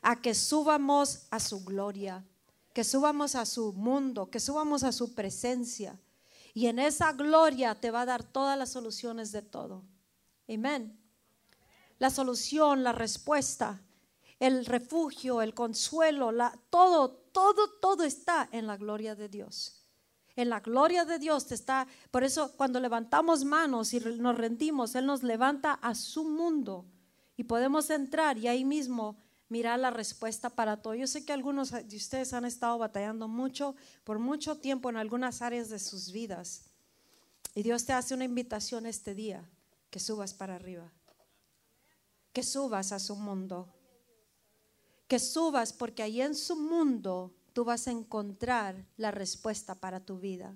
a 0.02 0.22
que 0.22 0.36
subamos 0.36 1.28
a 1.32 1.40
su 1.40 1.64
gloria, 1.64 2.26
que 2.74 2.84
subamos 2.84 3.36
a 3.36 3.46
su 3.46 3.72
mundo, 3.72 4.30
que 4.30 4.42
subamos 4.42 4.84
a 4.84 4.92
su 4.92 5.16
presencia. 5.16 5.98
Y 6.54 6.68
en 6.68 6.80
esa 6.80 7.14
gloria 7.14 7.76
te 7.76 7.92
va 7.92 8.02
a 8.02 8.08
dar 8.08 8.26
todas 8.26 8.58
las 8.58 8.68
soluciones 8.68 9.32
de 9.32 9.42
todo. 9.42 9.86
Amén 10.50 11.00
la 12.00 12.10
solución, 12.10 12.84
la 12.84 12.92
respuesta, 12.92 13.82
el 14.40 14.66
refugio, 14.66 15.42
el 15.42 15.54
consuelo, 15.54 16.32
la, 16.32 16.58
todo, 16.70 17.24
todo, 17.38 17.70
todo 17.80 18.04
está 18.04 18.50
en 18.52 18.66
la 18.66 18.78
gloria 18.78 19.14
de 19.14 19.30
Dios. 19.30 19.86
En 20.36 20.50
la 20.50 20.60
gloria 20.60 21.06
de 21.06 21.20
Dios 21.20 21.46
te 21.46 21.54
está, 21.54 21.86
por 22.10 22.24
eso 22.24 22.52
cuando 22.58 22.80
levantamos 22.80 23.46
manos 23.46 23.94
y 23.94 24.00
nos 24.00 24.36
rendimos, 24.36 24.96
Él 24.96 25.06
nos 25.06 25.22
levanta 25.22 25.74
a 25.74 25.94
su 25.94 26.24
mundo 26.24 26.84
y 27.36 27.44
podemos 27.44 27.92
entrar 27.92 28.40
y 28.40 28.48
ahí 28.48 28.66
mismo 28.66 29.18
mirar 29.50 29.78
la 29.78 29.92
respuesta 29.92 30.50
para 30.50 30.82
todo. 30.82 30.96
Yo 30.96 31.06
sé 31.06 31.24
que 31.24 31.32
algunos 31.32 31.70
de 31.70 31.96
ustedes 31.96 32.34
han 32.34 32.46
estado 32.46 32.80
batallando 32.80 33.28
mucho, 33.28 33.76
por 34.04 34.18
mucho 34.18 34.58
tiempo 34.58 34.90
en 34.90 34.98
algunas 34.98 35.44
áreas 35.44 35.70
de 35.70 35.78
sus 35.78 36.12
vidas. 36.12 36.72
Y 37.54 37.62
Dios 37.62 37.86
te 37.86 37.94
hace 37.94 38.16
una 38.16 38.26
invitación 38.26 38.88
este 38.88 39.14
día, 39.14 39.48
que 39.92 40.00
subas 40.00 40.34
para 40.34 40.56
arriba 40.56 40.92
que 42.38 42.44
subas 42.44 42.92
a 42.92 43.00
su 43.00 43.16
mundo. 43.16 43.68
Que 45.08 45.20
subas 45.20 45.74
porque 45.74 46.04
ahí 46.04 46.22
en 46.22 46.36
su 46.36 46.56
mundo 46.56 47.34
tú 47.54 47.64
vas 47.66 47.88
a 47.88 47.92
encontrar 47.92 48.86
la 48.98 49.12
respuesta 49.12 49.76
para 49.76 50.00
tu 50.00 50.20
vida. 50.20 50.56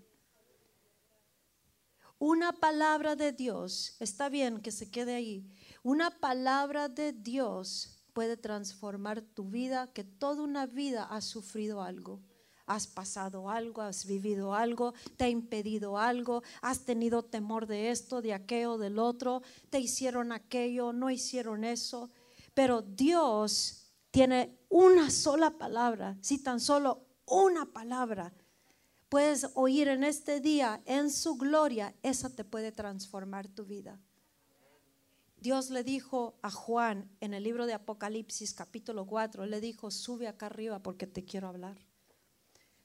Una 2.20 2.52
palabra 2.54 3.16
de 3.16 3.32
Dios, 3.32 3.96
está 4.00 4.30
bien 4.30 4.62
que 4.62 4.72
se 4.72 4.92
quede 4.92 5.16
ahí, 5.16 5.50
una 5.82 6.12
palabra 6.20 6.88
de 6.88 7.14
Dios 7.14 8.04
puede 8.14 8.38
transformar 8.38 9.22
tu 9.22 9.50
vida, 9.50 9.92
que 9.92 10.04
toda 10.04 10.44
una 10.44 10.68
vida 10.68 11.06
has 11.06 11.26
sufrido 11.26 11.82
algo 11.82 12.22
has 12.72 12.88
pasado 12.88 13.50
algo, 13.50 13.82
has 13.82 14.06
vivido 14.06 14.54
algo, 14.54 14.94
te 15.18 15.26
ha 15.26 15.30
impedido 15.30 15.98
algo, 15.98 16.42
has 16.62 16.86
tenido 16.86 17.24
temor 17.24 17.68
de 17.68 17.92
esto, 17.92 18.22
de 18.22 18.34
aquello, 18.34 18.78
del 18.78 18.98
otro, 18.98 19.42
te 19.70 19.80
hicieron 19.80 20.32
aquello, 20.32 20.94
no 20.94 21.10
hicieron 21.10 21.64
eso. 21.64 22.10
Pero 22.54 22.82
Dios 22.82 23.81
tiene 24.12 24.58
una 24.70 25.10
sola 25.10 25.58
palabra, 25.58 26.18
si 26.22 26.38
tan 26.38 26.60
solo 26.60 27.08
una 27.26 27.66
palabra 27.66 28.34
puedes 29.10 29.50
oír 29.56 29.90
en 29.90 30.04
este 30.04 30.40
día, 30.40 30.82
en 30.86 31.10
su 31.10 31.36
gloria, 31.36 31.94
esa 32.02 32.30
te 32.30 32.46
puede 32.46 32.72
transformar 32.72 33.48
tu 33.50 33.66
vida. 33.66 34.00
Dios 35.38 35.70
le 35.70 35.84
dijo 35.84 36.38
a 36.42 36.52
Juan 36.52 37.10
en 37.20 37.34
el 37.34 37.44
libro 37.44 37.66
de 37.66 37.74
Apocalipsis 37.74 38.54
capítulo 38.54 39.06
4, 39.08 39.48
le 39.48 39.60
dijo, 39.60 39.92
sube 39.92 40.28
acá 40.28 40.46
arriba 40.46 40.80
porque 40.80 41.08
te 41.08 41.26
quiero 41.26 41.48
hablar. 41.48 41.78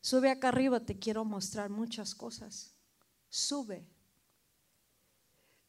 Sube 0.01 0.31
acá 0.31 0.49
arriba, 0.49 0.81
te 0.81 0.99
quiero 0.99 1.24
mostrar 1.24 1.68
muchas 1.68 2.14
cosas. 2.14 2.74
Sube. 3.29 3.87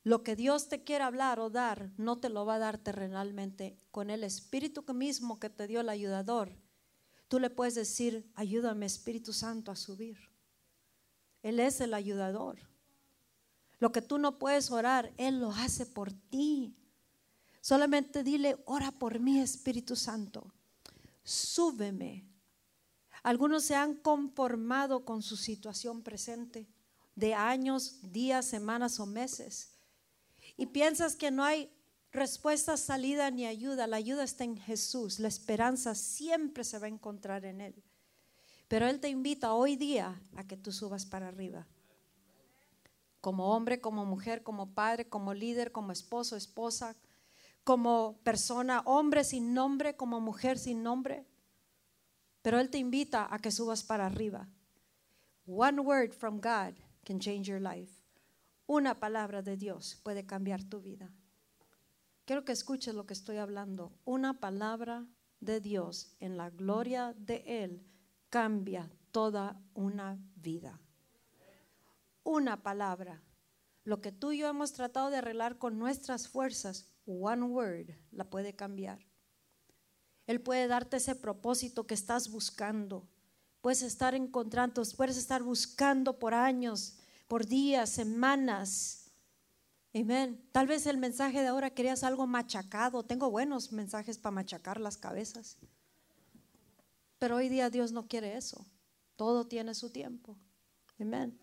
Lo 0.07 0.23
que 0.23 0.37
Dios 0.37 0.69
te 0.69 0.85
quiere 0.85 1.03
hablar 1.03 1.41
o 1.41 1.49
dar, 1.49 1.91
no 1.97 2.17
te 2.17 2.29
lo 2.29 2.45
va 2.45 2.55
a 2.55 2.59
dar 2.59 2.77
terrenalmente. 2.77 3.77
Con 3.91 4.09
el 4.09 4.23
Espíritu 4.23 4.85
mismo 4.93 5.37
que 5.37 5.49
te 5.49 5.67
dio 5.67 5.81
el 5.81 5.89
ayudador, 5.89 6.55
tú 7.27 7.41
le 7.41 7.49
puedes 7.49 7.75
decir, 7.75 8.31
ayúdame 8.33 8.85
Espíritu 8.85 9.33
Santo 9.33 9.69
a 9.69 9.75
subir. 9.75 10.17
Él 11.43 11.59
es 11.59 11.81
el 11.81 11.93
ayudador. 11.93 12.57
Lo 13.79 13.91
que 13.91 14.01
tú 14.01 14.17
no 14.17 14.39
puedes 14.39 14.71
orar, 14.71 15.11
Él 15.17 15.41
lo 15.41 15.51
hace 15.51 15.85
por 15.85 16.13
ti. 16.13 16.73
Solamente 17.59 18.23
dile, 18.23 18.63
ora 18.65 18.93
por 18.93 19.19
mí 19.19 19.41
Espíritu 19.41 19.97
Santo. 19.97 20.53
Súbeme 21.25 22.25
algunos 23.23 23.65
se 23.65 23.75
han 23.75 23.95
conformado 23.95 25.03
con 25.03 25.21
su 25.21 25.35
situación 25.35 26.01
presente 26.01 26.65
de 27.13 27.33
años, 27.33 27.99
días, 28.01 28.45
semanas 28.45 29.01
o 29.01 29.05
meses. 29.05 29.76
Y 30.57 30.65
piensas 30.65 31.15
que 31.15 31.31
no 31.31 31.43
hay 31.43 31.71
respuesta, 32.11 32.75
salida 32.77 33.29
ni 33.29 33.45
ayuda. 33.45 33.87
La 33.87 33.97
ayuda 33.97 34.23
está 34.23 34.43
en 34.43 34.57
Jesús. 34.57 35.19
La 35.19 35.27
esperanza 35.27 35.95
siempre 35.95 36.63
se 36.63 36.79
va 36.79 36.87
a 36.87 36.89
encontrar 36.89 37.45
en 37.45 37.61
Él. 37.61 37.83
Pero 38.67 38.87
Él 38.87 38.99
te 38.99 39.09
invita 39.09 39.53
hoy 39.53 39.75
día 39.75 40.19
a 40.35 40.43
que 40.45 40.57
tú 40.57 40.71
subas 40.71 41.05
para 41.05 41.27
arriba. 41.27 41.65
Como 43.21 43.55
hombre, 43.55 43.79
como 43.79 44.05
mujer, 44.05 44.43
como 44.43 44.73
padre, 44.73 45.07
como 45.07 45.33
líder, 45.33 45.71
como 45.71 45.91
esposo, 45.91 46.35
esposa, 46.35 46.95
como 47.63 48.17
persona, 48.23 48.81
hombre 48.85 49.23
sin 49.23 49.53
nombre, 49.53 49.95
como 49.95 50.19
mujer 50.19 50.57
sin 50.57 50.83
nombre. 50.83 51.25
Pero 52.41 52.59
Él 52.59 52.69
te 52.69 52.77
invita 52.77 53.27
a 53.29 53.39
que 53.39 53.51
subas 53.51 53.83
para 53.83 54.05
arriba. 54.05 54.47
One 55.45 55.81
word 55.81 56.13
from 56.13 56.39
God 56.39 56.75
can 57.05 57.19
change 57.19 57.47
your 57.47 57.61
life. 57.61 57.96
Una 58.67 58.99
palabra 58.99 59.41
de 59.41 59.55
Dios 59.55 59.99
puede 60.03 60.25
cambiar 60.25 60.61
tu 60.61 60.81
vida. 60.81 61.09
Quiero 62.25 62.43
que 62.43 62.51
escuches 62.51 62.93
lo 62.93 63.05
que 63.05 63.13
estoy 63.13 63.37
hablando. 63.37 63.93
Una 64.03 64.41
palabra 64.41 65.07
de 65.39 65.61
Dios 65.61 66.13
en 66.19 66.35
la 66.35 66.49
gloria 66.49 67.15
de 67.17 67.63
Él 67.63 67.87
cambia 68.29 68.91
toda 69.11 69.57
una 69.73 70.19
vida. 70.35 70.81
Una 72.23 72.61
palabra. 72.61 73.23
Lo 73.85 74.01
que 74.01 74.11
tú 74.11 74.33
y 74.33 74.39
yo 74.39 74.49
hemos 74.49 74.73
tratado 74.73 75.09
de 75.09 75.17
arreglar 75.17 75.57
con 75.57 75.79
nuestras 75.79 76.27
fuerzas, 76.27 76.91
one 77.05 77.43
word 77.43 77.91
la 78.11 78.29
puede 78.29 78.53
cambiar. 78.53 78.99
Él 80.25 80.41
puede 80.41 80.67
darte 80.67 80.97
ese 80.97 81.15
propósito 81.15 81.87
que 81.87 81.93
estás 81.93 82.29
buscando. 82.29 83.07
Puedes 83.61 83.81
estar 83.81 84.13
encontrando, 84.13 84.83
puedes 84.97 85.15
estar 85.15 85.41
buscando 85.41 86.19
por 86.19 86.33
años, 86.33 86.99
por 87.27 87.45
días, 87.45 87.89
semanas. 87.89 89.11
Amén. 89.93 90.41
Tal 90.51 90.67
vez 90.67 90.85
el 90.85 90.97
mensaje 90.97 91.41
de 91.41 91.47
ahora 91.47 91.71
querías 91.71 92.03
algo 92.03 92.27
machacado. 92.27 93.03
Tengo 93.03 93.29
buenos 93.29 93.71
mensajes 93.71 94.17
para 94.17 94.35
machacar 94.35 94.79
las 94.79 94.97
cabezas. 94.97 95.57
Pero 97.19 97.37
hoy 97.37 97.49
día 97.49 97.69
Dios 97.69 97.91
no 97.91 98.07
quiere 98.07 98.37
eso. 98.37 98.65
Todo 99.15 99.47
tiene 99.47 99.73
su 99.73 99.89
tiempo. 99.89 100.37
Amén. 100.99 101.39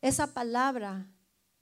Esa 0.00 0.34
palabra 0.34 1.10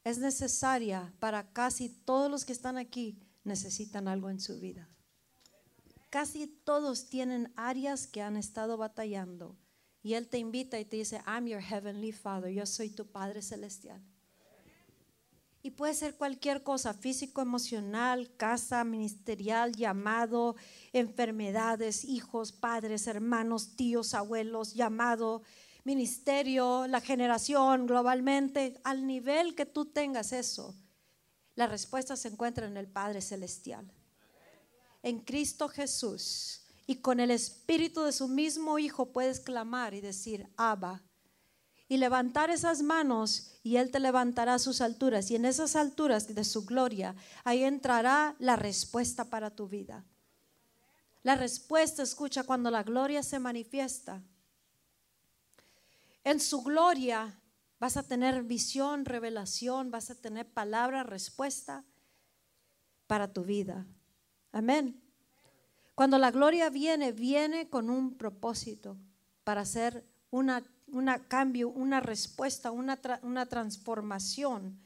es 0.05 0.19
necesaria 0.19 1.13
para 1.19 1.53
casi 1.53 1.89
todos 1.89 2.31
los 2.31 2.45
que 2.45 2.53
están 2.53 2.79
aquí 2.79 3.19
necesitan 3.45 4.09
algo 4.09 4.31
en 4.31 4.41
su 4.41 4.59
vida. 4.59 4.89
Casi 6.11 6.47
todos 6.47 7.09
tienen 7.09 7.53
áreas 7.57 8.07
que 8.07 8.23
han 8.23 8.37
estado 8.37 8.77
batallando 8.77 9.57
y 10.07 10.15
Él 10.15 10.29
te 10.29 10.39
invita 10.39 10.79
y 10.79 10.85
te 10.85 10.99
dice, 10.99 11.21
I'm 11.27 11.49
your 11.49 11.61
heavenly 11.61 12.13
Father, 12.13 12.49
yo 12.49 12.65
soy 12.65 12.91
tu 12.91 13.07
Padre 13.07 13.43
Celestial. 13.43 14.01
Y 15.65 15.73
puede 15.73 15.95
ser 15.95 16.15
cualquier 16.15 16.63
cosa, 16.63 16.95
físico, 16.95 17.43
emocional, 17.43 18.31
casa, 18.37 18.85
ministerial, 18.85 19.75
llamado, 19.75 20.55
enfermedades, 20.93 22.05
hijos, 22.05 22.53
padres, 22.53 23.09
hermanos, 23.09 23.75
tíos, 23.75 24.15
abuelos, 24.15 24.75
llamado, 24.75 25.43
ministerio, 25.83 26.87
la 26.87 27.01
generación 27.01 27.89
globalmente, 27.89 28.81
al 28.85 29.09
nivel 29.09 29.57
que 29.57 29.67
tú 29.67 29.87
tengas 29.87 30.33
eso, 30.33 30.77
la 31.57 31.67
respuesta 31.67 32.15
se 32.15 32.29
encuentra 32.29 32.69
en 32.69 32.77
el 32.77 32.87
Padre 32.87 33.21
Celestial. 33.21 33.91
En 35.03 35.19
Cristo 35.19 35.69
Jesús 35.69 36.66
y 36.87 36.97
con 36.97 37.21
el 37.21 37.31
espíritu 37.31 38.03
de 38.03 38.13
su 38.13 38.29
mismo 38.29 38.79
Hijo 38.79 39.07
puedes 39.07 39.41
clamar 39.41 39.95
y 39.95 40.01
decir, 40.01 40.49
Abba. 40.57 41.03
Y 41.89 41.99
levantar 41.99 42.51
esas 42.51 42.83
manos 42.83 43.53
y 43.63 43.77
Él 43.77 43.91
te 43.91 44.01
levantará 44.01 44.55
a 44.55 44.59
sus 44.59 44.81
alturas. 44.81 45.31
Y 45.31 45.37
en 45.37 45.45
esas 45.45 45.77
alturas 45.77 46.35
de 46.35 46.45
su 46.45 46.65
gloria, 46.65 47.15
ahí 47.45 47.63
entrará 47.63 48.35
la 48.39 48.57
respuesta 48.57 49.25
para 49.25 49.51
tu 49.51 49.69
vida. 49.69 50.05
La 51.23 51.37
respuesta, 51.37 52.03
escucha, 52.03 52.45
cuando 52.45 52.71
la 52.71 52.83
gloria 52.83 53.23
se 53.23 53.39
manifiesta. 53.39 54.23
En 56.25 56.41
su 56.41 56.63
gloria 56.63 57.41
vas 57.79 57.97
a 57.97 58.03
tener 58.03 58.43
visión, 58.43 59.05
revelación, 59.05 59.91
vas 59.91 60.11
a 60.11 60.17
tener 60.17 60.49
palabra, 60.49 61.05
respuesta 61.05 61.85
para 63.07 63.33
tu 63.33 63.45
vida. 63.45 63.87
Amén. 64.51 65.06
Cuando 65.97 66.19
la 66.19 66.31
gloria 66.31 66.69
viene, 66.69 67.11
viene 67.13 67.71
con 67.71 67.89
un 67.89 68.19
propósito 68.19 68.99
para 69.45 69.63
hacer 69.63 70.05
una, 70.31 70.63
cambio, 71.27 71.71
una 71.71 72.01
respuesta, 72.01 72.71
una, 72.71 73.01
una 73.23 73.47
transformación. 73.47 74.79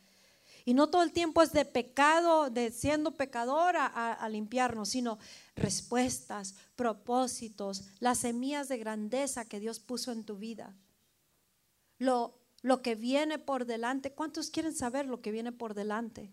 Y 0.64 0.72
no 0.72 0.88
todo 0.88 1.02
el 1.02 1.10
tiempo 1.10 1.42
es 1.42 1.50
de 1.50 1.64
pecado, 1.64 2.48
de 2.48 2.70
siendo 2.70 3.16
pecador 3.16 3.74
a, 3.76 4.28
limpiarnos, 4.28 4.90
sino 4.90 5.18
respuestas, 5.56 6.54
propósitos, 6.76 7.82
las 7.98 8.18
semillas 8.18 8.68
de 8.68 8.78
grandeza 8.78 9.44
que 9.44 9.58
Dios 9.58 9.80
puso 9.80 10.12
en 10.12 10.22
tu 10.22 10.36
vida. 10.36 10.76
Lo, 11.98 12.38
lo 12.62 12.82
que 12.82 12.94
viene 12.94 13.40
por 13.40 13.66
delante. 13.66 14.12
¿Cuántos 14.12 14.48
quieren 14.48 14.76
saber 14.76 15.06
lo 15.06 15.20
que 15.20 15.32
viene 15.32 15.50
por 15.50 15.74
delante? 15.74 16.30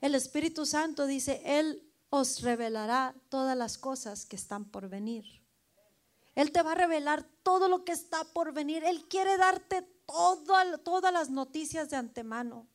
El 0.00 0.14
Espíritu 0.14 0.64
Santo 0.64 1.04
dice, 1.04 1.42
Él 1.44 1.82
os 2.16 2.42
revelará 2.42 3.12
todas 3.28 3.56
las 3.56 3.76
cosas 3.76 4.24
que 4.24 4.36
están 4.36 4.64
por 4.66 4.88
venir. 4.88 5.24
Él 6.36 6.52
te 6.52 6.62
va 6.62 6.70
a 6.70 6.76
revelar 6.76 7.24
todo 7.42 7.66
lo 7.66 7.84
que 7.84 7.90
está 7.90 8.22
por 8.22 8.52
venir. 8.52 8.84
Él 8.84 9.08
quiere 9.08 9.36
darte 9.36 9.82
todas 10.06 11.12
las 11.12 11.28
noticias 11.28 11.90
de 11.90 11.96
antemano. 11.96 12.68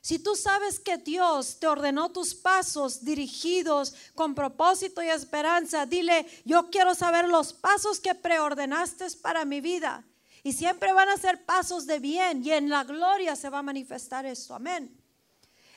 Si 0.00 0.18
tú 0.18 0.34
sabes 0.34 0.80
que 0.80 0.98
Dios 0.98 1.60
te 1.60 1.68
ordenó 1.68 2.10
tus 2.10 2.34
pasos 2.34 3.04
dirigidos 3.04 3.94
con 4.16 4.34
propósito 4.34 5.00
y 5.00 5.10
esperanza, 5.10 5.86
dile, 5.86 6.26
yo 6.44 6.70
quiero 6.70 6.96
saber 6.96 7.28
los 7.28 7.52
pasos 7.52 8.00
que 8.00 8.16
preordenaste 8.16 9.06
para 9.22 9.44
mi 9.44 9.60
vida. 9.60 10.04
Y 10.42 10.54
siempre 10.54 10.92
van 10.92 11.08
a 11.08 11.16
ser 11.18 11.44
pasos 11.44 11.86
de 11.86 12.00
bien 12.00 12.44
y 12.44 12.50
en 12.50 12.68
la 12.68 12.82
gloria 12.82 13.36
se 13.36 13.48
va 13.48 13.60
a 13.60 13.62
manifestar 13.62 14.26
esto. 14.26 14.56
Amén. 14.56 15.03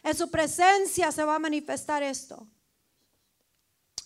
En 0.04 0.16
su 0.16 0.30
presencia 0.30 1.12
se 1.12 1.24
va 1.24 1.36
a 1.36 1.39
manifestar 1.39 2.04
esto. 2.04 2.48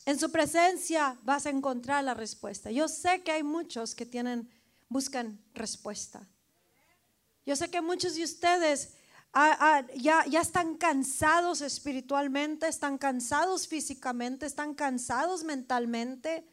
En 0.06 0.20
su 0.20 0.32
presencia 0.32 1.18
vas 1.24 1.46
a 1.46 1.52
encontrar 1.52 2.04
la 2.04 2.14
respuesta. 2.14 2.72
Yo 2.72 2.88
sé 2.88 3.22
que 3.22 3.32
hay 3.32 3.44
muchos 3.44 3.94
que 3.94 4.06
tienen, 4.06 4.50
buscan 4.90 5.40
respuesta. 5.54 6.28
Yo 7.46 7.56
sé 7.56 7.70
que 7.70 7.82
muchos 7.82 8.16
de 8.16 8.24
ustedes 8.24 8.94
ah, 9.34 9.58
ah, 9.60 9.88
ya, 9.96 10.26
ya 10.26 10.42
están 10.42 10.76
cansados 10.76 11.62
espiritualmente, 11.62 12.68
están 12.68 12.98
cansados 12.98 13.68
físicamente, 13.68 14.46
están 14.46 14.74
cansados 14.74 15.44
mentalmente. 15.44 16.46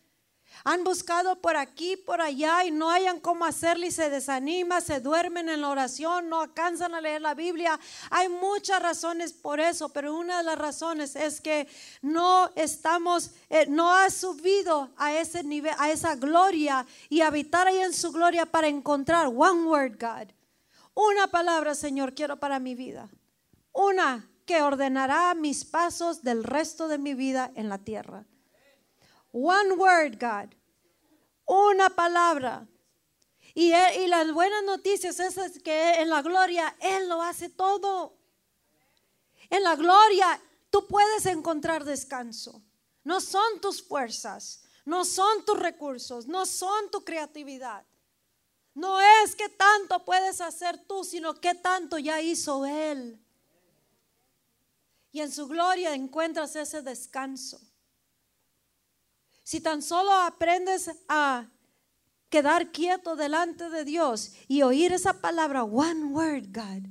Han 0.65 0.85
buscado 0.85 1.41
por 1.41 1.57
aquí, 1.57 1.97
por 1.97 2.21
allá 2.21 2.65
y 2.65 2.71
no 2.71 2.91
hayan 2.91 3.21
cómo 3.21 3.45
hacerle 3.45 3.89
y 3.89 3.91
se 3.91 4.11
desanima, 4.11 4.81
se 4.81 5.01
duermen 5.01 5.49
en 5.49 5.61
la 5.61 5.69
oración, 5.69 6.29
no 6.29 6.41
alcanzan 6.41 6.95
a 6.95 7.01
leer 7.01 7.23
la 7.23 7.35
Biblia. 7.35 7.79
Hay 8.11 8.29
muchas 8.29 8.83
razones 8.83 9.33
por 9.33 9.61
eso, 9.61 9.89
pero 9.91 10.15
una 10.17 10.39
de 10.39 10.45
las 10.45 10.59
razones 10.59 11.17
es 11.17 11.41
que 11.41 11.69
no 12.03 12.51
estamos, 12.57 13.31
eh, 13.49 13.67
no 13.69 13.95
ha 13.95 14.11
subido 14.11 14.91
a 14.97 15.13
ese 15.15 15.45
nivel, 15.45 15.75
a 15.79 15.91
esa 15.91 16.17
gloria 16.17 16.87
y 17.09 17.21
habitar 17.21 17.69
ahí 17.69 17.79
en 17.79 17.95
su 17.95 18.13
gloria 18.13 18.47
para 18.47 18.69
encontrar 18.69 19.29
one 19.29 19.65
word 19.65 19.99
God. 19.99 20.29
Una 20.95 21.29
palabra, 21.29 21.75
Señor, 21.75 22.15
quiero 22.15 22.39
para 22.39 22.59
mi 22.59 22.75
vida. 22.75 23.09
Una 23.73 24.29
que 24.45 24.63
ordenará 24.63 25.35
mis 25.35 25.65
pasos 25.65 26.23
del 26.23 26.43
resto 26.43 26.89
de 26.89 26.99
mi 26.99 27.15
vida 27.15 27.53
en 27.55 27.69
la 27.69 27.79
tierra. 27.79 28.25
One 29.33 29.73
word, 29.77 30.19
God. 30.19 30.55
Una 31.47 31.91
palabra. 31.91 32.67
Y, 33.55 33.73
y 33.73 34.07
las 34.07 34.33
buenas 34.33 34.63
noticias 34.65 35.19
es 35.21 35.63
que 35.63 35.95
en 36.01 36.09
la 36.09 36.23
gloria 36.23 36.77
Él 36.81 37.09
lo 37.09 37.23
hace 37.23 37.49
todo. 37.49 38.17
En 39.51 39.63
la 39.63 39.77
gloria 39.77 40.41
tú 40.71 40.87
puedes 40.87 41.27
encontrar 41.27 41.85
descanso. 41.85 42.63
No 43.05 43.21
son 43.21 43.61
tus 43.61 43.83
fuerzas, 43.83 44.63
no 44.85 45.05
son 45.05 45.45
tus 45.45 45.59
recursos, 45.59 46.27
no 46.27 46.45
son 46.45 46.91
tu 46.91 47.05
creatividad. 47.05 47.85
No 48.75 49.01
es 49.01 49.35
que 49.35 49.49
tanto 49.49 50.05
puedes 50.05 50.41
hacer 50.41 50.79
tú, 50.87 51.03
sino 51.03 51.35
que 51.35 51.55
tanto 51.55 51.99
ya 51.99 52.21
hizo 52.21 52.65
Él. 52.65 53.21
Y 55.11 55.21
en 55.21 55.33
su 55.33 55.49
gloria 55.49 55.95
encuentras 55.95 56.55
ese 56.55 56.83
descanso. 56.83 57.61
Si 59.49 59.63
tan 59.63 59.81
solo 59.81 60.13
aprendes 60.13 60.91
a 61.09 61.49
quedar 62.29 62.71
quieto 62.71 63.17
delante 63.17 63.71
de 63.71 63.83
Dios 63.87 64.35
y 64.47 64.61
oír 64.61 64.93
esa 64.93 65.23
palabra, 65.23 65.65
one 65.65 66.05
word, 66.05 66.49
God, 66.53 66.87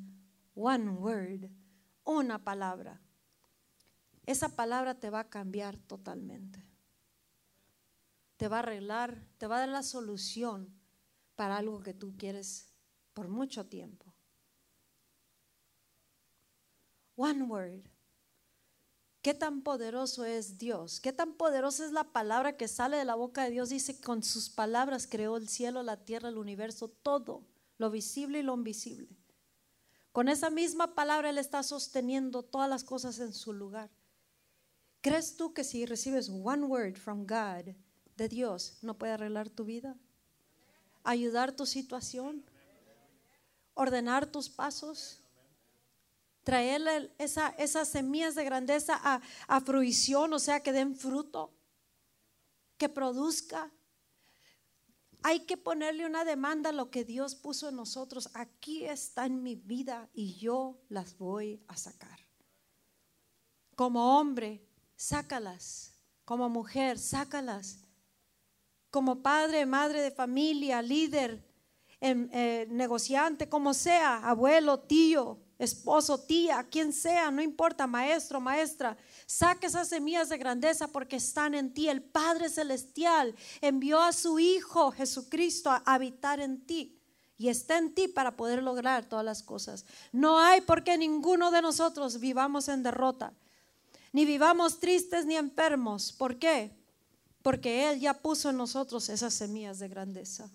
one 0.56 0.90
word, 0.90 1.52
una 2.04 2.44
palabra, 2.44 3.00
esa 4.26 4.50
palabra 4.50 4.96
te 4.96 5.12
va 5.12 5.20
a 5.20 5.30
cambiar 5.30 5.78
totalmente. 5.78 6.66
Te 8.38 8.48
va 8.48 8.56
a 8.56 8.60
arreglar, 8.62 9.24
te 9.38 9.46
va 9.46 9.58
a 9.58 9.60
dar 9.60 9.70
la 9.70 9.84
solución 9.84 10.74
para 11.36 11.58
algo 11.58 11.84
que 11.84 11.94
tú 11.94 12.18
quieres 12.18 12.74
por 13.14 13.28
mucho 13.28 13.68
tiempo. 13.68 14.12
One 17.18 17.44
word. 17.44 17.97
¿Qué 19.28 19.34
tan 19.34 19.62
poderoso 19.62 20.24
es 20.24 20.58
Dios? 20.58 21.02
¿Qué 21.02 21.12
tan 21.12 21.34
poderosa 21.34 21.86
es 21.86 21.92
la 21.92 22.06
palabra 22.06 22.56
que 22.56 22.70
sale 22.70 22.96
de 22.96 23.04
la 23.04 23.16
boca 23.16 23.44
de 23.44 23.50
Dios? 23.50 23.68
Dice, 23.68 24.00
con 24.00 24.24
sus 24.24 24.50
palabras 24.50 25.06
creó 25.06 25.36
el 25.36 25.50
cielo, 25.50 25.84
la 25.84 25.98
tierra, 25.98 26.30
el 26.30 26.38
universo, 26.38 26.88
todo, 26.88 27.46
lo 27.78 27.92
visible 27.92 28.40
y 28.40 28.44
lo 28.44 28.54
invisible. 28.54 29.10
Con 30.14 30.30
esa 30.30 30.50
misma 30.50 30.96
palabra 30.96 31.30
Él 31.30 31.40
está 31.40 31.62
sosteniendo 31.64 32.42
todas 32.42 32.70
las 32.70 32.86
cosas 32.86 33.20
en 33.20 33.34
su 33.34 33.52
lugar. 33.52 33.90
¿Crees 35.02 35.36
tú 35.36 35.54
que 35.54 35.66
si 35.66 35.86
recibes 35.86 36.30
one 36.30 36.64
word 36.64 36.96
from 36.96 37.28
God, 37.28 37.76
de 38.16 38.30
Dios, 38.30 38.78
no 38.82 38.98
puede 38.98 39.12
arreglar 39.12 39.50
tu 39.50 39.66
vida? 39.66 39.98
¿Ayudar 41.04 41.52
tu 41.52 41.66
situación? 41.66 42.46
¿Ordenar 43.74 44.26
tus 44.26 44.48
pasos? 44.48 45.20
Traerle 46.48 47.14
esa, 47.18 47.50
esas 47.58 47.90
semillas 47.90 48.34
de 48.34 48.46
grandeza 48.46 48.98
a, 49.04 49.20
a 49.50 49.60
fruición, 49.60 50.32
o 50.32 50.40
sea, 50.40 50.64
que 50.64 50.72
den 50.72 50.96
fruto, 50.96 51.54
que 52.78 52.88
produzca. 52.88 53.70
Hay 55.24 55.42
que 55.42 55.58
ponerle 55.58 56.06
una 56.06 56.24
demanda 56.24 56.70
a 56.70 56.72
lo 56.72 56.90
que 56.90 57.04
Dios 57.04 57.36
puso 57.36 57.68
en 57.68 57.76
nosotros. 57.76 58.30
Aquí 58.34 58.86
está 58.86 59.26
en 59.26 59.44
mi 59.44 59.56
vida 59.56 60.10
y 60.14 60.36
yo 60.36 60.80
las 60.88 61.18
voy 61.18 61.62
a 61.68 61.76
sacar. 61.76 62.18
Como 63.76 64.18
hombre, 64.18 64.66
sácalas. 64.96 65.96
Como 66.24 66.48
mujer, 66.48 66.98
sácalas. 66.98 67.82
Como 68.90 69.22
padre, 69.22 69.66
madre 69.66 70.02
de 70.02 70.12
familia, 70.12 70.82
líder, 70.82 71.46
em, 72.00 72.30
eh, 72.32 72.68
negociante, 72.70 73.50
como 73.50 73.74
sea, 73.74 74.26
abuelo, 74.30 74.80
tío, 74.80 75.44
esposo, 75.60 76.20
tía, 76.20 76.64
quien 76.70 76.94
sea, 76.94 77.32
no 77.32 77.42
importa, 77.42 77.88
maestro, 77.88 78.40
maestra, 78.40 78.98
saque 79.26 79.68
esas 79.68 79.88
semillas 79.88 80.30
de 80.30 80.38
grandeza 80.38 80.88
porque 80.88 81.16
están 81.16 81.56
en 81.56 81.74
ti. 81.74 81.90
El 81.90 82.02
Padre 82.02 82.50
Celestial 82.50 83.36
envió 83.62 84.02
a 84.02 84.14
su 84.14 84.40
Hijo 84.40 84.92
Jesucristo 84.92 85.70
a 85.70 85.82
habitar 85.86 86.40
en 86.40 86.66
ti 86.66 87.00
y 87.38 87.50
está 87.50 87.78
en 87.78 87.94
ti 87.94 88.08
para 88.08 88.36
poder 88.36 88.64
lograr 88.64 89.06
todas 89.06 89.26
las 89.26 89.44
cosas. 89.44 89.86
No 90.12 90.40
hay 90.40 90.62
por 90.62 90.84
qué 90.84 90.98
ninguno 90.98 91.52
de 91.52 91.62
nosotros 91.62 92.20
vivamos 92.20 92.68
en 92.68 92.84
derrota, 92.84 93.34
ni 94.14 94.26
vivamos 94.26 94.80
tristes 94.80 95.26
ni 95.26 95.36
enfermos. 95.36 96.12
¿Por 96.12 96.38
qué? 96.38 96.76
Porque 97.42 97.90
Él 97.90 98.00
ya 98.00 98.14
puso 98.14 98.50
en 98.50 98.58
nosotros 98.58 99.10
esas 99.10 99.34
semillas 99.34 99.80
de 99.80 99.88
grandeza 99.88 100.50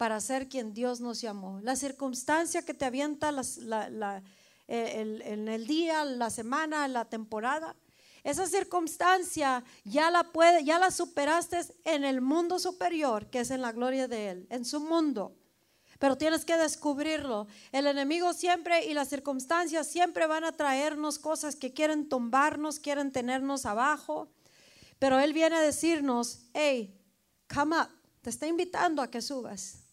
para 0.00 0.18
ser 0.18 0.48
quien 0.48 0.72
Dios 0.72 1.02
nos 1.02 1.20
llamó. 1.20 1.60
La 1.60 1.76
circunstancia 1.76 2.62
que 2.62 2.72
te 2.72 2.86
avienta 2.86 3.34
en 4.66 5.48
el 5.48 5.66
día, 5.66 6.06
la 6.06 6.30
semana, 6.30 6.88
la 6.88 7.04
temporada, 7.04 7.76
esa 8.24 8.46
circunstancia 8.46 9.62
ya 9.84 10.10
la 10.10 10.32
puede, 10.32 10.64
ya 10.64 10.78
la 10.78 10.90
superaste 10.90 11.60
en 11.84 12.04
el 12.04 12.22
mundo 12.22 12.58
superior, 12.58 13.26
que 13.26 13.40
es 13.40 13.50
en 13.50 13.60
la 13.60 13.72
gloria 13.72 14.08
de 14.08 14.30
Él, 14.30 14.46
en 14.48 14.64
su 14.64 14.80
mundo. 14.80 15.36
Pero 15.98 16.16
tienes 16.16 16.46
que 16.46 16.56
descubrirlo. 16.56 17.46
El 17.70 17.86
enemigo 17.86 18.32
siempre 18.32 18.86
y 18.86 18.94
las 18.94 19.10
circunstancias 19.10 19.86
siempre 19.86 20.26
van 20.26 20.44
a 20.44 20.56
traernos 20.56 21.18
cosas 21.18 21.56
que 21.56 21.74
quieren 21.74 22.08
tumbarnos, 22.08 22.80
quieren 22.80 23.12
tenernos 23.12 23.66
abajo. 23.66 24.30
Pero 24.98 25.18
Él 25.18 25.34
viene 25.34 25.56
a 25.56 25.60
decirnos, 25.60 26.46
hey, 26.54 26.98
come 27.54 27.76
up, 27.76 27.90
te 28.22 28.30
está 28.30 28.46
invitando 28.46 29.02
a 29.02 29.10
que 29.10 29.20
subas 29.20 29.89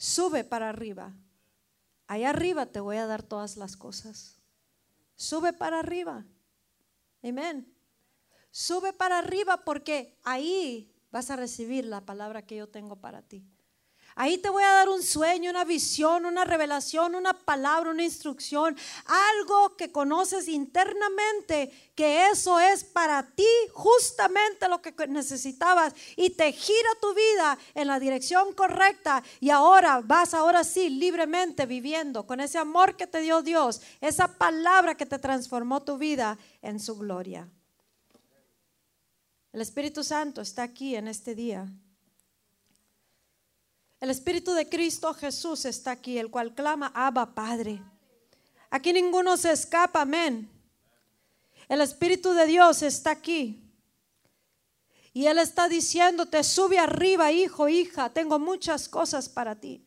sube 0.00 0.44
para 0.44 0.70
arriba. 0.70 1.12
Allá 2.06 2.30
arriba 2.30 2.64
te 2.64 2.80
voy 2.80 2.96
a 2.96 3.06
dar 3.06 3.22
todas 3.22 3.58
las 3.58 3.76
cosas. 3.76 4.40
Sube 5.14 5.52
para 5.52 5.78
arriba. 5.78 6.24
Amén. 7.22 7.70
Sube 8.50 8.94
para 8.94 9.18
arriba 9.18 9.58
porque 9.62 10.18
ahí 10.24 10.90
vas 11.12 11.30
a 11.30 11.36
recibir 11.36 11.84
la 11.84 12.00
palabra 12.00 12.46
que 12.46 12.56
yo 12.56 12.66
tengo 12.66 12.96
para 12.96 13.20
ti. 13.20 13.44
Ahí 14.20 14.36
te 14.36 14.50
voy 14.50 14.62
a 14.62 14.72
dar 14.72 14.90
un 14.90 15.02
sueño, 15.02 15.48
una 15.48 15.64
visión, 15.64 16.26
una 16.26 16.44
revelación, 16.44 17.14
una 17.14 17.32
palabra, 17.32 17.90
una 17.90 18.04
instrucción, 18.04 18.76
algo 19.06 19.76
que 19.76 19.90
conoces 19.90 20.46
internamente, 20.46 21.72
que 21.94 22.28
eso 22.28 22.60
es 22.60 22.84
para 22.84 23.22
ti 23.22 23.48
justamente 23.72 24.68
lo 24.68 24.82
que 24.82 24.92
necesitabas 25.08 25.94
y 26.16 26.28
te 26.28 26.52
gira 26.52 26.90
tu 27.00 27.14
vida 27.14 27.56
en 27.74 27.86
la 27.86 27.98
dirección 27.98 28.52
correcta 28.52 29.22
y 29.40 29.48
ahora 29.48 30.02
vas 30.04 30.34
ahora 30.34 30.64
sí 30.64 30.90
libremente 30.90 31.64
viviendo 31.64 32.26
con 32.26 32.40
ese 32.40 32.58
amor 32.58 32.96
que 32.96 33.06
te 33.06 33.20
dio 33.20 33.40
Dios, 33.40 33.80
esa 34.02 34.36
palabra 34.36 34.96
que 34.96 35.06
te 35.06 35.18
transformó 35.18 35.82
tu 35.82 35.96
vida 35.96 36.36
en 36.60 36.78
su 36.78 36.98
gloria. 36.98 37.48
El 39.54 39.62
Espíritu 39.62 40.04
Santo 40.04 40.42
está 40.42 40.64
aquí 40.64 40.94
en 40.94 41.08
este 41.08 41.34
día 41.34 41.72
el 44.00 44.10
Espíritu 44.10 44.52
de 44.54 44.68
Cristo 44.68 45.12
Jesús 45.12 45.66
está 45.66 45.90
aquí, 45.90 46.18
el 46.18 46.30
cual 46.30 46.54
clama, 46.54 46.90
Abba 46.94 47.34
Padre. 47.34 47.82
Aquí 48.70 48.92
ninguno 48.92 49.36
se 49.36 49.52
escapa, 49.52 50.02
amén. 50.02 50.50
El 51.68 51.82
Espíritu 51.82 52.32
de 52.32 52.46
Dios 52.46 52.82
está 52.82 53.10
aquí. 53.10 53.62
Y 55.12 55.26
Él 55.26 55.38
está 55.38 55.68
diciéndote, 55.68 56.42
sube 56.44 56.78
arriba, 56.78 57.30
hijo, 57.30 57.68
hija, 57.68 58.10
tengo 58.10 58.38
muchas 58.38 58.88
cosas 58.88 59.28
para 59.28 59.56
ti. 59.56 59.84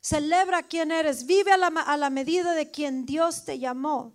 Celebra 0.00 0.64
quién 0.64 0.90
eres, 0.90 1.26
vive 1.26 1.52
a 1.52 1.96
la, 1.96 2.10
medida 2.10 2.54
de 2.54 2.72
quien 2.72 3.06
Dios 3.06 3.44
te 3.44 3.60
llamó. 3.60 4.12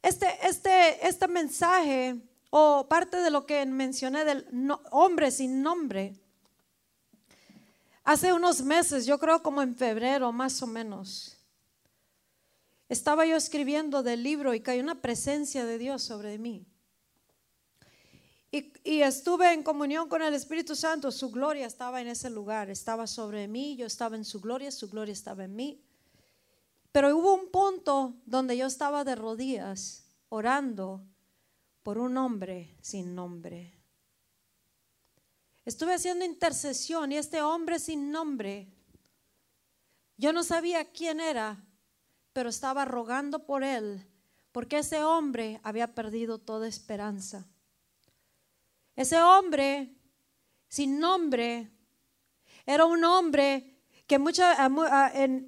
Este, 0.00 0.28
este, 0.46 1.08
este 1.08 1.26
mensaje, 1.26 2.16
o 2.50 2.86
parte 2.88 3.16
de 3.16 3.30
lo 3.30 3.46
que 3.46 3.66
mencioné 3.66 4.24
del 4.24 4.46
hombre 4.92 5.32
sin 5.32 5.60
nombre, 5.60 6.14
Hace 8.08 8.32
unos 8.32 8.62
meses, 8.62 9.04
yo 9.04 9.18
creo 9.18 9.42
como 9.42 9.60
en 9.60 9.76
febrero 9.76 10.32
más 10.32 10.62
o 10.62 10.66
menos, 10.66 11.36
estaba 12.88 13.26
yo 13.26 13.36
escribiendo 13.36 14.02
del 14.02 14.22
libro 14.22 14.54
y 14.54 14.60
cayó 14.60 14.82
una 14.82 15.02
presencia 15.02 15.66
de 15.66 15.76
Dios 15.76 16.04
sobre 16.04 16.38
mí. 16.38 16.64
Y, 18.50 18.72
y, 18.82 19.02
estuve 19.02 19.52
en 19.52 19.62
comunión 19.62 20.08
con 20.08 20.22
el 20.22 20.32
Espíritu 20.32 20.74
Santo, 20.74 21.12
su 21.12 21.30
gloria 21.30 21.66
estaba 21.66 22.00
en 22.00 22.08
ese 22.08 22.30
lugar, 22.30 22.70
estaba 22.70 23.06
sobre 23.06 23.46
mí, 23.46 23.76
yo 23.76 23.84
estaba 23.84 24.16
en 24.16 24.24
su 24.24 24.40
gloria, 24.40 24.72
su 24.72 24.88
gloria 24.88 25.12
estaba 25.12 25.44
en 25.44 25.54
mí. 25.54 25.84
Pero 26.92 27.14
hubo 27.14 27.34
un 27.34 27.50
punto 27.50 28.14
donde 28.24 28.56
yo 28.56 28.64
estaba 28.64 29.04
de 29.04 29.16
rodillas 29.16 30.06
orando 30.30 31.04
por 31.82 31.98
un 31.98 32.16
hombre 32.16 32.74
sin 32.80 33.14
nombre. 33.14 33.77
Estuve 35.68 35.92
haciendo 35.92 36.24
intercesión 36.24 37.12
y 37.12 37.18
este 37.18 37.42
hombre 37.42 37.78
sin 37.78 38.10
nombre, 38.10 38.68
yo 40.16 40.32
no 40.32 40.42
sabía 40.42 40.86
quién 40.86 41.20
era, 41.20 41.62
pero 42.32 42.48
estaba 42.48 42.86
rogando 42.86 43.44
por 43.44 43.62
él, 43.62 44.02
porque 44.50 44.78
ese 44.78 45.04
hombre 45.04 45.60
había 45.62 45.94
perdido 45.94 46.38
toda 46.38 46.66
esperanza. 46.66 47.46
Ese 48.96 49.20
hombre 49.20 49.94
sin 50.68 50.98
nombre 50.98 51.70
era 52.64 52.86
un 52.86 53.04
hombre 53.04 53.76
que 54.06 54.18
mucha, 54.18 54.70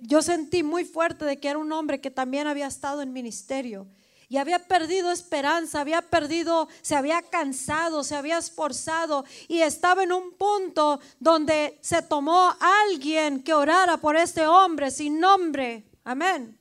yo 0.02 0.20
sentí 0.20 0.62
muy 0.62 0.84
fuerte 0.84 1.24
de 1.24 1.40
que 1.40 1.48
era 1.48 1.58
un 1.58 1.72
hombre 1.72 2.02
que 2.02 2.10
también 2.10 2.46
había 2.46 2.66
estado 2.66 3.00
en 3.00 3.14
ministerio 3.14 3.88
y 4.30 4.36
había 4.36 4.60
perdido 4.60 5.10
esperanza, 5.10 5.80
había 5.80 6.02
perdido, 6.02 6.68
se 6.82 6.94
había 6.94 7.20
cansado, 7.20 8.04
se 8.04 8.14
había 8.14 8.38
esforzado 8.38 9.24
y 9.48 9.60
estaba 9.60 10.04
en 10.04 10.12
un 10.12 10.34
punto 10.34 11.00
donde 11.18 11.76
se 11.82 12.00
tomó 12.02 12.54
alguien 12.60 13.42
que 13.42 13.52
orara 13.52 13.96
por 13.96 14.16
este 14.16 14.46
hombre 14.46 14.92
sin 14.92 15.18
nombre. 15.18 15.84
Amén. 16.04 16.56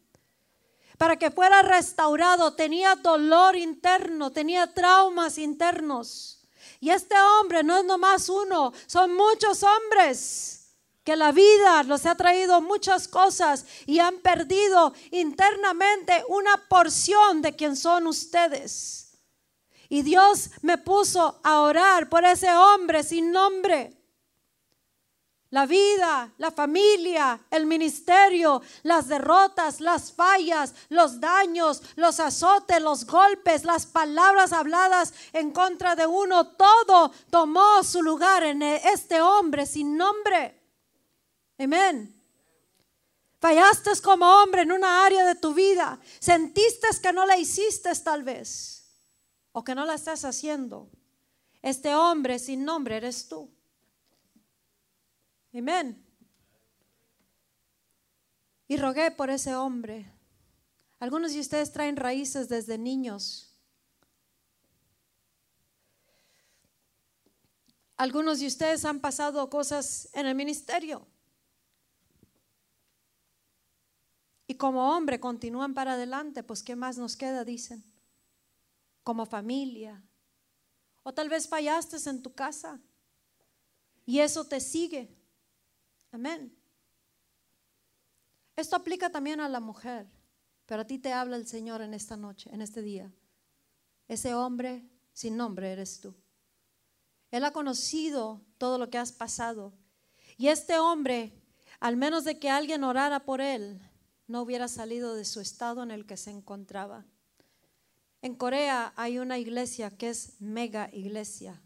Para 0.98 1.16
que 1.18 1.30
fuera 1.30 1.62
restaurado, 1.62 2.56
tenía 2.56 2.96
dolor 2.96 3.56
interno, 3.56 4.32
tenía 4.32 4.74
traumas 4.74 5.38
internos. 5.38 6.42
Y 6.80 6.90
este 6.90 7.16
hombre 7.22 7.64
no 7.64 7.78
es 7.78 7.86
nomás 7.86 8.30
uno, 8.30 8.74
son 8.88 9.14
muchos 9.14 9.62
hombres 9.62 10.59
la 11.16 11.32
vida 11.32 11.84
los 11.84 12.06
ha 12.06 12.16
traído 12.16 12.62
muchas 12.62 13.08
cosas 13.08 13.66
y 13.86 14.00
han 14.00 14.20
perdido 14.20 14.94
internamente 15.12 16.24
una 16.30 16.56
porción 16.68 17.42
de 17.42 17.56
quien 17.56 17.76
son 17.76 18.08
ustedes. 18.08 19.18
Y 19.90 20.04
Dios 20.04 20.52
me 20.62 20.78
puso 20.78 21.40
a 21.44 21.62
orar 21.62 22.10
por 22.10 22.24
ese 22.24 22.52
hombre 22.52 23.04
sin 23.04 23.32
nombre. 23.32 24.00
La 25.52 25.66
vida, 25.66 26.32
la 26.38 26.52
familia, 26.52 27.40
el 27.50 27.66
ministerio, 27.66 28.62
las 28.84 29.08
derrotas, 29.08 29.82
las 29.82 30.14
fallas, 30.14 30.76
los 30.90 31.20
daños, 31.20 31.82
los 31.96 32.20
azotes, 32.20 32.80
los 32.80 33.04
golpes, 33.08 33.64
las 33.64 33.88
palabras 33.88 34.54
habladas 34.54 35.12
en 35.34 35.50
contra 35.50 35.96
de 35.96 36.06
uno, 36.06 36.50
todo 36.50 37.12
tomó 37.32 37.84
su 37.84 38.04
lugar 38.04 38.44
en 38.44 38.62
este 38.62 39.22
hombre 39.22 39.66
sin 39.66 39.98
nombre. 39.98 40.59
Amén. 41.60 42.16
Fallaste 43.40 43.92
como 44.02 44.26
hombre 44.26 44.62
en 44.62 44.72
una 44.72 45.06
área 45.06 45.26
de 45.26 45.36
tu 45.36 45.54
vida. 45.54 46.00
Sentiste 46.20 46.88
que 47.02 47.14
no 47.14 47.26
la 47.26 47.38
hiciste 47.38 47.94
tal 48.04 48.24
vez. 48.24 48.90
O 49.52 49.64
que 49.64 49.76
no 49.76 49.86
la 49.86 49.96
estás 49.96 50.24
haciendo. 50.26 50.90
Este 51.62 51.94
hombre 51.96 52.40
sin 52.40 52.64
nombre 52.64 52.98
eres 52.98 53.28
tú. 53.28 53.52
Amén. 55.54 56.06
Y 58.68 58.78
rogué 58.78 59.12
por 59.12 59.30
ese 59.30 59.56
hombre. 59.56 60.12
Algunos 61.00 61.34
de 61.34 61.40
ustedes 61.40 61.72
traen 61.72 61.96
raíces 61.96 62.48
desde 62.48 62.78
niños. 62.78 63.50
Algunos 67.98 68.40
de 68.40 68.48
ustedes 68.48 68.86
han 68.86 69.02
pasado 69.02 69.50
cosas 69.50 70.10
en 70.14 70.26
el 70.26 70.36
ministerio. 70.36 71.06
Y 74.50 74.56
como 74.56 74.98
hombre 74.98 75.20
continúan 75.20 75.76
para 75.76 75.94
adelante, 75.94 76.42
pues 76.42 76.64
¿qué 76.64 76.76
más 76.76 76.98
nos 76.98 77.16
queda? 77.16 77.46
Dicen. 77.46 77.84
Como 79.04 79.28
familia. 79.28 80.04
O 81.04 81.14
tal 81.14 81.30
vez 81.30 81.48
fallaste 81.48 81.98
en 82.10 82.24
tu 82.24 82.34
casa. 82.34 82.82
Y 84.08 84.22
eso 84.22 84.44
te 84.46 84.60
sigue. 84.60 85.16
Amén. 86.12 86.52
Esto 88.56 88.76
aplica 88.76 89.12
también 89.12 89.40
a 89.40 89.48
la 89.48 89.60
mujer. 89.60 90.08
Pero 90.66 90.82
a 90.82 90.88
ti 90.88 90.98
te 90.98 91.14
habla 91.14 91.36
el 91.36 91.46
Señor 91.46 91.84
en 91.84 91.94
esta 91.94 92.18
noche, 92.18 92.50
en 92.52 92.64
este 92.64 92.82
día. 92.82 93.14
Ese 94.08 94.34
hombre 94.34 94.90
sin 95.14 95.38
nombre 95.38 95.72
eres 95.72 96.00
tú. 96.00 96.16
Él 97.30 97.46
ha 97.46 97.52
conocido 97.52 98.42
todo 98.58 98.80
lo 98.80 98.90
que 98.90 98.98
has 98.98 99.12
pasado. 99.12 99.78
Y 100.38 100.48
este 100.48 100.80
hombre, 100.80 101.40
al 101.80 101.98
menos 101.98 102.24
de 102.24 102.40
que 102.40 102.50
alguien 102.50 102.84
orara 102.84 103.20
por 103.20 103.42
él, 103.42 103.80
no 104.30 104.44
hubiera 104.44 104.68
salido 104.68 105.16
de 105.16 105.26
su 105.26 105.42
estado 105.42 105.82
en 105.82 105.90
el 105.90 106.06
que 106.06 106.16
se 106.16 106.30
encontraba. 106.30 107.04
En 108.22 108.36
Corea 108.36 108.94
hay 108.96 109.18
una 109.18 109.40
iglesia 109.40 109.90
que 109.90 110.10
es 110.10 110.40
mega 110.40 110.88
iglesia 110.94 111.60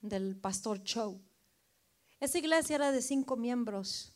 del 0.00 0.36
pastor 0.36 0.80
Cho. 0.84 1.20
Esa 2.20 2.38
iglesia 2.38 2.76
era 2.76 2.92
de 2.92 3.02
cinco 3.02 3.36
miembros 3.36 4.12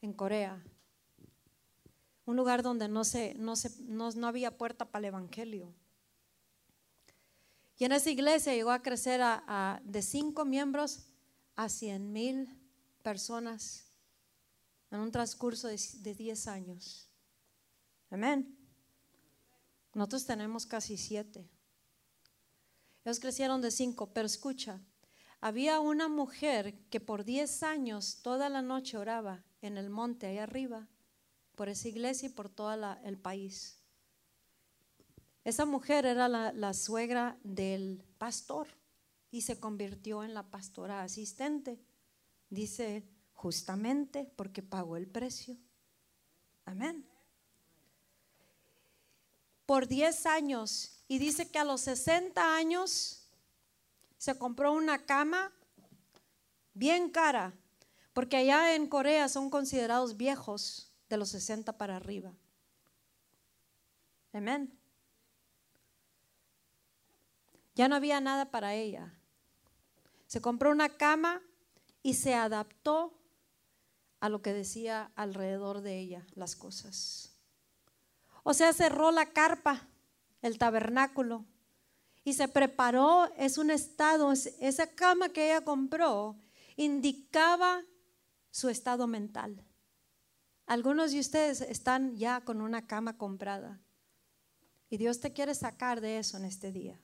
en 0.00 0.12
Corea. 0.12 0.62
Un 2.26 2.36
lugar 2.36 2.62
donde 2.62 2.86
no, 2.86 3.02
se, 3.02 3.34
no, 3.34 3.56
se, 3.56 3.72
no, 3.82 4.12
no 4.12 4.28
había 4.28 4.56
puerta 4.56 4.84
para 4.84 5.00
el 5.00 5.14
evangelio. 5.14 5.74
Y 7.76 7.86
en 7.86 7.92
esa 7.92 8.10
iglesia 8.10 8.54
llegó 8.54 8.70
a 8.70 8.82
crecer 8.82 9.20
a, 9.20 9.80
de 9.84 10.00
cinco 10.00 10.44
miembros 10.44 11.08
a 11.56 11.68
cien 11.68 12.12
mil 12.12 12.48
personas 13.02 13.85
en 14.90 15.00
un 15.00 15.10
transcurso 15.10 15.68
de, 15.68 15.80
de 16.00 16.14
diez 16.14 16.46
años. 16.46 17.08
Amén. 18.10 18.56
Nosotros 19.94 20.26
tenemos 20.26 20.66
casi 20.66 20.96
siete. 20.96 21.48
Ellos 23.04 23.20
crecieron 23.20 23.62
de 23.62 23.70
cinco, 23.70 24.12
pero 24.12 24.26
escucha, 24.26 24.80
había 25.40 25.80
una 25.80 26.08
mujer 26.08 26.78
que 26.90 27.00
por 27.00 27.24
diez 27.24 27.62
años 27.62 28.20
toda 28.22 28.48
la 28.48 28.62
noche 28.62 28.98
oraba 28.98 29.44
en 29.62 29.76
el 29.76 29.90
monte 29.90 30.26
ahí 30.26 30.38
arriba, 30.38 30.88
por 31.54 31.68
esa 31.68 31.88
iglesia 31.88 32.28
y 32.28 32.32
por 32.32 32.48
todo 32.48 32.72
el 33.04 33.18
país. 33.18 33.78
Esa 35.44 35.64
mujer 35.64 36.04
era 36.04 36.28
la, 36.28 36.52
la 36.52 36.74
suegra 36.74 37.38
del 37.44 38.04
pastor 38.18 38.66
y 39.30 39.42
se 39.42 39.60
convirtió 39.60 40.24
en 40.24 40.34
la 40.34 40.50
pastora 40.50 41.02
asistente. 41.02 41.80
Dice 42.50 43.08
justamente 43.36 44.30
porque 44.36 44.62
pagó 44.62 44.96
el 44.96 45.06
precio. 45.06 45.56
Amén 46.64 47.06
por 49.66 49.88
10 49.88 50.26
años 50.26 50.92
y 51.08 51.18
dice 51.18 51.50
que 51.50 51.58
a 51.58 51.64
los 51.64 51.82
60 51.82 52.56
años 52.56 53.28
se 54.16 54.38
compró 54.38 54.72
una 54.72 55.04
cama 55.04 55.52
bien 56.72 57.10
cara, 57.10 57.52
porque 58.12 58.36
allá 58.36 58.74
en 58.74 58.86
Corea 58.86 59.28
son 59.28 59.50
considerados 59.50 60.16
viejos 60.16 60.92
de 61.08 61.16
los 61.18 61.30
60 61.30 61.76
para 61.76 61.96
arriba. 61.96 62.32
Amén. 64.32 64.72
Ya 67.74 67.88
no 67.88 67.96
había 67.96 68.20
nada 68.20 68.50
para 68.50 68.74
ella. 68.74 69.12
Se 70.26 70.40
compró 70.40 70.70
una 70.70 70.88
cama 70.96 71.42
y 72.02 72.14
se 72.14 72.34
adaptó 72.34 73.12
a 74.20 74.28
lo 74.28 74.42
que 74.42 74.52
decía 74.52 75.10
alrededor 75.14 75.80
de 75.82 75.98
ella 75.98 76.26
las 76.34 76.56
cosas. 76.56 77.32
O 78.42 78.54
sea, 78.54 78.72
cerró 78.72 79.10
la 79.10 79.26
carpa, 79.32 79.88
el 80.42 80.58
tabernáculo, 80.58 81.44
y 82.24 82.32
se 82.32 82.48
preparó, 82.48 83.32
es 83.36 83.56
un 83.56 83.70
estado, 83.70 84.32
esa 84.32 84.88
cama 84.88 85.28
que 85.28 85.46
ella 85.50 85.64
compró 85.64 86.36
indicaba 86.76 87.82
su 88.50 88.68
estado 88.68 89.06
mental. 89.06 89.64
Algunos 90.66 91.12
de 91.12 91.20
ustedes 91.20 91.60
están 91.60 92.16
ya 92.16 92.40
con 92.40 92.60
una 92.60 92.86
cama 92.86 93.16
comprada 93.16 93.80
y 94.90 94.96
Dios 94.96 95.20
te 95.20 95.32
quiere 95.32 95.54
sacar 95.54 96.00
de 96.00 96.18
eso 96.18 96.36
en 96.36 96.44
este 96.44 96.72
día. 96.72 97.00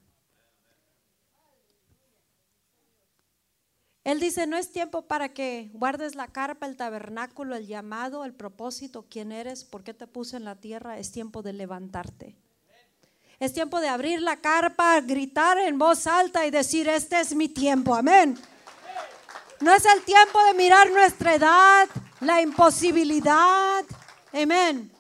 Él 4.05 4.18
dice, 4.18 4.46
no 4.46 4.57
es 4.57 4.72
tiempo 4.72 5.03
para 5.03 5.32
que 5.32 5.70
guardes 5.74 6.16
la 6.16 6.26
carpa, 6.26 6.66
el 6.66 6.76
tabernáculo, 6.76 7.55
el 7.55 7.66
llamado, 7.66 8.24
el 8.24 8.34
propósito, 8.34 9.07
quién 9.09 9.30
eres, 9.30 9.64
por 9.64 9.84
qué 9.84 9.94
te 9.94 10.09
puse 10.09 10.36
en 10.36 10.44
la 10.44 10.57
tierra. 10.57 10.98
Es 10.98 11.12
tiempo 11.12 11.42
de 11.42 11.53
levantarte. 11.53 12.36
Es 13.38 13.53
tiempo 13.53 13.80
de 13.80 13.88
abrir 13.88 14.22
la 14.22 14.36
carpa, 14.36 15.00
gritar 15.00 15.59
en 15.59 15.76
voz 15.78 16.07
alta 16.07 16.46
y 16.46 16.50
decir, 16.50 16.88
este 16.88 17.20
es 17.20 17.34
mi 17.34 17.48
tiempo. 17.48 17.94
Amén. 17.94 18.38
No 19.61 19.72
es 19.72 19.84
el 19.84 20.03
tiempo 20.03 20.44
de 20.44 20.55
mirar 20.55 20.90
nuestra 20.90 21.34
edad, 21.34 21.88
la 22.20 22.40
imposibilidad. 22.40 23.84
Amén. 24.32 24.91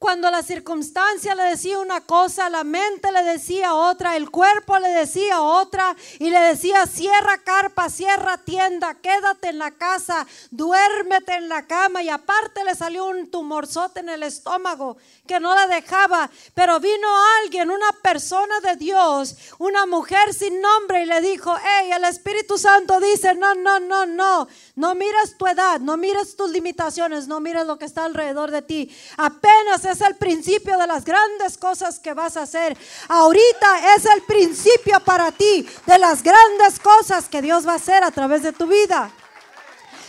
Cuando 0.00 0.30
la 0.30 0.42
circunstancia 0.42 1.34
le 1.34 1.42
decía 1.42 1.78
una 1.78 2.00
cosa, 2.00 2.48
la 2.48 2.64
mente 2.64 3.12
le 3.12 3.22
decía 3.22 3.74
otra, 3.74 4.16
el 4.16 4.30
cuerpo 4.30 4.78
le 4.78 4.88
decía 4.88 5.42
otra 5.42 5.94
y 6.18 6.30
le 6.30 6.40
decía, 6.40 6.86
cierra 6.86 7.36
carpa, 7.44 7.90
cierra 7.90 8.38
tienda, 8.38 8.94
quédate 8.94 9.50
en 9.50 9.58
la 9.58 9.72
casa, 9.72 10.26
duérmete 10.50 11.34
en 11.34 11.50
la 11.50 11.66
cama 11.66 12.02
y 12.02 12.08
aparte 12.08 12.64
le 12.64 12.74
salió 12.74 13.04
un 13.04 13.30
tumorzote 13.30 14.00
en 14.00 14.08
el 14.08 14.22
estómago 14.22 14.96
que 15.26 15.38
no 15.38 15.54
la 15.54 15.66
dejaba, 15.66 16.30
pero 16.54 16.80
vino 16.80 17.06
alguien, 17.42 17.70
una 17.70 17.92
persona 18.02 18.58
de 18.60 18.76
Dios, 18.76 19.36
una 19.58 19.84
mujer 19.84 20.32
sin 20.32 20.62
nombre 20.62 21.02
y 21.02 21.06
le 21.06 21.20
dijo, 21.20 21.54
hey, 21.62 21.90
el 21.92 22.04
Espíritu 22.04 22.56
Santo 22.56 23.00
dice, 23.00 23.34
no, 23.34 23.54
no, 23.54 23.78
no, 23.78 24.06
no, 24.06 24.48
no 24.76 24.94
mires 24.94 25.36
tu 25.36 25.46
edad, 25.46 25.78
no 25.78 25.98
mires 25.98 26.36
tus 26.36 26.50
limitaciones, 26.50 27.28
no 27.28 27.38
mires 27.40 27.66
lo 27.66 27.78
que 27.78 27.84
está 27.84 28.06
alrededor 28.06 28.50
de 28.50 28.62
ti, 28.62 28.96
apenas 29.18 29.89
es 29.90 30.00
el 30.00 30.16
principio 30.16 30.78
de 30.78 30.86
las 30.86 31.04
grandes 31.04 31.58
cosas 31.58 31.98
que 31.98 32.14
vas 32.14 32.36
a 32.36 32.42
hacer. 32.42 32.76
Ahorita 33.08 33.94
es 33.96 34.06
el 34.06 34.22
principio 34.22 35.00
para 35.00 35.32
ti 35.32 35.68
de 35.86 35.98
las 35.98 36.22
grandes 36.22 36.78
cosas 36.80 37.28
que 37.28 37.42
Dios 37.42 37.66
va 37.66 37.72
a 37.72 37.76
hacer 37.76 38.02
a 38.04 38.10
través 38.10 38.42
de 38.42 38.52
tu 38.52 38.66
vida. 38.66 39.10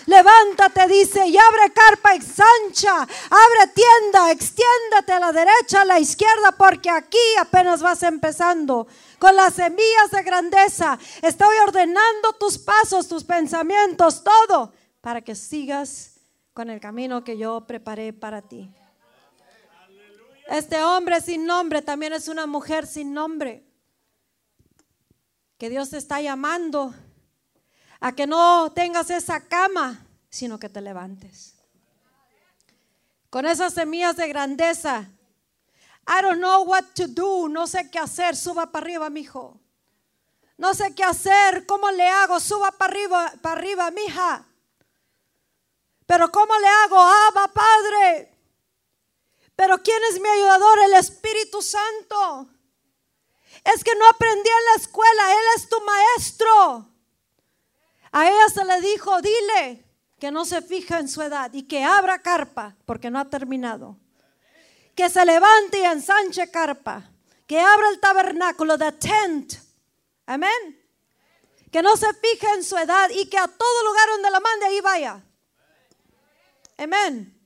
Levántate, 0.07 0.87
dice, 0.87 1.27
y 1.27 1.37
abre 1.37 1.71
carpa, 1.73 2.15
exancha, 2.15 2.95
abre 3.01 3.73
tienda, 3.73 4.31
extiéndete 4.31 5.13
a 5.13 5.19
la 5.19 5.31
derecha, 5.31 5.81
a 5.81 5.85
la 5.85 5.99
izquierda, 5.99 6.51
porque 6.57 6.89
aquí 6.89 7.17
apenas 7.39 7.81
vas 7.81 8.01
empezando 8.03 8.87
con 9.19 9.35
las 9.35 9.53
semillas 9.53 10.11
de 10.11 10.23
grandeza. 10.23 10.97
Estoy 11.21 11.55
ordenando 11.65 12.33
tus 12.39 12.57
pasos, 12.57 13.07
tus 13.07 13.23
pensamientos, 13.23 14.23
todo, 14.23 14.73
para 15.01 15.21
que 15.21 15.35
sigas 15.35 16.19
con 16.53 16.69
el 16.69 16.79
camino 16.79 17.23
que 17.23 17.37
yo 17.37 17.65
preparé 17.67 18.11
para 18.11 18.41
ti. 18.41 18.73
Este 20.47 20.83
hombre 20.83 21.21
sin 21.21 21.45
nombre 21.45 21.81
también 21.81 22.13
es 22.13 22.27
una 22.27 22.45
mujer 22.45 22.85
sin 22.87 23.13
nombre. 23.13 23.65
Que 25.57 25.69
Dios 25.69 25.89
te 25.91 25.97
está 25.97 26.21
llamando 26.21 26.93
a 27.99 28.13
que 28.13 28.25
no 28.25 28.71
tengas 28.73 29.09
esa 29.09 29.41
cama, 29.47 30.05
sino 30.29 30.57
que 30.59 30.69
te 30.69 30.81
levantes. 30.81 31.55
Con 33.29 33.45
esas 33.45 33.73
semillas 33.73 34.17
de 34.17 34.27
grandeza. 34.27 35.07
I 36.07 36.21
don't 36.21 36.39
know 36.39 36.63
what 36.63 36.83
to 36.95 37.07
do. 37.07 37.47
No 37.47 37.67
sé 37.67 37.89
qué 37.89 37.99
hacer. 37.99 38.35
Suba 38.35 38.71
para 38.71 38.83
arriba, 38.83 39.09
mi 39.09 39.21
hijo. 39.21 39.59
No 40.57 40.73
sé 40.73 40.93
qué 40.93 41.03
hacer. 41.03 41.65
¿Cómo 41.65 41.89
le 41.91 42.07
hago? 42.09 42.39
Suba 42.39 42.71
para 42.71 42.91
arriba, 42.91 43.33
para 43.41 43.59
arriba, 43.59 43.91
hija. 44.05 44.45
Pero 46.05 46.29
¿cómo 46.31 46.53
le 46.59 46.67
hago? 46.67 46.99
Abba, 46.99 47.47
Padre. 47.53 48.30
Pero 49.61 49.77
¿quién 49.77 50.01
es 50.09 50.19
mi 50.19 50.27
ayudador? 50.27 50.79
El 50.79 50.95
Espíritu 50.95 51.61
Santo. 51.61 52.49
Es 53.63 53.83
que 53.83 53.93
no 53.93 54.09
aprendí 54.09 54.49
en 54.49 54.65
la 54.65 54.81
escuela, 54.81 55.31
Él 55.33 55.45
es 55.55 55.69
tu 55.69 55.79
maestro. 55.81 56.89
A 58.11 58.27
ella 58.27 58.49
se 58.51 58.65
le 58.65 58.81
dijo, 58.81 59.21
dile 59.21 59.85
que 60.19 60.31
no 60.31 60.45
se 60.45 60.63
fija 60.63 60.97
en 60.97 61.07
su 61.07 61.21
edad 61.21 61.53
y 61.53 61.67
que 61.67 61.83
abra 61.83 62.23
carpa, 62.23 62.75
porque 62.87 63.11
no 63.11 63.19
ha 63.19 63.29
terminado. 63.29 63.97
Que 64.95 65.11
se 65.11 65.23
levante 65.23 65.77
y 65.77 65.85
ensanche 65.85 66.49
carpa. 66.49 67.11
Que 67.45 67.59
abra 67.59 67.89
el 67.89 67.99
tabernáculo, 67.99 68.79
the 68.79 68.93
tent. 68.93 69.53
Amén. 70.25 70.83
Que 71.71 71.83
no 71.83 71.95
se 71.97 72.11
fije 72.15 72.47
en 72.55 72.63
su 72.63 72.75
edad 72.79 73.11
y 73.11 73.29
que 73.29 73.37
a 73.37 73.47
todo 73.47 73.83
lugar 73.83 74.09
donde 74.09 74.31
la 74.31 74.39
mande 74.39 74.65
ahí 74.65 74.81
vaya. 74.81 75.23
Amén. 76.79 77.40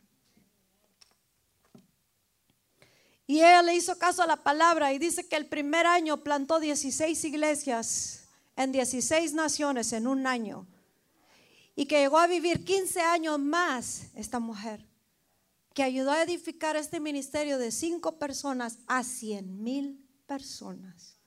Y 3.28 3.38
ella 3.40 3.64
le 3.64 3.76
hizo 3.76 3.98
caso 3.98 4.22
a 4.22 4.28
la 4.28 4.44
palabra 4.44 4.94
y 4.94 5.00
dice 5.00 5.28
que 5.28 5.36
el 5.36 5.48
primer 5.48 5.88
año 5.88 6.24
plantó 6.24 6.60
16 6.60 7.24
iglesias 7.26 8.28
en 8.56 8.72
16 8.72 9.34
naciones 9.34 9.94
en 9.94 10.08
un 10.08 10.28
año. 10.28 10.68
Y 11.76 11.88
que 11.88 12.00
llegó 12.00 12.20
a 12.20 12.28
vivir 12.28 12.64
15 12.64 13.02
años 13.02 13.40
más 13.40 14.08
esta 14.14 14.40
mujer, 14.40 14.86
que 15.74 15.84
ayudó 15.84 16.12
a 16.12 16.22
edificar 16.22 16.76
este 16.76 17.00
ministerio 17.00 17.58
de 17.58 17.72
5 17.72 18.18
personas 18.18 18.78
a 18.88 19.04
100 19.04 19.64
mil 19.64 20.08
personas. 20.26 21.18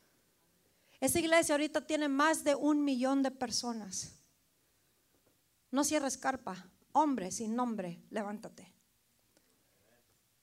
Esa 1.01 1.19
iglesia 1.19 1.55
ahorita 1.55 1.87
tiene 1.87 2.09
más 2.09 2.45
de 2.45 2.55
un 2.55 2.83
millón 2.85 3.23
de 3.23 3.31
personas. 3.31 4.15
No 5.71 5.85
cierres 5.85 6.17
carpa, 6.17 6.71
hombre 6.93 7.31
sin 7.31 7.55
nombre, 7.55 8.01
levántate. 8.11 8.78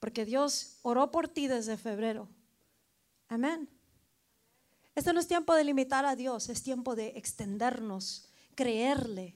Porque 0.05 0.23
Dios 0.23 0.77
oró 0.83 1.09
por 1.09 1.27
ti 1.27 1.47
desde 1.47 1.77
febrero. 1.77 2.29
Amén. 3.27 3.67
Este 4.93 5.11
no 5.11 5.19
es 5.19 5.27
tiempo 5.27 5.55
de 5.55 5.63
limitar 5.63 6.05
a 6.05 6.15
Dios, 6.15 6.47
es 6.49 6.61
tiempo 6.61 6.95
de 6.95 7.07
extendernos, 7.15 8.29
creerle 8.53 9.35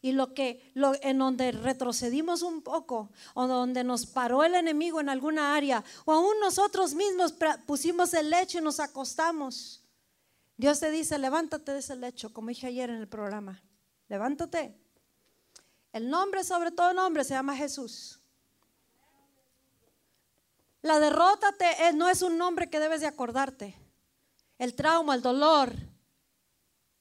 Y 0.00 0.12
lo 0.12 0.32
que 0.32 0.70
lo, 0.74 0.92
en 1.02 1.18
donde 1.18 1.50
retrocedimos 1.50 2.42
un 2.42 2.62
poco, 2.62 3.10
o 3.34 3.48
donde 3.48 3.82
nos 3.82 4.06
paró 4.06 4.44
el 4.44 4.54
enemigo 4.54 5.00
en 5.00 5.08
alguna 5.08 5.56
área, 5.56 5.82
o 6.04 6.12
aún 6.12 6.38
nosotros 6.40 6.94
mismos 6.94 7.34
pusimos 7.66 8.14
el 8.14 8.30
lecho 8.30 8.58
y 8.58 8.62
nos 8.62 8.78
acostamos. 8.78 9.82
Dios 10.56 10.78
te 10.78 10.92
dice, 10.92 11.18
levántate 11.18 11.72
de 11.72 11.80
ese 11.80 11.96
lecho, 11.96 12.32
como 12.32 12.50
dije 12.50 12.68
ayer 12.68 12.90
en 12.90 12.96
el 12.98 13.08
programa. 13.08 13.60
Levántate. 14.06 14.72
El 15.92 16.08
nombre 16.08 16.44
sobre 16.44 16.70
todo 16.70 16.94
nombre 16.94 17.24
se 17.24 17.34
llama 17.34 17.56
Jesús. 17.56 18.19
La 20.82 20.98
derrota 20.98 21.52
te, 21.52 21.92
no 21.92 22.08
es 22.08 22.22
un 22.22 22.38
nombre 22.38 22.70
que 22.70 22.80
debes 22.80 23.00
de 23.02 23.06
acordarte. 23.06 23.76
El 24.58 24.74
trauma, 24.74 25.14
el 25.14 25.22
dolor, 25.22 25.72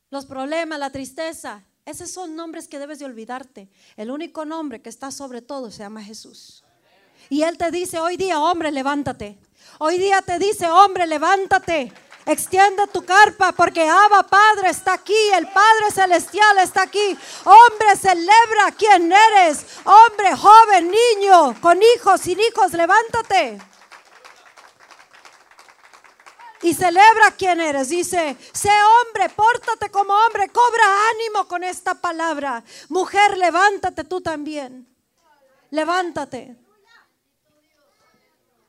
los 0.09 0.25
problemas, 0.25 0.80
la 0.80 0.91
tristeza, 0.91 1.63
esos 1.86 2.11
son 2.11 2.36
nombres 2.36 2.67
que 2.67 2.80
debes 2.80 2.99
de 2.99 3.05
olvidarte. 3.05 3.69
El 3.95 4.11
único 4.11 4.43
nombre 4.45 4.82
que 4.82 4.89
está 4.89 5.11
sobre 5.11 5.41
todo 5.41 5.71
se 5.71 5.80
llama 5.80 6.03
Jesús. 6.03 6.63
Y 7.30 7.43
Él 7.43 7.57
te 7.57 7.71
dice, 7.71 7.99
hoy 7.99 8.17
día, 8.17 8.39
hombre, 8.39 8.71
levántate. 8.71 9.39
Hoy 9.80 9.97
día 9.97 10.21
te 10.21 10.39
dice, 10.39 10.69
hombre, 10.69 11.07
levántate. 11.07 11.91
Extiende 12.25 12.86
tu 12.88 13.03
carpa 13.05 13.53
porque 13.53 13.88
Abba 13.88 14.23
Padre 14.23 14.69
está 14.69 14.93
aquí, 14.93 15.15
el 15.36 15.47
Padre 15.47 15.91
Celestial 15.91 16.59
está 16.59 16.84
aquí. 16.84 17.17
Hombre, 17.45 17.95
celebra 17.99 18.71
quién 18.77 19.11
eres. 19.11 19.65
Hombre, 19.86 20.36
joven, 20.36 20.91
niño, 20.91 21.59
con 21.61 21.80
hijos, 21.82 22.21
sin 22.21 22.39
hijos, 22.39 22.73
levántate 22.73 23.59
y 26.62 26.74
celebra 26.74 27.32
quién 27.38 27.62
eres. 27.62 27.89
Dice, 27.89 28.36
sé 28.53 28.70
hombre, 28.70 29.30
pórtate 29.30 29.89
como 29.89 30.14
hombre, 30.14 30.49
cobra 30.49 30.84
ánimo 31.10 31.47
con 31.47 31.64
esta 31.64 31.95
palabra. 31.95 32.64
Mujer, 32.89 33.38
levántate 33.38 34.03
tú 34.03 34.22
también. 34.22 34.88
Levántate. 35.72 36.55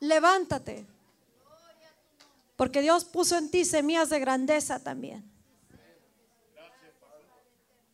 Levántate. 0.01 0.86
Porque 2.57 2.82
Dios 2.82 3.05
puso 3.05 3.38
en 3.38 3.51
ti 3.51 3.64
semillas 3.64 4.11
de 4.11 4.20
grandeza 4.20 4.78
también. 4.82 5.30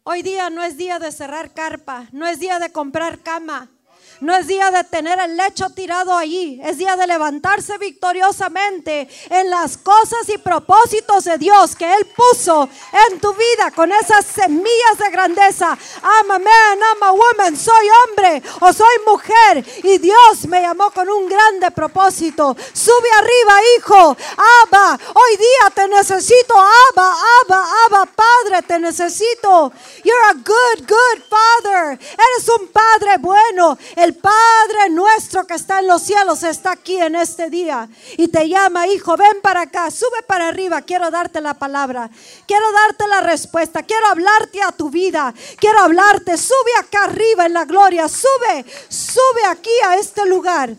Hoy 0.02 0.22
día 0.22 0.50
no 0.50 0.62
es 0.62 0.76
día 0.76 1.00
de 1.00 1.10
cerrar 1.10 1.52
carpa, 1.52 2.06
no 2.12 2.26
es 2.26 2.38
día 2.38 2.60
de 2.60 2.70
comprar 2.70 3.24
cama, 3.24 3.68
no 4.20 4.34
es 4.34 4.46
día 4.46 4.70
de 4.70 4.84
tener 4.84 5.18
el 5.20 5.36
lecho 5.36 5.70
tirado 5.70 6.14
allí. 6.16 6.60
Es 6.64 6.78
día 6.78 6.96
de 6.96 7.06
levantarse 7.06 7.78
victoriosamente 7.78 9.08
en 9.30 9.50
las 9.50 9.76
cosas 9.76 10.28
y 10.28 10.38
propósitos 10.38 11.24
de 11.24 11.38
Dios 11.38 11.76
que 11.76 11.92
Él 11.92 12.06
puso 12.16 12.68
en 13.10 13.20
tu 13.20 13.32
vida 13.34 13.70
con 13.74 13.92
esas 13.92 14.24
semillas 14.24 14.98
de 14.98 15.10
grandeza. 15.10 15.76
I'm 16.02 16.30
a 16.30 16.38
man, 16.38 16.78
I'm 16.78 17.16
woman. 17.16 17.56
Soy 17.56 17.86
hombre 17.88 18.42
o 18.60 18.72
soy 18.72 18.96
mujer. 19.06 19.64
Y 19.82 19.98
Dios 19.98 20.46
me 20.48 20.60
llamó 20.60 20.90
con 20.90 21.08
un 21.08 21.28
grande 21.28 21.70
propósito. 21.70 22.56
Sube 22.72 23.10
arriba, 23.18 23.60
hijo. 23.78 24.16
Abba, 24.62 24.98
hoy 25.14 25.36
día 25.36 25.70
te 25.74 25.88
necesito. 25.88 26.54
Abba, 26.54 27.14
Abba, 27.42 27.66
Abba, 27.86 28.06
Padre, 28.06 28.62
te 28.66 28.78
necesito. 28.78 29.72
You're 30.04 30.30
a 30.30 30.34
good, 30.34 30.86
good 30.86 31.22
Father. 31.28 31.98
Eres 31.98 32.48
un 32.60 32.68
Padre 32.68 33.18
bueno. 33.18 33.78
El 33.96 34.05
Padre 34.14 34.90
nuestro 34.90 35.46
que 35.46 35.54
está 35.54 35.80
en 35.80 35.86
los 35.88 36.02
cielos 36.02 36.42
está 36.42 36.72
aquí 36.72 36.96
en 36.96 37.16
este 37.16 37.50
día 37.50 37.88
y 38.16 38.28
te 38.28 38.48
llama, 38.48 38.86
hijo, 38.86 39.16
ven 39.16 39.40
para 39.42 39.62
acá, 39.62 39.90
sube 39.90 40.22
para 40.26 40.48
arriba, 40.48 40.82
quiero 40.82 41.10
darte 41.10 41.40
la 41.40 41.54
palabra, 41.54 42.10
quiero 42.46 42.70
darte 42.72 43.08
la 43.08 43.22
respuesta, 43.22 43.82
quiero 43.82 44.06
hablarte 44.06 44.62
a 44.62 44.70
tu 44.70 44.90
vida, 44.90 45.34
quiero 45.58 45.80
hablarte, 45.80 46.36
sube 46.36 46.72
acá 46.78 47.04
arriba 47.04 47.46
en 47.46 47.54
la 47.54 47.64
gloria, 47.64 48.06
sube, 48.08 48.64
sube 48.88 49.44
aquí 49.48 49.70
a 49.88 49.96
este 49.96 50.24
lugar. 50.26 50.70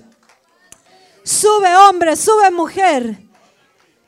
Sube 1.23 1.75
hombre, 1.75 2.15
sube 2.15 2.49
mujer. 2.51 3.17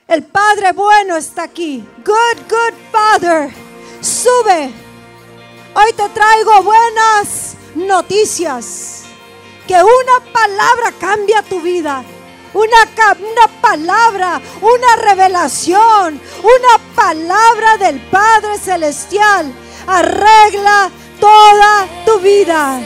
El 0.08 0.24
Padre 0.24 0.72
bueno 0.72 1.18
está 1.18 1.44
aquí. 1.44 1.86
Good, 2.06 2.48
good 2.48 2.74
Father. 2.94 3.54
Sube. 4.00 4.74
Hoy 5.76 5.94
te 5.98 6.08
traigo 6.10 6.64
buenas 6.64 7.58
noticias 7.76 9.09
que 9.70 9.76
una 9.76 10.34
palabra 10.34 10.92
cambia 11.00 11.44
tu 11.44 11.62
vida. 11.62 12.04
Una, 12.56 12.82
una, 13.20 13.48
palabra, 13.62 14.42
una 14.62 14.96
revelación, 14.96 16.20
una 16.42 16.96
palabra 16.96 17.78
del 17.78 18.00
Padre 18.10 18.58
Celestial 18.58 19.54
arregla 19.86 20.90
toda 21.20 21.88
tu 22.04 22.18
vida. 22.18 22.82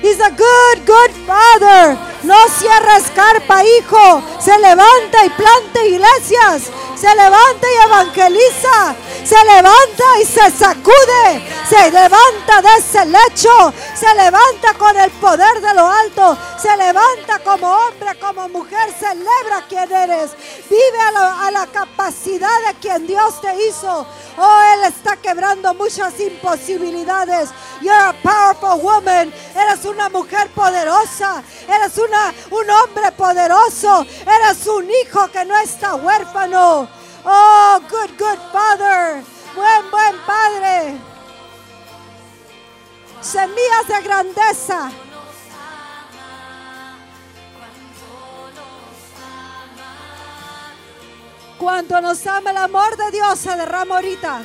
He's 0.00 0.20
a 0.20 0.30
good, 0.30 0.86
good 0.86 1.10
father. 1.26 1.98
No 2.22 2.36
cierres 2.56 3.10
carpa, 3.16 3.64
hijo. 3.64 4.22
Se 4.38 4.56
levanta 4.60 5.26
y 5.26 5.30
planta 5.30 5.84
iglesias. 5.84 6.70
Se 6.94 7.12
levanta 7.16 7.66
y 7.66 7.84
evangeliza 7.84 8.94
se 9.28 9.36
levanta 9.44 10.04
y 10.22 10.24
se 10.24 10.50
sacude, 10.50 11.42
se 11.68 11.90
levanta 11.90 12.62
de 12.62 12.76
ese 12.78 13.04
lecho, 13.04 13.74
se 13.94 14.14
levanta 14.14 14.72
con 14.78 14.96
el 14.96 15.10
poder 15.12 15.60
de 15.60 15.74
lo 15.74 15.86
alto, 15.86 16.38
se 16.58 16.74
levanta 16.76 17.40
como 17.44 17.70
hombre, 17.70 18.18
como 18.18 18.48
mujer, 18.48 18.90
celebra 18.98 19.64
quién 19.68 19.90
eres, 19.92 20.30
vive 20.70 21.00
a 21.00 21.50
la, 21.50 21.66
capacidad 21.66 22.48
de 22.66 22.74
quien 22.80 23.06
Dios 23.06 23.40
te 23.42 23.66
hizo. 23.66 24.06
Oh, 24.38 24.60
Él 24.74 24.84
está 24.84 25.16
quebrando 25.16 25.74
muchas 25.74 26.18
imposibilidades. 26.18 27.50
You're 27.82 27.92
a 27.92 28.14
powerful 28.22 28.80
woman. 28.80 29.32
Eres 29.54 29.84
una 29.84 30.08
mujer 30.08 30.48
poderosa. 30.54 31.42
Eres 31.68 31.98
una, 31.98 32.32
un 32.50 32.70
hombre 32.70 33.12
poderoso. 33.12 34.06
Eres 34.22 34.66
un 34.66 34.88
hijo 34.90 35.28
que 35.28 35.44
no 35.44 35.56
está 35.58 35.96
huérfano. 35.96 36.88
Oh, 37.24 37.80
good, 37.90 38.10
good 38.18 38.38
Father. 38.52 39.22
Buen, 39.54 39.90
buen 39.90 40.16
Padre. 40.24 41.07
Semillas 43.20 43.88
de 43.88 44.02
grandeza. 44.02 44.90
Cuando 51.58 52.00
nos 52.00 52.24
ama 52.26 52.50
el 52.52 52.56
amor 52.56 52.96
de 52.96 53.10
Dios 53.10 53.38
se 53.40 53.56
derrama 53.56 53.96
ahorita. 53.96 54.42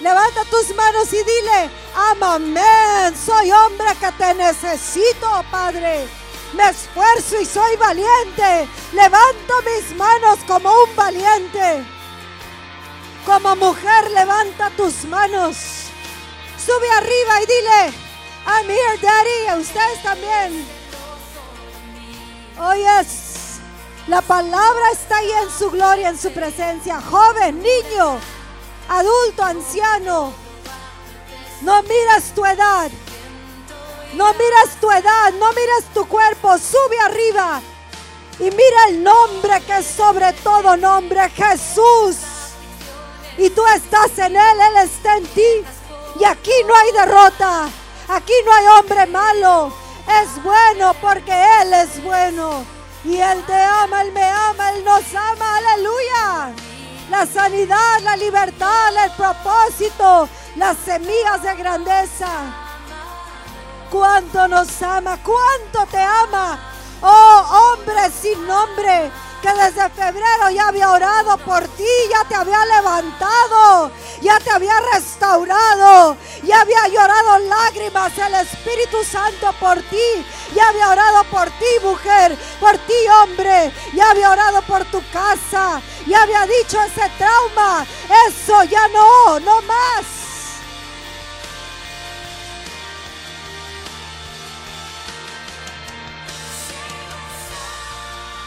Levanta 0.00 0.44
tus 0.44 0.74
manos 0.74 1.12
y 1.12 1.16
dile, 1.16 1.70
amén, 1.94 3.14
soy 3.16 3.50
hombre 3.52 3.86
que 4.00 4.12
te 4.12 4.34
necesito, 4.34 5.44
Padre. 5.50 6.08
Me 6.54 6.68
esfuerzo 6.68 7.40
y 7.40 7.44
soy 7.44 7.76
valiente. 7.76 8.68
Levanto 8.92 9.54
mis 9.64 9.96
manos 9.96 10.38
como 10.46 10.70
un 10.70 10.96
valiente. 10.96 11.84
Como 13.24 13.54
mujer, 13.56 14.10
levanta 14.10 14.70
tus 14.70 15.04
manos. 15.04 15.56
Sube 16.64 16.90
arriba 16.90 17.42
y 17.42 17.46
dile, 17.46 18.07
I'm 18.50 18.66
here, 18.66 18.96
Daddy. 19.02 19.46
A 19.48 19.56
ustedes 19.56 20.02
también. 20.02 20.66
Hoy 22.58 22.82
es. 23.00 23.60
La 24.06 24.22
palabra 24.22 24.90
está 24.90 25.18
ahí 25.18 25.30
en 25.42 25.50
su 25.50 25.70
gloria, 25.70 26.08
en 26.08 26.18
su 26.18 26.32
presencia. 26.32 26.98
Joven, 27.00 27.62
niño, 27.62 28.18
adulto, 28.88 29.44
anciano. 29.44 30.32
No 31.60 31.82
miras 31.82 32.32
tu 32.34 32.44
edad. 32.46 32.90
No 34.14 34.32
miras 34.32 34.80
tu 34.80 34.90
edad, 34.90 35.32
no 35.38 35.52
miras 35.52 35.84
tu 35.92 36.08
cuerpo. 36.08 36.56
Sube 36.56 36.98
arriba. 37.04 37.60
Y 38.40 38.44
mira 38.44 38.84
el 38.88 39.02
nombre 39.02 39.60
que 39.66 39.76
es 39.76 39.86
sobre 39.86 40.32
todo 40.32 40.76
nombre, 40.76 41.28
Jesús 41.30 42.16
y 43.38 43.50
tú 43.50 43.62
estás 43.74 44.18
en 44.18 44.36
Él, 44.36 44.58
Él 44.60 44.84
está 44.84 45.16
en 45.16 45.26
ti. 45.26 45.64
Y 46.20 46.24
aquí 46.24 46.52
no 46.66 46.74
hay 46.74 46.92
derrota, 46.92 47.68
aquí 48.08 48.32
no 48.44 48.52
hay 48.52 48.66
hombre 48.78 49.06
malo. 49.06 49.72
Es 50.22 50.42
bueno 50.42 50.94
porque 51.00 51.32
Él 51.60 51.72
es 51.74 52.02
bueno. 52.02 52.64
Y 53.04 53.16
Él 53.16 53.44
te 53.46 53.54
ama, 53.54 54.02
Él 54.02 54.12
me 54.12 54.24
ama, 54.24 54.72
Él 54.72 54.84
nos 54.84 55.14
ama, 55.14 55.56
aleluya. 55.56 56.54
La 57.10 57.26
sanidad, 57.26 58.00
la 58.02 58.16
libertad, 58.16 59.04
el 59.04 59.10
propósito, 59.12 60.28
las 60.56 60.76
semillas 60.78 61.42
de 61.42 61.54
grandeza. 61.56 62.28
Cuánto 63.90 64.48
nos 64.48 64.82
ama, 64.82 65.18
cuánto 65.22 65.86
te 65.90 65.98
ama. 65.98 66.58
Oh 67.00 67.72
hombre 67.72 68.10
sin 68.10 68.44
nombre, 68.46 69.10
que 69.40 69.52
desde 69.52 69.88
febrero 69.90 70.50
ya 70.50 70.68
había 70.68 70.90
orado 70.90 71.38
por 71.38 71.62
ti, 71.68 71.86
ya 72.10 72.28
te 72.28 72.34
había 72.34 72.64
levantado, 72.66 73.92
ya 74.20 74.38
te 74.40 74.50
había 74.50 74.74
restaurado, 74.92 76.16
ya 76.48 76.62
había 76.62 76.88
llorado 76.88 77.38
lágrimas 77.40 78.16
el 78.16 78.34
Espíritu 78.36 79.04
Santo 79.04 79.52
por 79.60 79.82
ti. 79.82 80.24
Ya 80.54 80.70
había 80.70 80.88
orado 80.88 81.24
por 81.24 81.50
ti, 81.50 81.66
mujer, 81.82 82.38
por 82.58 82.78
ti, 82.78 82.94
hombre. 83.20 83.70
Ya 83.92 84.10
había 84.10 84.30
orado 84.30 84.62
por 84.62 84.82
tu 84.86 85.02
casa. 85.12 85.82
Y 86.06 86.14
había 86.14 86.46
dicho 86.46 86.80
ese 86.80 87.06
trauma. 87.18 87.86
Eso 88.28 88.64
ya 88.64 88.88
no, 88.88 89.38
no 89.40 89.60
más. 89.62 90.06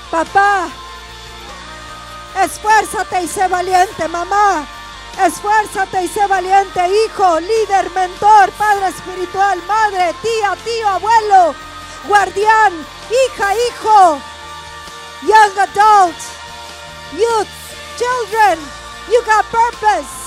Papá, 0.09 0.69
esfuérzate 2.43 3.21
y 3.21 3.27
sé 3.27 3.47
valiente, 3.47 4.07
mamá. 4.07 4.67
Esfuérzate 5.19 6.03
y 6.03 6.07
sé 6.07 6.25
valiente, 6.25 6.81
hijo, 7.05 7.39
líder, 7.39 7.91
mentor, 7.91 8.51
padre 8.53 8.87
espiritual, 8.87 9.61
madre, 9.67 10.15
tía, 10.21 10.55
tío, 10.63 10.87
abuelo, 10.87 11.53
guardián, 12.07 12.73
hija, 13.09 13.53
hijo, 13.55 14.21
young 15.23 15.59
adult, 15.59 16.15
youth, 17.11 17.47
children, 17.97 18.57
you 19.11 19.21
got 19.25 19.45
purpose. 19.51 20.21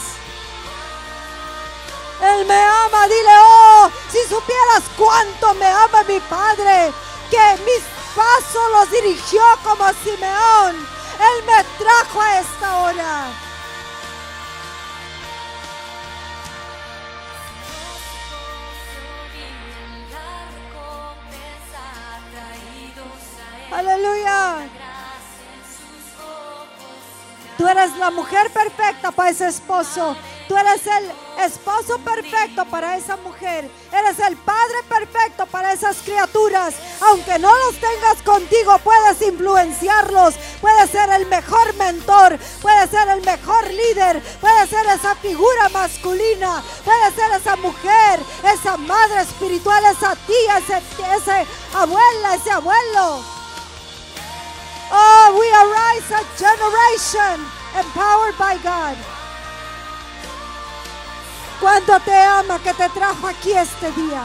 Él 2.20 2.46
me 2.46 2.54
ama, 2.54 3.08
dile, 3.08 3.36
oh, 3.40 3.90
si 4.10 4.22
supieras 4.28 4.84
cuánto 4.96 5.54
me 5.54 5.66
ama 5.66 6.04
mi 6.04 6.20
Padre, 6.20 6.92
que 7.30 7.62
mis 7.64 7.82
pasos 8.14 8.70
los 8.72 8.90
dirigió 8.90 9.42
como 9.62 9.88
Simeón. 10.04 10.76
Él 10.76 11.44
me 11.44 11.64
trajo 11.78 12.20
a 12.20 12.38
esta 12.38 12.78
hora. 12.78 13.43
Aleluya. 23.74 24.68
Tú 27.58 27.66
eres 27.66 27.96
la 27.96 28.10
mujer 28.10 28.50
perfecta 28.50 29.10
para 29.10 29.30
ese 29.30 29.48
esposo. 29.48 30.16
Tú 30.46 30.56
eres 30.56 30.86
el 30.86 31.10
esposo 31.44 31.98
perfecto 31.98 32.64
para 32.66 32.96
esa 32.96 33.16
mujer. 33.16 33.68
Eres 33.90 34.18
el 34.20 34.36
padre 34.36 34.82
perfecto 34.88 35.46
para 35.46 35.72
esas 35.72 35.96
criaturas. 35.98 36.74
Aunque 37.00 37.36
no 37.40 37.50
los 37.66 37.80
tengas 37.80 38.22
contigo, 38.22 38.78
puedes 38.78 39.20
influenciarlos. 39.22 40.34
Puedes 40.60 40.90
ser 40.90 41.10
el 41.10 41.26
mejor 41.26 41.74
mentor. 41.74 42.38
Puedes 42.62 42.90
ser 42.90 43.08
el 43.08 43.22
mejor 43.22 43.68
líder. 43.72 44.22
Puedes 44.40 44.70
ser 44.70 44.86
esa 44.86 45.16
figura 45.16 45.68
masculina. 45.70 46.62
Puedes 46.84 47.14
ser 47.14 47.32
esa 47.40 47.56
mujer, 47.56 48.20
esa 48.52 48.76
madre 48.76 49.22
espiritual, 49.22 49.84
esa 49.86 50.14
tía, 50.14 50.58
ese, 50.58 51.46
abuela, 51.74 52.34
ese 52.36 52.50
abuelo. 52.52 53.33
Oh, 54.90 55.26
we 55.38 55.46
arise 55.50 56.10
a 56.10 56.22
generation 56.36 57.46
empowered 57.76 58.36
by 58.38 58.58
God. 58.62 58.96
Cuánto 61.60 61.98
te 62.00 62.14
ama 62.14 62.58
que 62.58 62.74
te 62.74 62.88
trajo 62.90 63.26
aquí 63.26 63.52
este 63.52 63.90
día. 63.92 64.24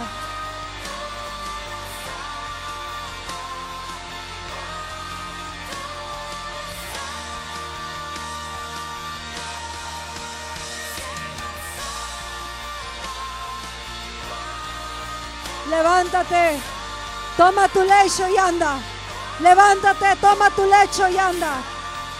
Levántate, 15.70 16.60
toma 17.38 17.68
tu 17.70 17.84
lecho 17.84 18.28
y 18.28 18.38
anda. 18.38 18.80
Levántate, 19.40 20.16
toma 20.20 20.50
tu 20.52 20.66
lecho 20.66 21.08
y 21.08 21.18
anda. 21.18 21.62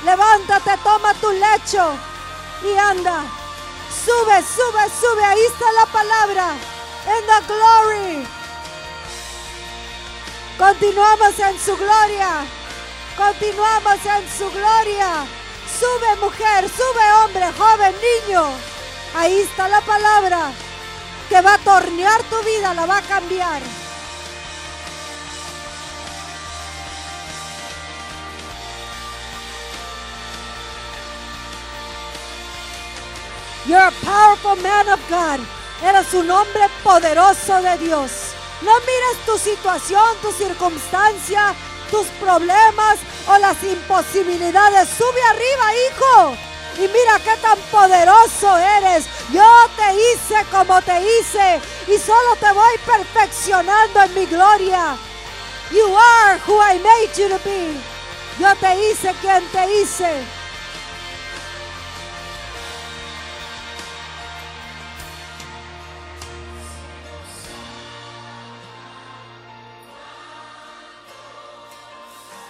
Levántate, 0.04 0.78
toma 0.84 1.14
tu 1.16 1.32
lecho 1.32 1.94
y 2.64 2.78
anda. 2.78 3.24
Sube, 4.06 4.42
sube, 4.42 4.84
sube. 5.00 5.24
Ahí 5.26 5.42
está 5.42 5.72
la 5.74 5.86
palabra. 5.88 6.56
En 7.06 7.26
the 7.26 7.54
glory. 7.54 8.28
Continuamos 10.58 11.40
en 11.40 11.60
su 11.60 11.76
gloria. 11.76 12.46
Continuamos 13.18 14.06
en 14.06 14.30
su 14.38 14.50
gloria. 14.52 15.26
Sube 15.80 16.16
mujer, 16.22 16.70
sube 16.70 17.14
hombre, 17.24 17.52
joven, 17.58 17.96
niño. 18.02 18.46
Ahí 19.16 19.42
está 19.42 19.68
la 19.68 19.82
palabra 19.82 20.52
que 21.28 21.42
va 21.42 21.56
a 21.56 21.58
tornear 21.60 22.24
tu 22.24 22.42
vida, 22.44 22.74
la 22.74 22.86
va 22.86 22.98
a 22.98 23.02
cambiar. 23.02 23.62
You're 33.70 33.78
a 33.78 33.92
powerful 34.04 34.56
man 34.64 34.90
of 34.90 35.00
God. 35.12 35.40
Eres 35.84 36.12
un 36.16 36.32
hombre 36.32 36.68
poderoso 36.84 37.62
de 37.62 37.78
Dios. 37.78 38.34
No 38.64 38.72
mires 38.80 39.26
tu 39.28 39.38
situación, 39.38 40.18
tu 40.24 40.32
circunstancia, 40.32 41.54
tus 41.92 42.08
problemas 42.20 42.98
o 43.28 43.38
las 43.38 43.64
imposibilidades. 43.64 44.90
Sube 44.90 45.22
arriba, 45.22 45.66
hijo. 45.86 46.36
Y 46.78 46.88
mira 46.88 47.20
qué 47.24 47.38
tan 47.44 47.60
poderoso 47.70 48.58
eres. 48.58 49.06
Yo 49.32 49.46
te 49.78 49.94
hice 49.94 50.44
como 50.52 50.82
te 50.82 51.00
hice. 51.04 51.62
Y 51.88 52.00
solo 52.00 52.36
te 52.40 52.52
voy 52.52 52.76
perfeccionando 52.88 54.02
en 54.02 54.14
mi 54.16 54.26
gloria. 54.26 54.98
You 55.70 55.96
are 55.96 56.40
who 56.48 56.60
I 56.60 56.80
made 56.80 57.16
you 57.16 57.30
to 57.30 57.40
be. 57.46 57.76
Yo 58.40 58.56
te 58.56 58.90
hice 58.90 59.14
quien 59.22 59.48
te 59.52 59.72
hice. 59.76 60.39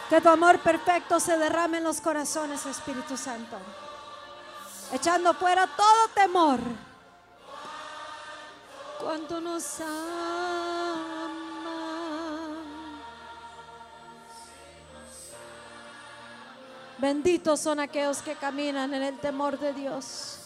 Que 0.09 0.19
tu 0.19 0.29
amor 0.29 0.59
perfecto 0.59 1.19
se 1.19 1.37
derrame 1.37 1.77
en 1.77 1.83
los 1.83 2.01
corazones, 2.01 2.65
Espíritu 2.65 3.15
Santo. 3.15 3.57
Echando 4.91 5.35
fuera 5.35 5.67
todo 5.67 6.07
temor. 6.15 6.59
Cuando 8.99 9.39
nos 9.39 9.79
ama. 9.81 10.49
Benditos 16.97 17.61
son 17.61 17.79
aquellos 17.79 18.21
que 18.21 18.35
caminan 18.35 18.93
en 18.93 19.03
el 19.03 19.17
temor 19.19 19.57
de 19.57 19.73
Dios. 19.73 20.39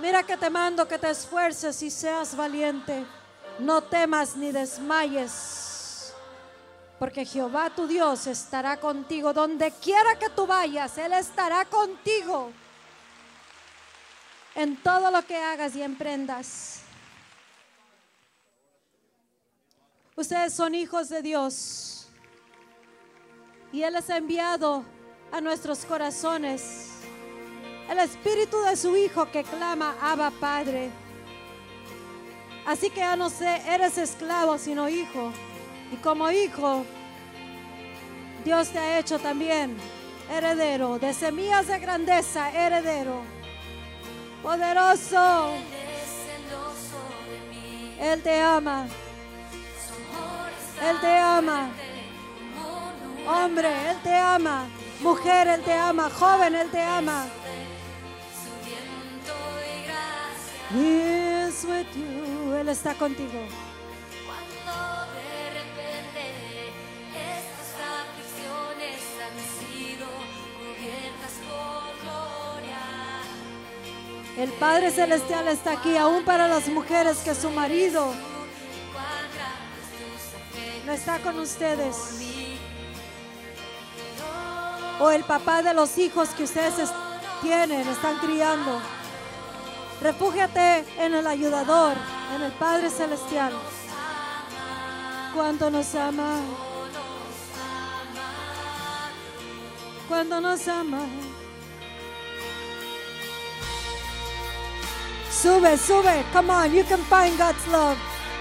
Mira 0.00 0.24
que 0.24 0.36
te 0.36 0.50
mando 0.50 0.88
que 0.88 0.98
te 0.98 1.10
esfuerces 1.10 1.80
y 1.82 1.90
seas 1.90 2.34
valiente. 2.34 3.04
No 3.60 3.82
temas 3.82 4.34
ni 4.34 4.50
desmayes. 4.50 5.71
Porque 7.02 7.24
Jehová 7.24 7.68
tu 7.74 7.88
Dios 7.88 8.28
estará 8.28 8.78
contigo. 8.78 9.32
Donde 9.32 9.72
quiera 9.72 10.16
que 10.16 10.30
tú 10.30 10.46
vayas, 10.46 10.96
Él 10.98 11.12
estará 11.14 11.64
contigo. 11.64 12.52
En 14.54 14.76
todo 14.76 15.10
lo 15.10 15.26
que 15.26 15.36
hagas 15.36 15.74
y 15.74 15.82
emprendas. 15.82 16.82
Ustedes 20.14 20.54
son 20.54 20.76
hijos 20.76 21.08
de 21.08 21.22
Dios. 21.22 22.06
Y 23.72 23.82
Él 23.82 23.94
les 23.94 24.08
ha 24.08 24.18
enviado 24.18 24.84
a 25.32 25.40
nuestros 25.40 25.84
corazones 25.84 26.86
el 27.90 27.98
espíritu 27.98 28.60
de 28.60 28.76
su 28.76 28.96
Hijo 28.96 29.28
que 29.32 29.42
clama, 29.42 29.96
Abba 30.00 30.30
Padre. 30.30 30.88
Así 32.64 32.90
que 32.90 33.00
ya 33.00 33.16
no 33.16 33.28
sé, 33.28 33.60
eres 33.66 33.98
esclavo, 33.98 34.56
sino 34.56 34.88
hijo. 34.88 35.32
Y 35.92 35.96
como 35.96 36.30
hijo, 36.30 36.84
Dios 38.44 38.70
te 38.70 38.78
ha 38.78 38.98
hecho 38.98 39.18
también 39.18 39.76
heredero, 40.30 40.98
de 40.98 41.12
semillas 41.12 41.66
de 41.66 41.78
grandeza, 41.78 42.50
heredero. 42.50 43.22
Poderoso. 44.42 45.52
Él 48.00 48.22
te 48.22 48.40
ama. 48.40 48.86
Él 50.82 51.00
te 51.00 51.18
ama. 51.18 51.68
Hombre, 53.26 53.68
Él 53.90 53.96
te 54.02 54.16
ama. 54.16 54.66
Mujer, 55.00 55.46
Él 55.46 55.62
te 55.62 55.74
ama. 55.74 56.10
Joven, 56.10 56.54
Él 56.54 56.70
te 56.70 56.80
ama. 56.80 57.26
He 60.70 61.46
is 61.46 61.64
with 61.64 61.86
you. 61.94 62.54
Él 62.54 62.68
está 62.70 62.94
contigo. 62.94 63.38
El 74.42 74.50
Padre 74.54 74.90
Celestial 74.90 75.46
está 75.46 75.70
aquí, 75.74 75.96
aún 75.96 76.24
para 76.24 76.48
las 76.48 76.66
mujeres 76.66 77.18
que 77.18 77.32
su 77.32 77.48
marido 77.50 78.12
no 80.84 80.92
está 80.92 81.20
con 81.20 81.38
ustedes. 81.38 81.96
O 84.98 85.10
el 85.12 85.22
papá 85.22 85.62
de 85.62 85.72
los 85.74 85.96
hijos 85.96 86.30
que 86.30 86.42
ustedes 86.42 86.76
es- 86.80 86.92
tienen, 87.40 87.86
están 87.86 88.18
criando. 88.18 88.80
Refúgiate 90.00 90.84
en 90.98 91.14
el 91.14 91.26
ayudador, 91.28 91.94
en 92.34 92.42
el 92.42 92.50
Padre 92.54 92.90
Celestial. 92.90 93.52
Cuánto 95.34 95.70
nos 95.70 95.94
ama. 95.94 96.34
cuando 100.08 100.40
nos 100.40 100.66
ama. 100.68 100.98
Sube, 105.42 105.76
sube. 105.76 106.24
Come 106.32 106.50
on, 106.50 106.72
you 106.72 106.84
can 106.84 107.00
find 107.10 107.36
God's 107.36 107.66
love. 107.66 107.96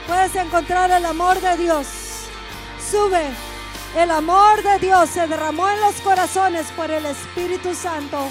Puedes 0.06 0.36
encontrar 0.36 0.92
el 0.92 1.04
amor 1.04 1.42
de 1.42 1.58
Dios. 1.58 1.88
Sube. 2.80 3.26
El 3.98 4.12
amor 4.12 4.62
de 4.62 4.78
Dios 4.78 5.10
se 5.10 5.26
derramó 5.26 5.68
en 5.68 5.82
los 5.82 6.00
corazones 6.02 6.68
por 6.76 6.92
el 6.92 7.04
Espíritu 7.08 7.74
Santo. 7.74 8.30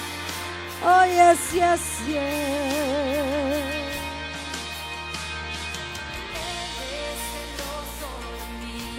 Oh, 0.84 1.04
yes, 1.04 1.52
yes, 1.52 1.80
yes. 2.06 2.20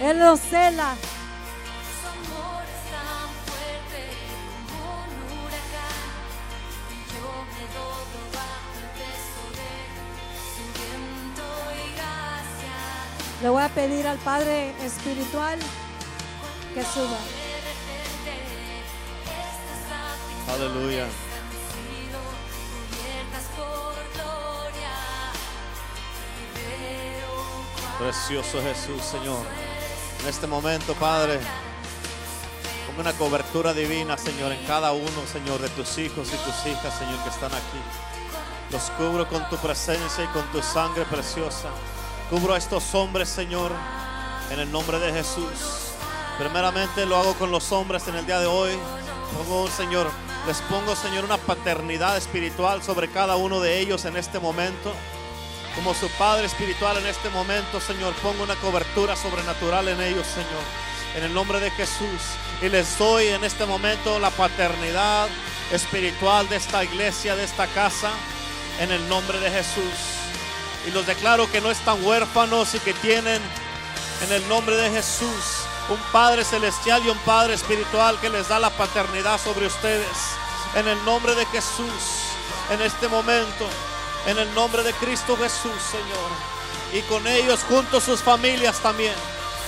Él 0.02 0.18
lo 0.18 0.36
cela. 0.36 0.96
Le 13.42 13.48
voy 13.48 13.62
a 13.64 13.68
pedir 13.68 14.06
al 14.06 14.18
Padre 14.18 14.72
Espiritual 14.84 15.58
que 16.74 16.84
suba. 16.84 17.18
Aleluya. 20.54 21.06
Precioso 27.98 28.62
Jesús, 28.62 29.02
Señor. 29.02 29.44
En 30.22 30.28
este 30.28 30.46
momento, 30.46 30.94
Padre, 30.94 31.40
como 32.86 33.00
una 33.00 33.12
cobertura 33.12 33.74
divina, 33.74 34.16
Señor, 34.16 34.52
en 34.52 34.64
cada 34.66 34.92
uno, 34.92 35.26
Señor, 35.32 35.60
de 35.60 35.68
tus 35.70 35.98
hijos 35.98 36.28
y 36.28 36.36
tus 36.36 36.66
hijas, 36.66 36.96
Señor, 36.96 37.20
que 37.24 37.30
están 37.30 37.52
aquí. 37.52 37.80
Los 38.70 38.82
cubro 38.90 39.28
con 39.28 39.48
tu 39.48 39.56
presencia 39.56 40.22
y 40.22 40.28
con 40.28 40.44
tu 40.52 40.62
sangre 40.62 41.04
preciosa. 41.06 41.70
Cubro 42.32 42.54
a 42.54 42.56
estos 42.56 42.94
hombres, 42.94 43.28
Señor, 43.28 43.70
en 44.50 44.58
el 44.58 44.72
nombre 44.72 44.98
de 44.98 45.12
Jesús. 45.12 45.92
Primeramente 46.38 47.04
lo 47.04 47.18
hago 47.18 47.34
con 47.34 47.50
los 47.50 47.70
hombres 47.72 48.08
en 48.08 48.14
el 48.14 48.24
día 48.24 48.40
de 48.40 48.46
hoy. 48.46 48.70
Pongo, 49.36 49.68
Señor, 49.68 50.10
les 50.46 50.56
pongo, 50.62 50.96
Señor, 50.96 51.26
una 51.26 51.36
paternidad 51.36 52.16
espiritual 52.16 52.82
sobre 52.82 53.10
cada 53.10 53.36
uno 53.36 53.60
de 53.60 53.80
ellos 53.80 54.06
en 54.06 54.16
este 54.16 54.38
momento. 54.38 54.94
Como 55.74 55.92
su 55.92 56.08
Padre 56.12 56.46
espiritual 56.46 56.96
en 56.96 57.06
este 57.06 57.28
momento, 57.28 57.82
Señor, 57.82 58.14
pongo 58.22 58.44
una 58.44 58.56
cobertura 58.56 59.14
sobrenatural 59.14 59.88
en 59.88 60.00
ellos, 60.00 60.26
Señor. 60.26 60.64
En 61.18 61.24
el 61.24 61.34
nombre 61.34 61.60
de 61.60 61.70
Jesús. 61.72 62.22
Y 62.62 62.70
les 62.70 62.96
doy 62.96 63.26
en 63.26 63.44
este 63.44 63.66
momento 63.66 64.18
la 64.18 64.30
paternidad 64.30 65.28
espiritual 65.70 66.48
de 66.48 66.56
esta 66.56 66.82
iglesia, 66.82 67.36
de 67.36 67.44
esta 67.44 67.66
casa. 67.66 68.10
En 68.80 68.90
el 68.90 69.06
nombre 69.06 69.38
de 69.38 69.50
Jesús. 69.50 70.21
Y 70.86 70.90
los 70.90 71.06
declaro 71.06 71.50
que 71.50 71.60
no 71.60 71.70
están 71.70 72.04
huérfanos 72.04 72.74
y 72.74 72.80
que 72.80 72.92
tienen 72.94 73.40
en 74.22 74.32
el 74.32 74.46
nombre 74.48 74.76
de 74.76 74.90
Jesús 74.90 75.64
un 75.88 75.98
Padre 76.12 76.44
celestial 76.44 77.04
y 77.04 77.10
un 77.10 77.18
Padre 77.18 77.54
espiritual 77.54 78.18
que 78.20 78.30
les 78.30 78.48
da 78.48 78.58
la 78.58 78.70
paternidad 78.70 79.40
sobre 79.40 79.66
ustedes. 79.66 80.06
En 80.74 80.88
el 80.88 81.02
nombre 81.04 81.34
de 81.34 81.44
Jesús, 81.46 82.32
en 82.70 82.80
este 82.80 83.08
momento, 83.08 83.68
en 84.26 84.38
el 84.38 84.52
nombre 84.54 84.82
de 84.82 84.92
Cristo 84.94 85.36
Jesús, 85.36 85.80
Señor. 85.90 86.30
Y 86.92 87.00
con 87.02 87.26
ellos 87.26 87.60
juntos 87.68 88.04
sus 88.04 88.20
familias 88.20 88.78
también, 88.80 89.14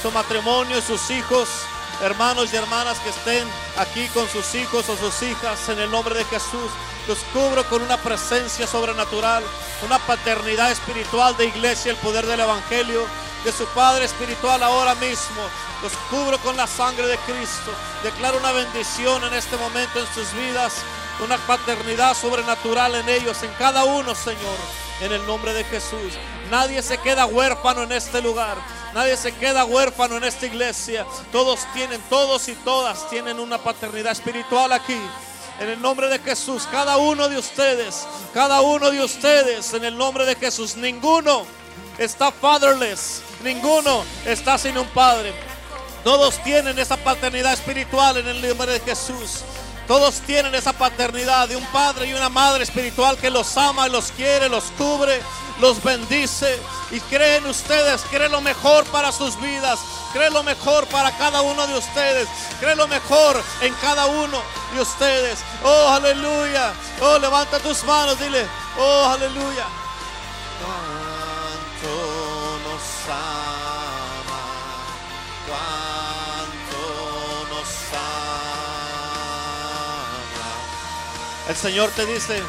su 0.02 0.10
matrimonio 0.10 0.80
sus 0.80 1.10
hijos, 1.10 1.48
hermanos 2.02 2.52
y 2.52 2.56
hermanas 2.56 2.98
que 3.00 3.10
estén 3.10 3.48
aquí 3.78 4.06
con 4.08 4.28
sus 4.28 4.54
hijos 4.54 4.88
o 4.88 4.96
sus 4.96 5.22
hijas, 5.22 5.68
en 5.68 5.78
el 5.78 5.90
nombre 5.90 6.14
de 6.14 6.24
Jesús. 6.26 6.70
Los 7.06 7.18
cubro 7.32 7.68
con 7.68 7.82
una 7.82 7.98
presencia 7.98 8.66
sobrenatural, 8.66 9.44
una 9.84 9.98
paternidad 9.98 10.70
espiritual 10.70 11.36
de 11.36 11.46
iglesia, 11.46 11.90
el 11.90 11.98
poder 11.98 12.26
del 12.26 12.40
Evangelio, 12.40 13.06
de 13.44 13.52
su 13.52 13.66
Padre 13.66 14.06
espiritual 14.06 14.62
ahora 14.62 14.94
mismo. 14.94 15.42
Los 15.82 15.92
cubro 16.10 16.38
con 16.38 16.56
la 16.56 16.66
sangre 16.66 17.06
de 17.06 17.18
Cristo. 17.18 17.70
Declaro 18.02 18.38
una 18.38 18.52
bendición 18.52 19.22
en 19.24 19.34
este 19.34 19.56
momento 19.58 20.00
en 20.00 20.06
sus 20.14 20.32
vidas, 20.32 20.72
una 21.22 21.36
paternidad 21.46 22.16
sobrenatural 22.16 22.94
en 22.94 23.08
ellos, 23.10 23.42
en 23.42 23.52
cada 23.58 23.84
uno, 23.84 24.14
Señor, 24.14 24.56
en 25.02 25.12
el 25.12 25.26
nombre 25.26 25.52
de 25.52 25.64
Jesús. 25.64 26.14
Nadie 26.50 26.82
se 26.82 26.96
queda 26.98 27.26
huérfano 27.26 27.82
en 27.82 27.92
este 27.92 28.22
lugar. 28.22 28.56
Nadie 28.94 29.16
se 29.16 29.32
queda 29.32 29.64
huérfano 29.64 30.16
en 30.16 30.24
esta 30.24 30.46
iglesia. 30.46 31.04
Todos 31.32 31.60
tienen, 31.74 32.00
todos 32.08 32.48
y 32.48 32.54
todas 32.54 33.10
tienen 33.10 33.40
una 33.40 33.58
paternidad 33.58 34.12
espiritual 34.12 34.72
aquí. 34.72 35.00
En 35.60 35.68
el 35.68 35.80
nombre 35.80 36.08
de 36.08 36.18
Jesús, 36.18 36.66
cada 36.70 36.96
uno 36.96 37.28
de 37.28 37.38
ustedes, 37.38 38.06
cada 38.32 38.60
uno 38.60 38.90
de 38.90 39.02
ustedes, 39.02 39.72
en 39.72 39.84
el 39.84 39.96
nombre 39.96 40.26
de 40.26 40.34
Jesús, 40.34 40.76
ninguno 40.76 41.46
está 41.96 42.32
fatherless, 42.32 43.22
ninguno 43.42 44.04
está 44.26 44.58
sin 44.58 44.76
un 44.76 44.88
padre. 44.88 45.32
Todos 46.02 46.42
tienen 46.42 46.78
esa 46.78 46.96
paternidad 46.96 47.52
espiritual 47.52 48.16
en 48.16 48.26
el 48.26 48.48
nombre 48.48 48.72
de 48.72 48.80
Jesús. 48.80 49.42
Todos 49.86 50.20
tienen 50.20 50.54
esa 50.54 50.72
paternidad 50.72 51.48
de 51.48 51.56
un 51.56 51.66
padre 51.66 52.06
y 52.06 52.14
una 52.14 52.30
madre 52.30 52.64
espiritual 52.64 53.18
que 53.18 53.30
los 53.30 53.56
ama, 53.56 53.86
los 53.88 54.12
quiere, 54.12 54.48
los 54.48 54.64
cubre, 54.78 55.20
los 55.60 55.82
bendice 55.82 56.58
y 56.90 57.00
creen 57.00 57.44
ustedes, 57.46 58.02
cree 58.10 58.28
lo 58.28 58.40
mejor 58.40 58.84
para 58.86 59.12
sus 59.12 59.38
vidas, 59.40 59.78
cree 60.12 60.30
lo 60.30 60.42
mejor 60.42 60.86
para 60.86 61.16
cada 61.18 61.42
uno 61.42 61.66
de 61.66 61.76
ustedes, 61.76 62.28
cree 62.60 62.74
lo 62.76 62.88
mejor 62.88 63.42
en 63.60 63.74
cada 63.74 64.06
uno 64.06 64.42
de 64.74 64.80
ustedes. 64.80 65.40
Oh, 65.62 65.88
aleluya. 65.88 66.72
Oh, 67.02 67.18
levanta 67.18 67.58
tus 67.58 67.84
manos, 67.84 68.18
dile, 68.18 68.46
oh, 68.78 69.04
aleluya. 69.10 69.66
Cuánto 70.64 71.03
El 81.48 81.56
Señor 81.56 81.90
te 81.90 82.06
dice, 82.06 82.42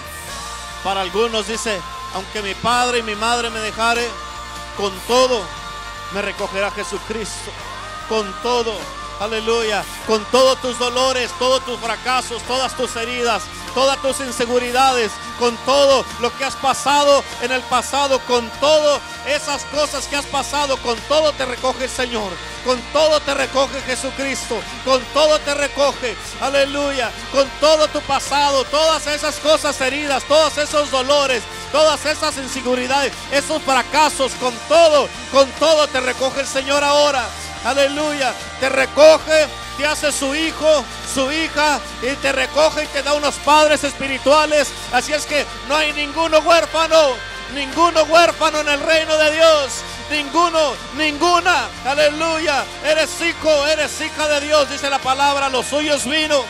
para 0.83 1.01
algunos 1.01 1.47
dice, 1.47 1.81
aunque 2.13 2.41
mi 2.41 2.53
padre 2.55 2.99
y 2.99 3.03
mi 3.03 3.15
madre 3.15 3.49
me 3.49 3.59
dejare, 3.59 4.07
con 4.77 4.91
todo 5.07 5.41
me 6.13 6.21
recogerá 6.21 6.71
Jesucristo. 6.71 7.51
Con 8.07 8.31
todo, 8.43 8.73
aleluya, 9.19 9.83
con 10.07 10.23
todos 10.25 10.61
tus 10.61 10.77
dolores, 10.77 11.31
todos 11.39 11.65
tus 11.65 11.79
fracasos, 11.79 12.41
todas 12.43 12.75
tus 12.77 12.95
heridas, 12.95 13.43
todas 13.75 14.01
tus 14.01 14.19
inseguridades, 14.21 15.11
con 15.37 15.55
todo 15.57 16.03
lo 16.21 16.35
que 16.35 16.45
has 16.45 16.55
pasado 16.55 17.23
en 17.41 17.51
el 17.51 17.61
pasado, 17.63 18.19
con 18.21 18.49
todo 18.59 18.99
esas 19.27 19.63
cosas 19.65 20.07
que 20.07 20.15
has 20.15 20.25
pasado, 20.25 20.77
con 20.77 20.97
todo 21.01 21.31
te 21.33 21.45
recoge 21.45 21.83
el 21.83 21.89
Señor, 21.89 22.31
con 22.65 22.81
todo 22.93 23.19
te 23.19 23.33
recoge 23.33 23.81
Jesucristo, 23.81 24.59
con 24.83 25.03
todo 25.13 25.37
te 25.39 25.53
recoge, 25.53 26.15
aleluya, 26.41 27.11
con 27.31 27.47
todo 27.59 27.87
tu 27.89 28.01
pasado, 28.01 28.63
todas 28.63 29.05
esas 29.07 29.35
cosas 29.35 29.79
heridas, 29.81 30.23
todos 30.23 30.57
esos 30.57 30.89
dolores, 30.89 31.43
todas 31.71 32.05
esas 32.05 32.37
inseguridades, 32.37 33.13
esos 33.31 33.61
fracasos, 33.61 34.31
con 34.39 34.53
todo, 34.69 35.09
con 35.31 35.49
todo 35.59 35.87
te 35.87 35.99
recoge 35.99 36.41
el 36.41 36.47
Señor 36.47 36.83
ahora. 36.83 37.27
Aleluya, 37.65 38.31
te 38.59 38.69
recoge, 38.69 39.47
te 39.75 39.87
hace 39.87 40.11
su 40.11 40.35
hijo, 40.35 40.85
su 41.11 41.31
hija, 41.31 41.79
y 42.03 42.15
te 42.17 42.31
recoge 42.31 42.83
y 42.83 42.87
te 42.87 43.01
da 43.01 43.13
unos 43.13 43.35
padres 43.35 43.83
espirituales. 43.83 44.69
Así 44.93 45.13
es 45.13 45.25
que 45.25 45.43
no 45.67 45.75
hay 45.75 45.91
ninguno 45.93 46.37
huérfano, 46.39 47.15
ninguno 47.55 48.03
huérfano 48.03 48.59
en 48.59 48.69
el 48.69 48.79
reino 48.81 49.17
de 49.17 49.31
Dios. 49.33 49.81
Ninguno, 50.11 50.75
ninguna, 50.95 51.67
aleluya. 51.83 52.63
Eres 52.85 53.09
hijo, 53.21 53.65
eres 53.65 53.99
hija 53.99 54.27
de 54.27 54.41
Dios, 54.41 54.69
dice 54.69 54.87
la 54.87 54.99
palabra. 54.99 55.49
Los 55.49 55.65
suyos 55.65 56.05
vino 56.05 56.45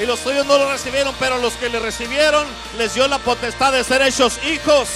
y 0.00 0.06
los 0.06 0.20
suyos 0.20 0.46
no 0.46 0.58
lo 0.58 0.70
recibieron, 0.70 1.12
pero 1.18 1.38
los 1.38 1.54
que 1.54 1.68
le 1.68 1.80
recibieron 1.80 2.46
les 2.78 2.94
dio 2.94 3.08
la 3.08 3.18
potestad 3.18 3.72
de 3.72 3.82
ser 3.82 4.02
hechos 4.02 4.38
hijos, 4.44 4.88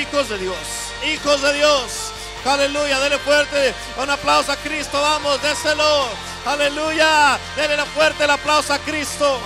hijos 0.00 0.30
de 0.30 0.38
Dios, 0.38 0.56
hijos 1.04 1.42
de 1.42 1.52
Dios. 1.52 2.07
Aleluya, 2.44 3.00
dele 3.00 3.18
fuerte 3.18 3.74
un 4.00 4.08
aplauso 4.08 4.52
a 4.52 4.56
Cristo, 4.56 5.00
vamos, 5.00 5.40
déselo. 5.42 6.08
Aleluya, 6.46 7.38
dele 7.56 7.84
fuerte 7.86 8.24
el 8.24 8.30
aplauso 8.30 8.72
a 8.72 8.78
Cristo. 8.78 9.38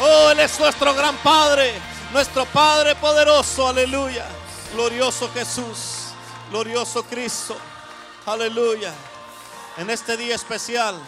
Oh, 0.00 0.30
Él 0.30 0.40
es 0.40 0.58
nuestro 0.58 0.94
gran 0.94 1.16
Padre, 1.18 1.74
nuestro 2.12 2.46
Padre 2.46 2.96
poderoso, 2.96 3.68
aleluya. 3.68 4.26
Glorioso 4.72 5.30
Jesús, 5.32 6.12
glorioso 6.50 7.04
Cristo, 7.04 7.56
aleluya. 8.26 8.92
En 9.76 9.90
este 9.90 10.16
día 10.16 10.34
especial, 10.34 11.00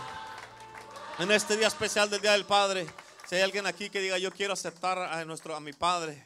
en 1.18 1.30
este 1.30 1.56
día 1.56 1.68
especial 1.68 2.08
del 2.08 2.20
Día 2.20 2.32
del 2.32 2.44
Padre, 2.44 2.86
si 3.28 3.36
hay 3.36 3.42
alguien 3.42 3.66
aquí 3.66 3.90
que 3.90 4.00
diga, 4.00 4.18
yo 4.18 4.30
quiero 4.30 4.52
aceptar 4.52 4.98
a, 4.98 5.24
nuestro, 5.24 5.54
a 5.54 5.60
mi 5.60 5.72
Padre, 5.72 6.24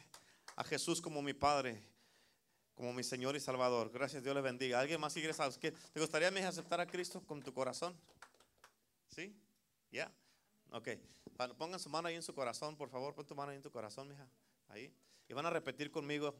a 0.56 0.64
Jesús 0.64 1.00
como 1.00 1.22
mi 1.22 1.34
Padre, 1.34 1.82
como 2.74 2.92
mi 2.92 3.02
Señor 3.04 3.36
y 3.36 3.40
Salvador. 3.40 3.90
Gracias, 3.92 4.22
Dios 4.22 4.34
le 4.34 4.40
bendiga. 4.40 4.80
¿Alguien 4.80 5.00
más 5.00 5.14
quiere 5.14 5.32
saber? 5.32 5.54
¿Te 5.58 6.00
gustaría 6.00 6.28
hija, 6.30 6.48
aceptar 6.48 6.80
a 6.80 6.86
Cristo 6.86 7.20
con 7.26 7.42
tu 7.42 7.52
corazón? 7.52 7.96
¿Sí? 9.08 9.34
¿Ya? 9.90 10.12
Ok. 10.70 10.88
Pa- 11.36 11.54
Pongan 11.54 11.78
su 11.78 11.88
mano 11.88 12.08
ahí 12.08 12.16
en 12.16 12.22
su 12.22 12.34
corazón, 12.34 12.76
por 12.76 12.88
favor. 12.90 13.14
Pon 13.14 13.26
tu 13.26 13.34
mano 13.34 13.50
ahí 13.50 13.56
en 13.56 13.62
tu 13.62 13.70
corazón, 13.70 14.08
mija. 14.08 14.28
Ahí. 14.68 14.92
Y 15.28 15.34
van 15.34 15.46
a 15.46 15.50
repetir 15.50 15.90
conmigo 15.90 16.34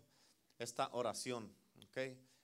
esta 0.59 0.89
oración. 0.93 1.55
Ok. 1.87 1.99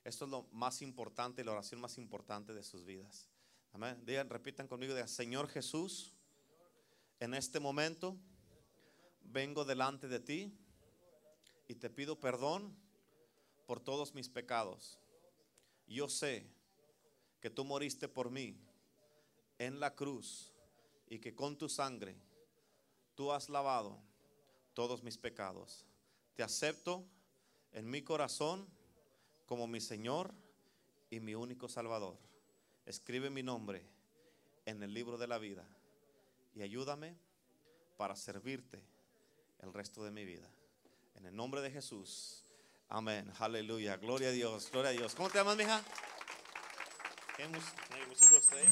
Esto 0.05 0.25
es 0.25 0.31
lo 0.31 0.47
más 0.53 0.81
importante, 0.83 1.45
la 1.45 1.53
oración 1.53 1.81
más 1.81 1.99
importante 1.99 2.55
de 2.55 2.62
sus 2.62 2.85
vidas. 2.85 3.29
Amén. 3.73 4.01
Digan, 4.07 4.31
repitan 4.31 4.67
conmigo. 4.69 4.95
Digan, 4.95 5.09
Señor 5.09 5.49
Jesús, 5.49 6.15
en 7.19 7.35
este 7.35 7.61
momento 7.61 8.17
vengo 9.21 9.65
delante 9.65 10.09
de 10.09 10.21
ti 10.21 10.57
y 11.69 11.75
te 11.75 11.91
pido 11.91 12.19
perdón 12.19 12.75
por 13.71 13.79
todos 13.79 14.17
mis 14.17 14.29
pecados. 14.29 14.99
Yo 15.87 16.09
sé 16.09 16.45
que 17.41 17.51
tú 17.51 17.65
moriste 17.65 18.09
por 18.09 18.29
mí 18.29 18.59
en 19.61 19.79
la 19.79 19.95
cruz 19.95 20.53
y 21.09 21.21
que 21.21 21.37
con 21.37 21.57
tu 21.57 21.69
sangre 21.69 22.17
tú 23.15 23.31
has 23.31 23.49
lavado 23.49 23.97
todos 24.75 25.05
mis 25.05 25.17
pecados. 25.17 25.87
Te 26.35 26.43
acepto 26.43 27.05
en 27.71 27.89
mi 27.89 28.03
corazón 28.03 28.67
como 29.47 29.69
mi 29.69 29.81
Señor 29.81 30.35
y 31.09 31.21
mi 31.21 31.37
único 31.37 31.69
Salvador. 31.69 32.19
Escribe 32.87 33.31
mi 33.31 33.45
nombre 33.45 33.87
en 34.67 34.83
el 34.83 34.93
libro 34.93 35.17
de 35.17 35.29
la 35.29 35.39
vida 35.39 35.65
y 36.57 36.63
ayúdame 36.63 37.17
para 37.97 38.17
servirte 38.17 38.83
el 39.61 39.73
resto 39.73 40.03
de 40.03 40.11
mi 40.11 40.25
vida. 40.25 40.51
En 41.15 41.25
el 41.25 41.37
nombre 41.37 41.61
de 41.61 41.71
Jesús. 41.71 42.40
Amén. 42.91 43.33
Aleluya. 43.39 43.97
Gloria 43.99 44.29
a 44.29 44.33
Dios. 44.33 44.69
Gloria 44.73 44.91
a 44.91 44.93
Dios. 44.93 45.15
¿Cómo 45.15 45.31
te 45.31 45.39
llamas, 45.39 45.57
mija? 45.57 45.81
Eh, 47.39 47.47
mucho 47.49 48.29
gusto, 48.29 48.57
eh. 48.57 48.69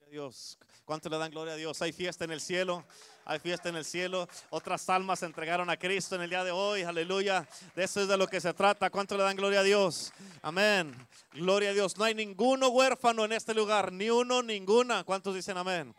Gloria 0.00 0.06
a 0.06 0.10
Dios. 0.22 0.56
¿Cuánto 0.84 1.08
le 1.08 1.18
dan 1.18 1.32
gloria 1.32 1.54
a 1.54 1.56
Dios? 1.56 1.82
Hay 1.82 1.90
fiesta 1.90 2.24
en 2.24 2.30
el 2.30 2.40
cielo. 2.40 2.84
Hay 3.24 3.40
fiesta 3.40 3.68
en 3.68 3.74
el 3.74 3.84
cielo. 3.84 4.28
Otras 4.50 4.88
almas 4.88 5.18
se 5.18 5.26
entregaron 5.26 5.68
a 5.68 5.76
Cristo 5.76 6.14
en 6.14 6.22
el 6.22 6.30
día 6.30 6.44
de 6.44 6.52
hoy. 6.52 6.82
Aleluya. 6.82 7.48
De 7.74 7.82
eso 7.82 8.02
es 8.02 8.06
de 8.06 8.16
lo 8.16 8.28
que 8.28 8.40
se 8.40 8.54
trata. 8.54 8.88
¿Cuánto 8.88 9.16
le 9.16 9.24
dan 9.24 9.36
gloria 9.36 9.60
a 9.60 9.62
Dios? 9.64 10.12
Amén. 10.40 10.94
Gloria 11.32 11.70
a 11.70 11.72
Dios. 11.72 11.98
No 11.98 12.04
hay 12.04 12.14
ninguno 12.14 12.68
huérfano 12.68 13.24
en 13.24 13.32
este 13.32 13.52
lugar. 13.52 13.92
Ni 13.92 14.10
uno, 14.10 14.44
ninguna. 14.44 15.02
¿Cuántos 15.02 15.34
dicen 15.34 15.56
amén? 15.56 15.92